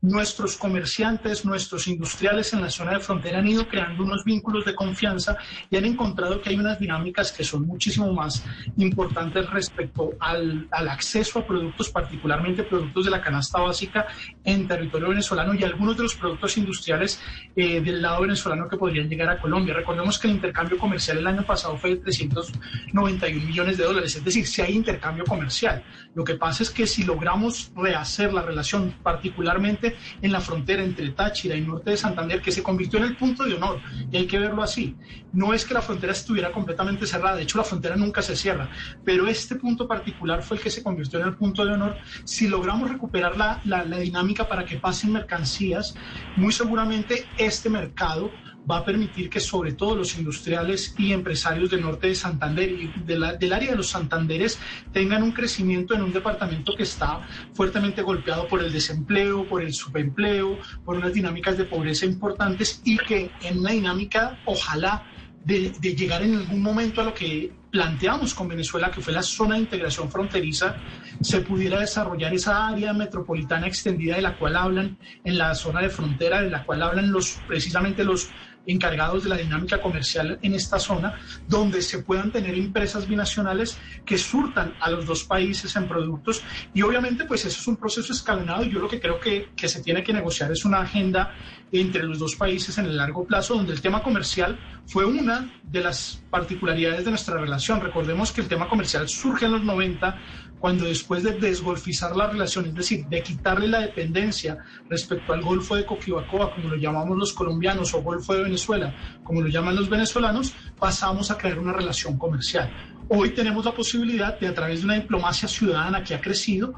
Nuestros 0.03 0.57
comerciantes, 0.57 1.45
nuestros 1.45 1.89
industriales 1.89 2.53
en 2.53 2.61
la 2.61 2.71
zona 2.71 2.93
de 2.93 3.01
frontera 3.01 3.39
han 3.39 3.49
ido 3.49 3.67
creando 3.67 4.03
unos 4.05 4.25
vínculos 4.25 4.65
de 4.65 4.75
confianza 4.75 5.37
y 5.71 5.77
han 5.77 5.87
encontrado 5.87 6.41
que 6.43 6.51
hay 6.51 6.57
unas 6.57 6.79
dinámicas 6.79 7.33
que 7.33 7.45
son 7.45 7.67
muchísimo 7.67 8.13
más 8.13 8.45
importantes 8.77 9.49
respecto 9.49 10.11
al, 10.21 10.69
al 10.71 10.89
acceso 10.89 11.39
a 11.39 11.47
productos, 11.47 11.89
particularmente 11.89 12.65
productos 12.65 13.07
de 13.07 13.11
la 13.11 13.23
canasta 13.23 13.61
básica 13.61 14.07
en 14.45 14.69
territorio 14.69 15.09
venezolano 15.09 15.55
y 15.55 15.65
algunos 15.65 15.97
de 15.97 16.03
los 16.03 16.15
productos 16.17 16.59
industriales 16.59 17.21
eh, 17.57 17.81
del 17.81 18.03
lado 18.03 18.23
venezolano 18.23 18.42
que 18.69 18.77
podrían 18.77 19.09
llegar 19.09 19.29
a 19.29 19.39
Colombia. 19.39 19.75
Recordemos 19.75 20.19
que 20.19 20.27
el 20.29 20.35
intercambio 20.35 20.79
comercial 20.79 21.19
el 21.19 21.27
año 21.27 21.45
pasado 21.45 21.77
fue 21.77 21.91
de 21.91 21.97
391 21.97 23.47
millones 23.47 23.77
de 23.79 23.85
dólares, 23.85 24.17
es 24.17 24.25
decir, 24.25 24.47
si 24.47 24.63
hay 24.63 24.75
intercambio 24.75 25.25
comercial. 25.25 25.83
Lo 26.15 26.25
que 26.25 26.35
pasa 26.35 26.63
es 26.63 26.71
que 26.71 26.87
si 26.87 27.05
logramos 27.05 27.73
rehacer 27.77 28.33
la 28.33 28.43
relación, 28.43 28.95
particularmente 29.03 29.97
en 30.21 30.33
la 30.33 30.41
frontera 30.41 30.83
entre 30.83 31.11
Táchira 31.11 31.57
y 31.57 31.61
norte 31.61 31.91
de 31.91 31.97
Santander, 31.97 32.43
que 32.43 32.53
se 32.53 32.63
convirtió 32.63 32.99
en 32.99 33.07
el 33.07 33.17
punto 33.17 33.45
de 33.45 33.55
honor, 33.55 33.81
y 34.11 34.17
hay 34.17 34.27
que 34.27 34.39
verlo 34.39 34.63
así, 34.63 34.97
no 35.33 35.55
es 35.55 35.65
que 35.65 35.75
la 35.75 35.83
frontera 35.83 36.13
estuviera 36.13 36.53
completamente 36.53 37.07
cerrada, 37.07 37.37
de 37.37 37.43
hecho 37.43 37.59
la 37.59 37.65
frontera 37.65 37.97
nunca 37.97 38.23
se 38.23 38.37
cierra, 38.37 38.69
pero 39.05 39.27
este 39.29 39.55
punto 39.55 39.87
particular 39.87 40.43
fue 40.43 40.57
el 40.57 40.63
que 40.63 40.71
se 40.71 40.83
convirtió 40.83 41.21
en 41.21 41.29
el 41.29 41.35
punto 41.35 41.65
de 41.65 41.73
honor. 41.73 41.97
Si 42.25 42.49
logramos 42.49 42.91
recuperar 42.91 43.37
la, 43.37 43.61
la, 43.65 43.85
la 43.85 43.99
dinámica 43.99 44.49
para 44.49 44.65
que 44.65 44.77
pasen 44.77 45.13
mercancías, 45.13 45.95
muy 46.37 46.53
seguramente 46.53 47.27
este 47.39 47.71
mercado 47.71 48.32
va 48.71 48.79
a 48.79 48.85
permitir 48.85 49.29
que 49.29 49.41
sobre 49.41 49.73
todo 49.73 49.97
los 49.97 50.17
industriales 50.17 50.95
y 50.99 51.13
empresarios 51.13 51.71
del 51.71 51.83
norte 51.83 52.09
de 52.09 52.15
Santander 52.15 52.71
y 52.71 52.93
del 53.05 53.53
área 53.53 53.71
de 53.71 53.77
los 53.77 53.89
Santanderes 53.89 54.59
tengan 54.93 55.23
un 55.23 55.33
crecimiento 55.33 55.95
en 55.95 56.03
un 56.03 56.13
departamento 56.13 56.75
que 56.77 56.85
está 56.85 57.21
fuertemente 57.55 58.03
golpeado 58.03 58.47
por 58.49 58.63
el 58.63 58.73
desempleo, 58.73 59.47
por 59.47 59.63
el 59.63 59.73
subempleo, 59.73 60.59
por 60.85 60.97
unas 60.97 61.13
dinámicas 61.13 61.57
de 61.57 61.65
pobreza 61.65 62.07
importantes 62.07 62.81
y 62.85 62.99
que 62.99 63.31
en 63.43 63.59
una 63.59 63.73
dinámica, 63.73 64.39
ojalá, 64.45 65.05
de, 65.45 65.73
de 65.81 65.97
llegar 65.97 66.23
en 66.23 66.37
algún 66.37 66.63
momento 66.63 67.01
a 67.01 67.05
lo 67.05 67.15
que 67.15 67.53
planteamos 67.73 68.35
con 68.35 68.49
Venezuela, 68.49 68.91
que 68.91 69.01
fue 69.01 69.15
la 69.15 69.23
zona 69.23 69.55
de 69.55 69.63
integración 69.63 70.11
fronteriza, 70.11 70.77
se 71.23 71.41
pudiera 71.41 71.81
desarrollar 71.81 72.35
esa 72.35 72.69
área 72.69 72.93
metropolitana 72.93 73.67
extendida 73.67 74.17
de 74.17 74.23
la 74.23 74.37
cual 74.37 74.57
hablan 74.57 74.99
en 75.25 75.39
la 75.39 75.55
zona 75.55 75.81
de 75.81 75.89
frontera, 75.89 76.43
de 76.43 76.51
la 76.51 76.65
cual 76.65 76.83
hablan 76.83 77.11
los 77.11 77.41
precisamente 77.47 78.05
los 78.05 78.31
encargados 78.67 79.25
de 79.25 79.31
la 79.31 79.37
dinámica 79.37 79.81
comercial 79.81 80.39
en 80.43 80.55
esta 80.55 80.79
zona, 80.79 81.19
donde 81.47 81.83
se 81.83 81.99
puedan 81.99 82.31
tener 82.31 82.55
empresas 82.55 83.09
binacionales 83.09 83.79
que 84.05 84.19
surtan 84.19 84.75
a 84.81 84.91
los 84.91 85.07
dos 85.07 85.25
países 85.25 85.75
en 85.77 85.89
productos. 85.89 86.43
Y 86.75 86.83
obviamente, 86.83 87.25
pues 87.25 87.45
eso 87.45 87.61
es 87.61 87.67
un 87.67 87.77
proceso 87.77 88.13
escalonado 88.13 88.63
yo 88.65 88.81
lo 88.81 88.89
que 88.89 89.01
creo 89.01 89.21
que, 89.21 89.51
que 89.57 89.69
se 89.69 89.83
tiene 89.83 90.03
que 90.03 90.13
negociar 90.13 90.51
es 90.53 90.65
una 90.65 90.81
agenda 90.81 91.35
entre 91.73 92.05
los 92.05 92.19
dos 92.19 92.37
países 92.37 92.77
en 92.79 92.85
el 92.85 92.97
largo 92.97 93.25
plazo, 93.25 93.55
donde 93.55 93.73
el 93.73 93.81
tema 93.81 94.03
comercial 94.03 94.59
fue 94.87 95.07
una 95.07 95.51
de 95.63 95.81
las 95.81 96.23
particularidades 96.31 97.05
de 97.05 97.11
nuestra 97.11 97.39
relación. 97.39 97.81
Recordemos 97.81 98.31
que 98.31 98.43
el 98.43 98.49
tema 98.49 98.69
comercial 98.69 99.09
surge 99.09 99.47
en 99.47 99.53
los 99.53 99.65
90 99.65 100.19
cuando 100.63 100.85
después 100.85 101.25
de 101.25 101.33
desgolfizar 101.33 102.15
la 102.15 102.29
relación, 102.29 102.67
es 102.67 102.75
decir, 102.75 103.07
de 103.07 103.21
quitarle 103.21 103.67
la 103.67 103.81
dependencia 103.81 104.59
respecto 104.89 105.33
al 105.33 105.43
Golfo 105.43 105.75
de 105.75 105.85
Coquibacoa, 105.85 106.55
como 106.55 106.69
lo 106.69 106.77
llamamos 106.77 107.19
los 107.19 107.33
colombianos, 107.33 107.93
o 107.95 108.03
Golfo 108.03 108.33
de 108.35 108.45
Venezuela, 108.45 108.95
como 109.25 109.41
lo 109.41 109.49
llaman 109.49 109.75
los 109.75 109.89
venezolanos, 109.89 110.55
pasamos 110.79 111.33
a 111.33 111.37
crear 111.37 111.59
una 111.59 111.73
relación 111.73 112.17
comercial. 112.17 112.71
Hoy 113.15 113.29
tenemos 113.35 113.67
la 113.67 113.75
posibilidad 113.75 114.41
de, 114.41 114.49
a 114.49 114.55
través 114.55 114.79
de 114.79 114.87
una 114.87 114.95
diplomacia 114.95 115.47
ciudadana 115.47 116.03
que 116.03 116.15
ha 116.15 116.21
crecido, 116.23 116.73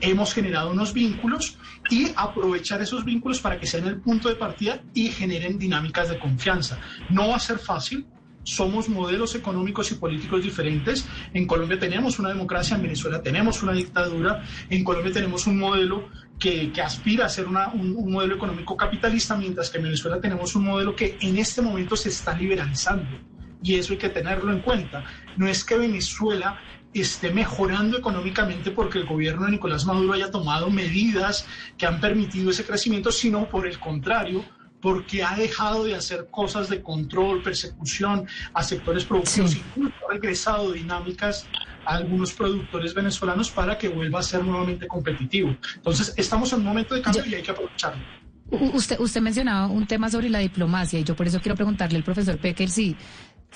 hemos 0.00 0.34
generado 0.34 0.72
unos 0.72 0.92
vínculos 0.92 1.58
y 1.88 2.08
aprovechar 2.16 2.82
esos 2.82 3.04
vínculos 3.04 3.40
para 3.40 3.60
que 3.60 3.68
sean 3.68 3.86
el 3.86 4.00
punto 4.00 4.28
de 4.28 4.34
partida 4.34 4.82
y 4.94 5.10
generen 5.10 5.60
dinámicas 5.60 6.08
de 6.08 6.18
confianza. 6.18 6.80
No 7.08 7.28
va 7.28 7.36
a 7.36 7.38
ser 7.38 7.60
fácil, 7.60 8.04
somos 8.42 8.88
modelos 8.88 9.36
económicos 9.36 9.92
y 9.92 9.94
políticos 9.94 10.42
diferentes. 10.42 11.06
En 11.32 11.46
Colombia 11.46 11.78
tenemos 11.78 12.18
una 12.18 12.30
democracia, 12.30 12.74
en 12.74 12.82
Venezuela 12.82 13.22
tenemos 13.22 13.62
una 13.62 13.70
dictadura, 13.70 14.42
en 14.68 14.82
Colombia 14.82 15.12
tenemos 15.12 15.46
un 15.46 15.56
modelo 15.56 16.08
que, 16.36 16.72
aspira 16.84 17.26
a 17.26 17.28
ser 17.28 17.46
un, 17.46 18.10
modelo 18.10 18.34
económico 18.34 18.76
capitalista, 18.76 19.36
mientras 19.36 19.70
que 19.70 19.78
en 19.78 19.84
Venezuela 19.84 20.20
tenemos 20.20 20.56
un 20.56 20.64
modelo 20.64 20.96
que 20.96 21.16
en 21.20 21.36
este 21.36 21.62
momento 21.62 21.94
se 21.94 22.08
está 22.08 22.36
liberalizando. 22.36 23.35
Y 23.62 23.76
eso 23.76 23.92
hay 23.92 23.98
que 23.98 24.08
tenerlo 24.08 24.52
en 24.52 24.60
cuenta. 24.60 25.04
No 25.36 25.46
es 25.48 25.64
que 25.64 25.76
Venezuela 25.76 26.58
esté 26.92 27.30
mejorando 27.30 27.98
económicamente 27.98 28.70
porque 28.70 28.98
el 28.98 29.06
gobierno 29.06 29.46
de 29.46 29.52
Nicolás 29.52 29.84
Maduro 29.84 30.12
haya 30.12 30.30
tomado 30.30 30.70
medidas 30.70 31.46
que 31.76 31.86
han 31.86 32.00
permitido 32.00 32.50
ese 32.50 32.64
crecimiento, 32.64 33.12
sino 33.12 33.48
por 33.48 33.66
el 33.66 33.78
contrario, 33.78 34.44
porque 34.80 35.22
ha 35.22 35.36
dejado 35.36 35.84
de 35.84 35.94
hacer 35.94 36.28
cosas 36.30 36.68
de 36.68 36.82
control, 36.82 37.42
persecución 37.42 38.26
a 38.54 38.62
sectores 38.62 39.04
productivos, 39.04 39.50
sí. 39.52 39.62
incluso 39.66 39.94
ha 40.08 40.12
regresado 40.12 40.72
dinámicas 40.72 41.46
a 41.84 41.96
algunos 41.96 42.32
productores 42.32 42.94
venezolanos 42.94 43.50
para 43.50 43.78
que 43.78 43.88
vuelva 43.88 44.20
a 44.20 44.22
ser 44.22 44.44
nuevamente 44.44 44.86
competitivo. 44.86 45.56
Entonces, 45.76 46.14
estamos 46.16 46.52
en 46.52 46.60
un 46.60 46.66
momento 46.66 46.94
de 46.94 47.02
cambio 47.02 47.24
y 47.26 47.34
hay 47.34 47.42
que 47.42 47.50
aprovecharlo. 47.50 48.02
Usted, 48.48 49.00
usted 49.00 49.20
mencionaba 49.20 49.66
un 49.66 49.86
tema 49.86 50.08
sobre 50.08 50.30
la 50.30 50.38
diplomacia 50.38 51.00
y 51.00 51.04
yo 51.04 51.16
por 51.16 51.26
eso 51.26 51.40
quiero 51.40 51.56
preguntarle 51.56 51.98
al 51.98 52.04
profesor 52.04 52.38
Pecker 52.38 52.68
si 52.68 52.96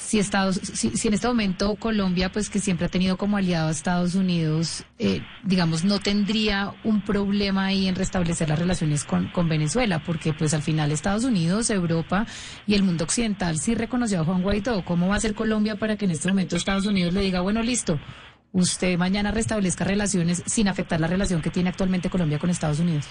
si 0.01 0.19
Estados, 0.19 0.61
si, 0.63 0.91
si, 0.97 1.09
en 1.09 1.15
este 1.15 1.29
momento 1.29 1.77
Colombia, 1.77 2.33
pues 2.33 2.49
que 2.49 2.59
siempre 2.59 2.87
ha 2.87 2.89
tenido 2.89 3.17
como 3.17 3.37
aliado 3.37 3.69
a 3.69 3.71
Estados 3.71 4.15
Unidos, 4.15 4.85
eh, 4.99 5.21
digamos, 5.45 5.85
no 5.85 6.01
tendría 6.01 6.73
un 6.85 7.03
problema 7.03 7.67
ahí 7.67 7.87
en 7.87 7.95
restablecer 7.95 8.49
las 8.49 8.59
relaciones 8.59 9.05
con, 9.05 9.31
Venezuela, 9.49 10.03
porque 10.05 10.33
pues 10.33 10.55
al 10.55 10.63
final 10.63 10.93
Estados 10.93 11.25
Unidos, 11.25 11.71
Europa 11.71 12.27
y 12.67 12.75
el 12.75 12.83
mundo 12.83 13.05
occidental 13.05 13.59
sí 13.59 13.75
reconoció 13.75 14.21
a 14.21 14.25
Juan 14.25 14.43
Guaidó. 14.43 14.85
¿Cómo 14.85 15.09
va 15.09 15.17
a 15.17 15.21
ser 15.21 15.35
Colombia 15.35 15.77
para 15.77 15.97
que 15.97 16.05
en 16.05 16.13
este 16.13 16.29
momento 16.29 16.57
Estados 16.57 16.87
Unidos 16.87 17.15
le 17.15 17.21
diga, 17.21 17.41
bueno, 17.41 17.63
listo, 17.63 17.99
usted 18.53 18.97
mañana 18.99 19.31
restablezca 19.31 19.85
relaciones 19.85 20.43
sin 20.47 20.69
afectar 20.69 21.01
la 21.01 21.07
relación 21.07 21.43
que 21.43 21.51
tiene 21.51 21.71
actualmente 21.71 22.11
Colombia 22.11 22.39
con 22.39 22.51
Estados 22.51 22.81
Unidos? 22.81 23.07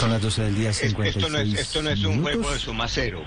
Son 0.00 0.10
las 0.10 0.22
12 0.22 0.44
del 0.44 0.54
día 0.54 0.72
56 0.72 1.14
esto 1.14 1.28
no 1.28 1.38
es, 1.38 1.60
esto 1.60 1.82
no 1.82 1.90
es 1.90 2.04
un 2.04 2.22
juego 2.22 2.50
de 2.50 2.58
suma 2.58 2.88
cero. 2.88 3.22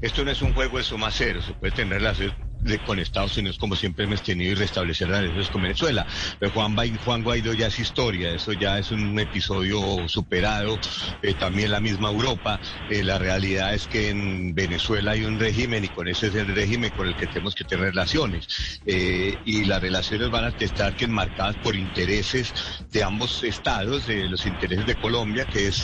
Esto 0.00 0.24
no 0.24 0.30
es 0.30 0.40
un 0.40 0.54
juego 0.54 0.78
de 0.78 0.84
suma 0.84 1.10
cero. 1.10 1.42
Se 1.44 1.52
puede 1.54 1.72
tener 1.72 1.94
relaciones 1.98 2.36
con 2.84 2.98
Estados 2.98 3.36
Unidos 3.36 3.58
como 3.58 3.76
siempre 3.76 4.04
hemos 4.04 4.22
tenido 4.22 4.52
y 4.52 4.54
restablecer 4.54 5.08
relaciones 5.08 5.50
con 5.50 5.62
Venezuela. 5.62 6.06
Pero 6.38 6.52
Juan, 6.52 6.76
Juan 6.98 7.22
Guaidó 7.22 7.54
ya 7.54 7.66
es 7.66 7.78
historia, 7.78 8.32
eso 8.32 8.52
ya 8.52 8.78
es 8.78 8.90
un 8.90 9.18
episodio 9.18 10.08
superado, 10.08 10.78
eh, 11.22 11.34
también 11.34 11.70
la 11.70 11.80
misma 11.80 12.08
Europa. 12.08 12.60
Eh, 12.88 13.02
la 13.02 13.18
realidad 13.18 13.74
es 13.74 13.86
que 13.86 14.10
en 14.10 14.54
Venezuela 14.54 15.12
hay 15.12 15.24
un 15.24 15.38
régimen 15.38 15.84
y 15.84 15.88
con 15.88 16.08
ese 16.08 16.28
es 16.28 16.34
el 16.34 16.54
régimen 16.54 16.90
con 16.90 17.08
el 17.08 17.16
que 17.16 17.26
tenemos 17.26 17.54
que 17.54 17.64
tener 17.64 17.86
relaciones. 17.86 18.80
Eh, 18.86 19.38
y 19.44 19.64
las 19.64 19.80
relaciones 19.80 20.30
van 20.30 20.44
a 20.44 20.54
estar 20.58 20.94
que 20.94 21.04
enmarcadas 21.04 21.56
por 21.56 21.74
intereses 21.74 22.54
de 22.90 23.02
ambos 23.02 23.42
estados, 23.42 24.06
de 24.06 24.28
los 24.28 24.46
intereses 24.46 24.86
de 24.86 24.96
Colombia, 24.96 25.46
que 25.46 25.68
es 25.68 25.82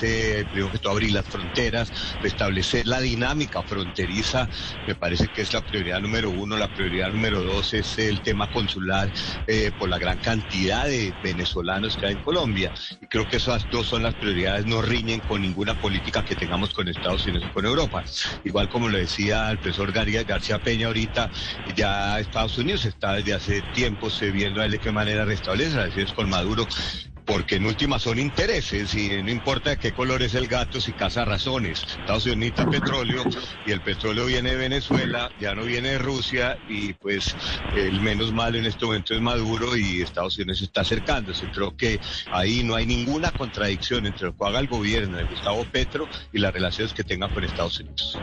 primero 0.49 0.70
que 0.70 0.79
todo 0.79 0.93
abrir 0.93 1.12
las 1.12 1.26
fronteras, 1.26 1.93
restablecer 2.20 2.87
la 2.87 3.01
dinámica 3.01 3.62
fronteriza, 3.62 4.49
me 4.87 4.95
parece 4.95 5.29
que 5.29 5.43
es 5.43 5.53
la 5.53 5.62
prioridad 5.62 6.01
número 6.01 6.31
uno, 6.31 6.57
la 6.57 6.68
prioridad 6.69 7.11
número 7.11 7.43
dos 7.43 7.73
es 7.75 7.99
el 7.99 8.23
tema 8.23 8.49
consular 8.49 9.12
eh, 9.47 9.73
por 9.77 9.89
la 9.89 9.99
gran 9.99 10.19
cantidad 10.19 10.87
de 10.87 11.14
venezolanos 11.23 11.97
que 11.97 12.07
hay 12.07 12.12
en 12.12 12.19
Colombia. 12.19 12.73
Y 13.01 13.07
creo 13.07 13.27
que 13.27 13.37
esas 13.37 13.69
dos 13.71 13.89
son 13.89 14.03
las 14.03 14.14
prioridades, 14.14 14.66
no 14.66 14.83
riñen 14.83 15.21
con 15.21 15.43
ninguna 15.43 15.75
política 15.75 16.25
que 16.25 16.37
tengamos 16.37 16.73
con 16.73 16.89
Estados 16.89 17.27
Unidos 17.27 17.47
o 17.47 17.53
con 17.53 17.66
Europa. 17.66 18.05
Igual 18.45 18.69
como 18.69 18.89
lo 18.89 18.99
decía 18.99 19.51
el 19.51 19.59
profesor 19.59 19.93
García, 19.93 20.25
García 20.25 20.59
Peña 20.59 20.87
ahorita, 20.87 21.31
ya 21.75 22.21
Estados 22.21 22.57
Unidos 22.59 22.85
está 22.85 23.14
desde 23.14 23.35
hace 23.35 23.62
tiempo 23.62 24.09
viendo 24.33 24.61
a 24.61 24.69
de 24.69 24.79
qué 24.79 24.93
manera 24.93 25.25
restablece 25.25 25.71
las 25.71 25.77
relaciones 25.77 26.12
con 26.12 26.29
Maduro 26.29 26.66
porque 27.29 27.57
en 27.57 27.66
última 27.66 27.99
son 27.99 28.18
intereses 28.18 28.95
y 28.95 29.22
no 29.22 29.31
importa 29.31 29.70
de 29.70 29.76
qué 29.76 29.93
color 29.93 30.22
es 30.22 30.35
el 30.35 30.49
gato 30.49 30.81
si 30.81 30.93
caza 30.95 31.26
razones. 31.26 31.83
Estados 31.83 32.24
Unidos 32.24 32.39
necesita 32.39 32.70
petróleo 32.70 33.22
y 33.66 33.70
el 33.70 33.83
petróleo 33.83 34.24
viene 34.24 34.53
de 34.53 34.57
Venezuela, 34.57 35.31
ya 35.39 35.55
no 35.55 35.64
viene 35.64 35.91
de 35.91 35.99
Rusia 35.99 36.57
y 36.70 36.95
pues 36.95 37.37
el 37.76 38.01
menos 38.01 38.33
mal 38.33 38.57
en 38.57 38.64
este 38.64 38.87
momento 38.87 39.14
es 39.14 39.20
Maduro 39.20 39.76
y 39.76 40.01
Estados 40.01 40.39
Unidos 40.39 40.62
está 40.62 40.81
acercándose. 40.81 41.47
Creo 41.51 41.76
que 41.76 42.01
ahí 42.33 42.64
no 42.64 42.74
hay 42.74 42.87
ninguna 42.87 43.31
contradicción 43.31 44.07
entre 44.07 44.29
lo 44.29 44.37
que 44.37 44.47
haga 44.47 44.61
el 44.61 44.66
gobierno 44.66 45.18
de 45.18 45.24
Gustavo 45.24 45.64
Petro 45.66 46.09
y 46.33 46.39
las 46.39 46.55
relaciones 46.55 46.95
que 46.95 47.05
tenga 47.05 47.29
con 47.29 47.45
Estados 47.45 47.79
Unidos. 47.79 48.18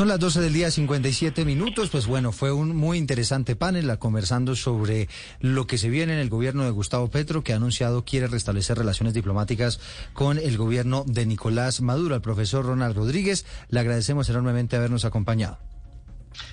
Son 0.00 0.08
las 0.08 0.18
12 0.18 0.40
del 0.40 0.54
día, 0.54 0.70
57 0.70 1.44
minutos. 1.44 1.90
Pues 1.90 2.06
bueno, 2.06 2.32
fue 2.32 2.50
un 2.52 2.74
muy 2.74 2.96
interesante 2.96 3.54
panel 3.54 3.98
conversando 3.98 4.56
sobre 4.56 5.10
lo 5.40 5.66
que 5.66 5.76
se 5.76 5.90
viene 5.90 6.14
en 6.14 6.20
el 6.20 6.30
gobierno 6.30 6.64
de 6.64 6.70
Gustavo 6.70 7.10
Petro, 7.10 7.44
que 7.44 7.52
ha 7.52 7.56
anunciado 7.56 8.02
quiere 8.02 8.26
restablecer 8.26 8.78
relaciones 8.78 9.12
diplomáticas 9.12 9.78
con 10.14 10.38
el 10.38 10.56
gobierno 10.56 11.04
de 11.06 11.26
Nicolás 11.26 11.82
Maduro. 11.82 12.14
Al 12.14 12.22
profesor 12.22 12.64
Ronald 12.64 12.96
Rodríguez, 12.96 13.44
le 13.68 13.80
agradecemos 13.80 14.30
enormemente 14.30 14.74
habernos 14.74 15.04
acompañado. 15.04 15.58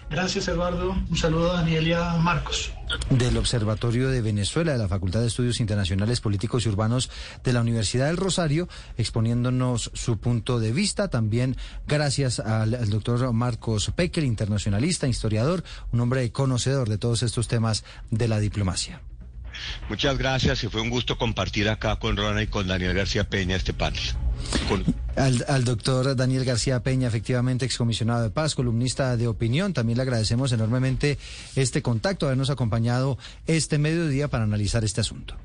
Gracias, 0.09 0.47
Eduardo. 0.47 0.91
Un 1.09 1.17
saludo 1.17 1.51
a 1.51 1.55
Daniel 1.55 1.87
y 1.87 1.93
a 1.93 2.13
Marcos. 2.13 2.71
Del 3.09 3.37
Observatorio 3.37 4.09
de 4.09 4.21
Venezuela, 4.21 4.71
de 4.71 4.77
la 4.77 4.87
Facultad 4.87 5.19
de 5.19 5.27
Estudios 5.27 5.59
Internacionales 5.59 6.21
Políticos 6.21 6.65
y 6.65 6.69
Urbanos 6.69 7.09
de 7.43 7.53
la 7.53 7.61
Universidad 7.61 8.07
del 8.07 8.17
Rosario, 8.17 8.69
exponiéndonos 8.97 9.91
su 9.93 10.17
punto 10.17 10.59
de 10.59 10.71
vista. 10.71 11.09
También 11.09 11.57
gracias 11.87 12.39
al, 12.39 12.89
doctor 12.89 13.33
Marcos 13.33 13.91
Pecker, 13.95 14.23
internacionalista, 14.23 15.07
historiador, 15.07 15.63
un 15.91 15.99
hombre 15.99 16.31
conocedor 16.31 16.87
de 16.87 16.97
todos 16.97 17.23
estos 17.23 17.47
temas 17.47 17.83
de 18.09 18.27
la 18.27 18.39
diplomacia. 18.39 19.01
Muchas 19.89 20.17
gracias 20.17 20.63
y 20.63 20.67
fue 20.67 20.81
un 20.81 20.89
gusto 20.89 21.17
compartir 21.17 21.69
acá 21.69 21.97
con 21.97 22.17
Rona 22.17 22.41
y 22.43 22.47
con 22.47 22.67
Daniel 22.67 22.93
García 22.93 23.27
Peña 23.29 23.55
este 23.55 23.73
panel. 23.73 24.01
Al, 25.15 25.43
al, 25.47 25.65
doctor 25.65 26.15
Daniel 26.15 26.45
García 26.45 26.81
Peña, 26.81 27.07
efectivamente 27.07 27.65
excomisionado 27.65 28.23
de 28.23 28.29
paz, 28.29 28.55
columnista 28.55 29.17
de 29.17 29.27
opinión, 29.27 29.73
también 29.73 29.97
le 29.97 30.03
agradecemos 30.03 30.51
enormemente 30.51 31.17
este 31.55 31.81
contacto, 31.81 32.27
habernos 32.27 32.49
acompañado 32.49 33.17
este 33.47 33.77
mediodía 33.77 34.27
para 34.27 34.43
analizar 34.43 34.83
este 34.83 35.01
asunto. 35.01 35.35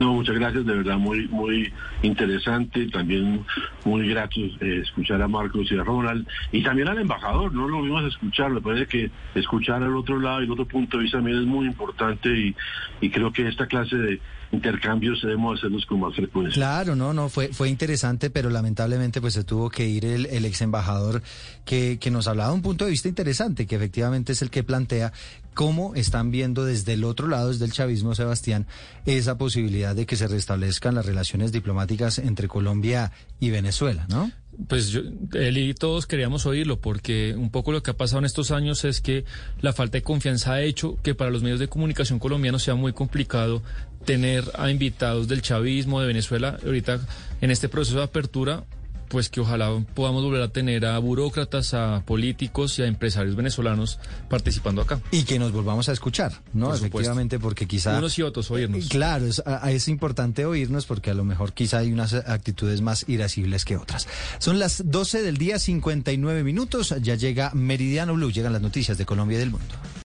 No, 0.00 0.14
muchas 0.14 0.36
gracias, 0.36 0.64
de 0.64 0.76
verdad 0.76 0.96
muy 0.96 1.26
muy 1.26 1.72
interesante, 2.02 2.86
también 2.86 3.44
muy 3.84 4.08
grato 4.08 4.40
eh, 4.60 4.82
escuchar 4.84 5.20
a 5.20 5.26
Marcos 5.26 5.72
y 5.72 5.76
a 5.76 5.82
Ronald 5.82 6.24
y 6.52 6.62
también 6.62 6.86
al 6.86 6.98
embajador, 6.98 7.52
no 7.52 7.66
lo 7.66 7.82
vimos 7.82 8.04
escuchar, 8.04 8.50
me 8.50 8.60
parece 8.60 8.86
que 8.86 9.10
escuchar 9.34 9.82
al 9.82 9.96
otro 9.96 10.20
lado 10.20 10.40
y 10.40 10.44
el 10.44 10.52
otro 10.52 10.66
punto 10.66 10.98
de 10.98 11.02
vista 11.02 11.18
también 11.18 11.38
es 11.38 11.46
muy 11.46 11.66
importante 11.66 12.28
y, 12.28 12.54
y 13.00 13.10
creo 13.10 13.32
que 13.32 13.48
esta 13.48 13.66
clase 13.66 13.96
de 13.96 14.20
intercambios 14.52 15.20
debemos 15.22 15.58
hacerlos 15.58 15.84
con 15.86 16.00
más 16.00 16.14
frecuencia. 16.14 16.54
Claro, 16.54 16.96
no, 16.96 17.12
no, 17.12 17.28
fue, 17.28 17.48
fue 17.48 17.68
interesante, 17.68 18.30
pero 18.30 18.50
lamentablemente 18.50 19.20
pues 19.20 19.34
se 19.34 19.44
tuvo 19.44 19.70
que 19.70 19.86
ir 19.86 20.04
el, 20.04 20.26
el 20.26 20.44
ex 20.44 20.62
embajador 20.62 21.22
que, 21.64 21.98
que 22.00 22.10
nos 22.10 22.26
hablaba 22.28 22.50
de 22.50 22.56
un 22.56 22.62
punto 22.62 22.84
de 22.84 22.90
vista 22.90 23.08
interesante, 23.08 23.66
que 23.66 23.76
efectivamente 23.76 24.32
es 24.32 24.42
el 24.42 24.50
que 24.50 24.62
plantea 24.62 25.12
cómo 25.58 25.94
están 25.96 26.30
viendo 26.30 26.64
desde 26.64 26.92
el 26.92 27.04
otro 27.04 27.26
lado, 27.26 27.48
desde 27.48 27.64
el 27.64 27.72
chavismo, 27.72 28.14
Sebastián, 28.14 28.66
esa 29.06 29.36
posibilidad 29.38 29.94
de 29.94 30.06
que 30.06 30.16
se 30.16 30.28
restablezcan 30.28 30.94
las 30.94 31.04
relaciones 31.04 31.50
diplomáticas 31.50 32.18
entre 32.18 32.46
Colombia 32.46 33.10
y 33.40 33.50
Venezuela, 33.50 34.06
¿no? 34.08 34.30
Pues 34.66 34.90
yo, 34.90 35.02
él 35.34 35.58
y 35.58 35.74
todos 35.74 36.06
queríamos 36.06 36.44
oírlo 36.44 36.80
porque 36.80 37.34
un 37.36 37.50
poco 37.50 37.70
lo 37.70 37.82
que 37.82 37.92
ha 37.92 37.96
pasado 37.96 38.18
en 38.18 38.24
estos 38.24 38.50
años 38.50 38.84
es 38.84 39.00
que 39.00 39.24
la 39.60 39.72
falta 39.72 39.98
de 39.98 40.02
confianza 40.02 40.54
ha 40.54 40.62
hecho 40.62 40.96
que 41.02 41.14
para 41.14 41.30
los 41.30 41.42
medios 41.42 41.60
de 41.60 41.68
comunicación 41.68 42.18
colombianos 42.18 42.64
sea 42.64 42.74
muy 42.74 42.92
complicado 42.92 43.62
tener 44.08 44.50
a 44.54 44.70
invitados 44.70 45.28
del 45.28 45.42
chavismo 45.42 46.00
de 46.00 46.06
Venezuela 46.06 46.58
ahorita 46.64 46.98
en 47.42 47.50
este 47.50 47.68
proceso 47.68 47.98
de 47.98 48.04
apertura 48.04 48.64
pues 49.08 49.28
que 49.28 49.40
ojalá 49.40 49.70
podamos 49.94 50.22
volver 50.22 50.42
a 50.42 50.48
tener 50.48 50.86
a 50.86 50.98
burócratas, 50.98 51.74
a 51.74 52.02
políticos 52.06 52.78
y 52.78 52.82
a 52.82 52.86
empresarios 52.86 53.36
venezolanos 53.36 53.98
participando 54.28 54.82
acá. 54.82 55.00
Y 55.10 55.24
que 55.24 55.38
nos 55.38 55.52
volvamos 55.52 55.88
a 55.88 55.92
escuchar, 55.92 56.32
¿no? 56.52 56.66
Por 56.66 56.76
Efectivamente, 56.76 57.36
supuesto. 57.36 57.48
porque 57.48 57.66
quizá... 57.66 57.98
Unos 57.98 58.18
y 58.18 58.22
otros 58.22 58.50
oírnos. 58.50 58.88
Claro, 58.88 59.26
es, 59.26 59.42
es, 59.66 59.88
importante 59.88 60.44
oírnos 60.44 60.86
porque 60.86 61.10
a 61.10 61.14
lo 61.14 61.24
mejor 61.24 61.52
quizá 61.52 61.78
hay 61.78 61.92
unas 61.92 62.12
actitudes 62.12 62.82
más 62.82 63.06
irascibles 63.08 63.64
que 63.64 63.76
otras. 63.76 64.06
Son 64.38 64.58
las 64.58 64.82
12 64.84 65.22
del 65.22 65.38
día, 65.38 65.58
59 65.58 66.44
minutos, 66.44 66.94
ya 67.00 67.14
llega 67.14 67.50
Meridiano 67.54 68.14
Blue, 68.14 68.30
llegan 68.30 68.52
las 68.52 68.62
noticias 68.62 68.98
de 68.98 69.06
Colombia 69.06 69.36
y 69.36 69.40
del 69.40 69.50
mundo. 69.50 69.74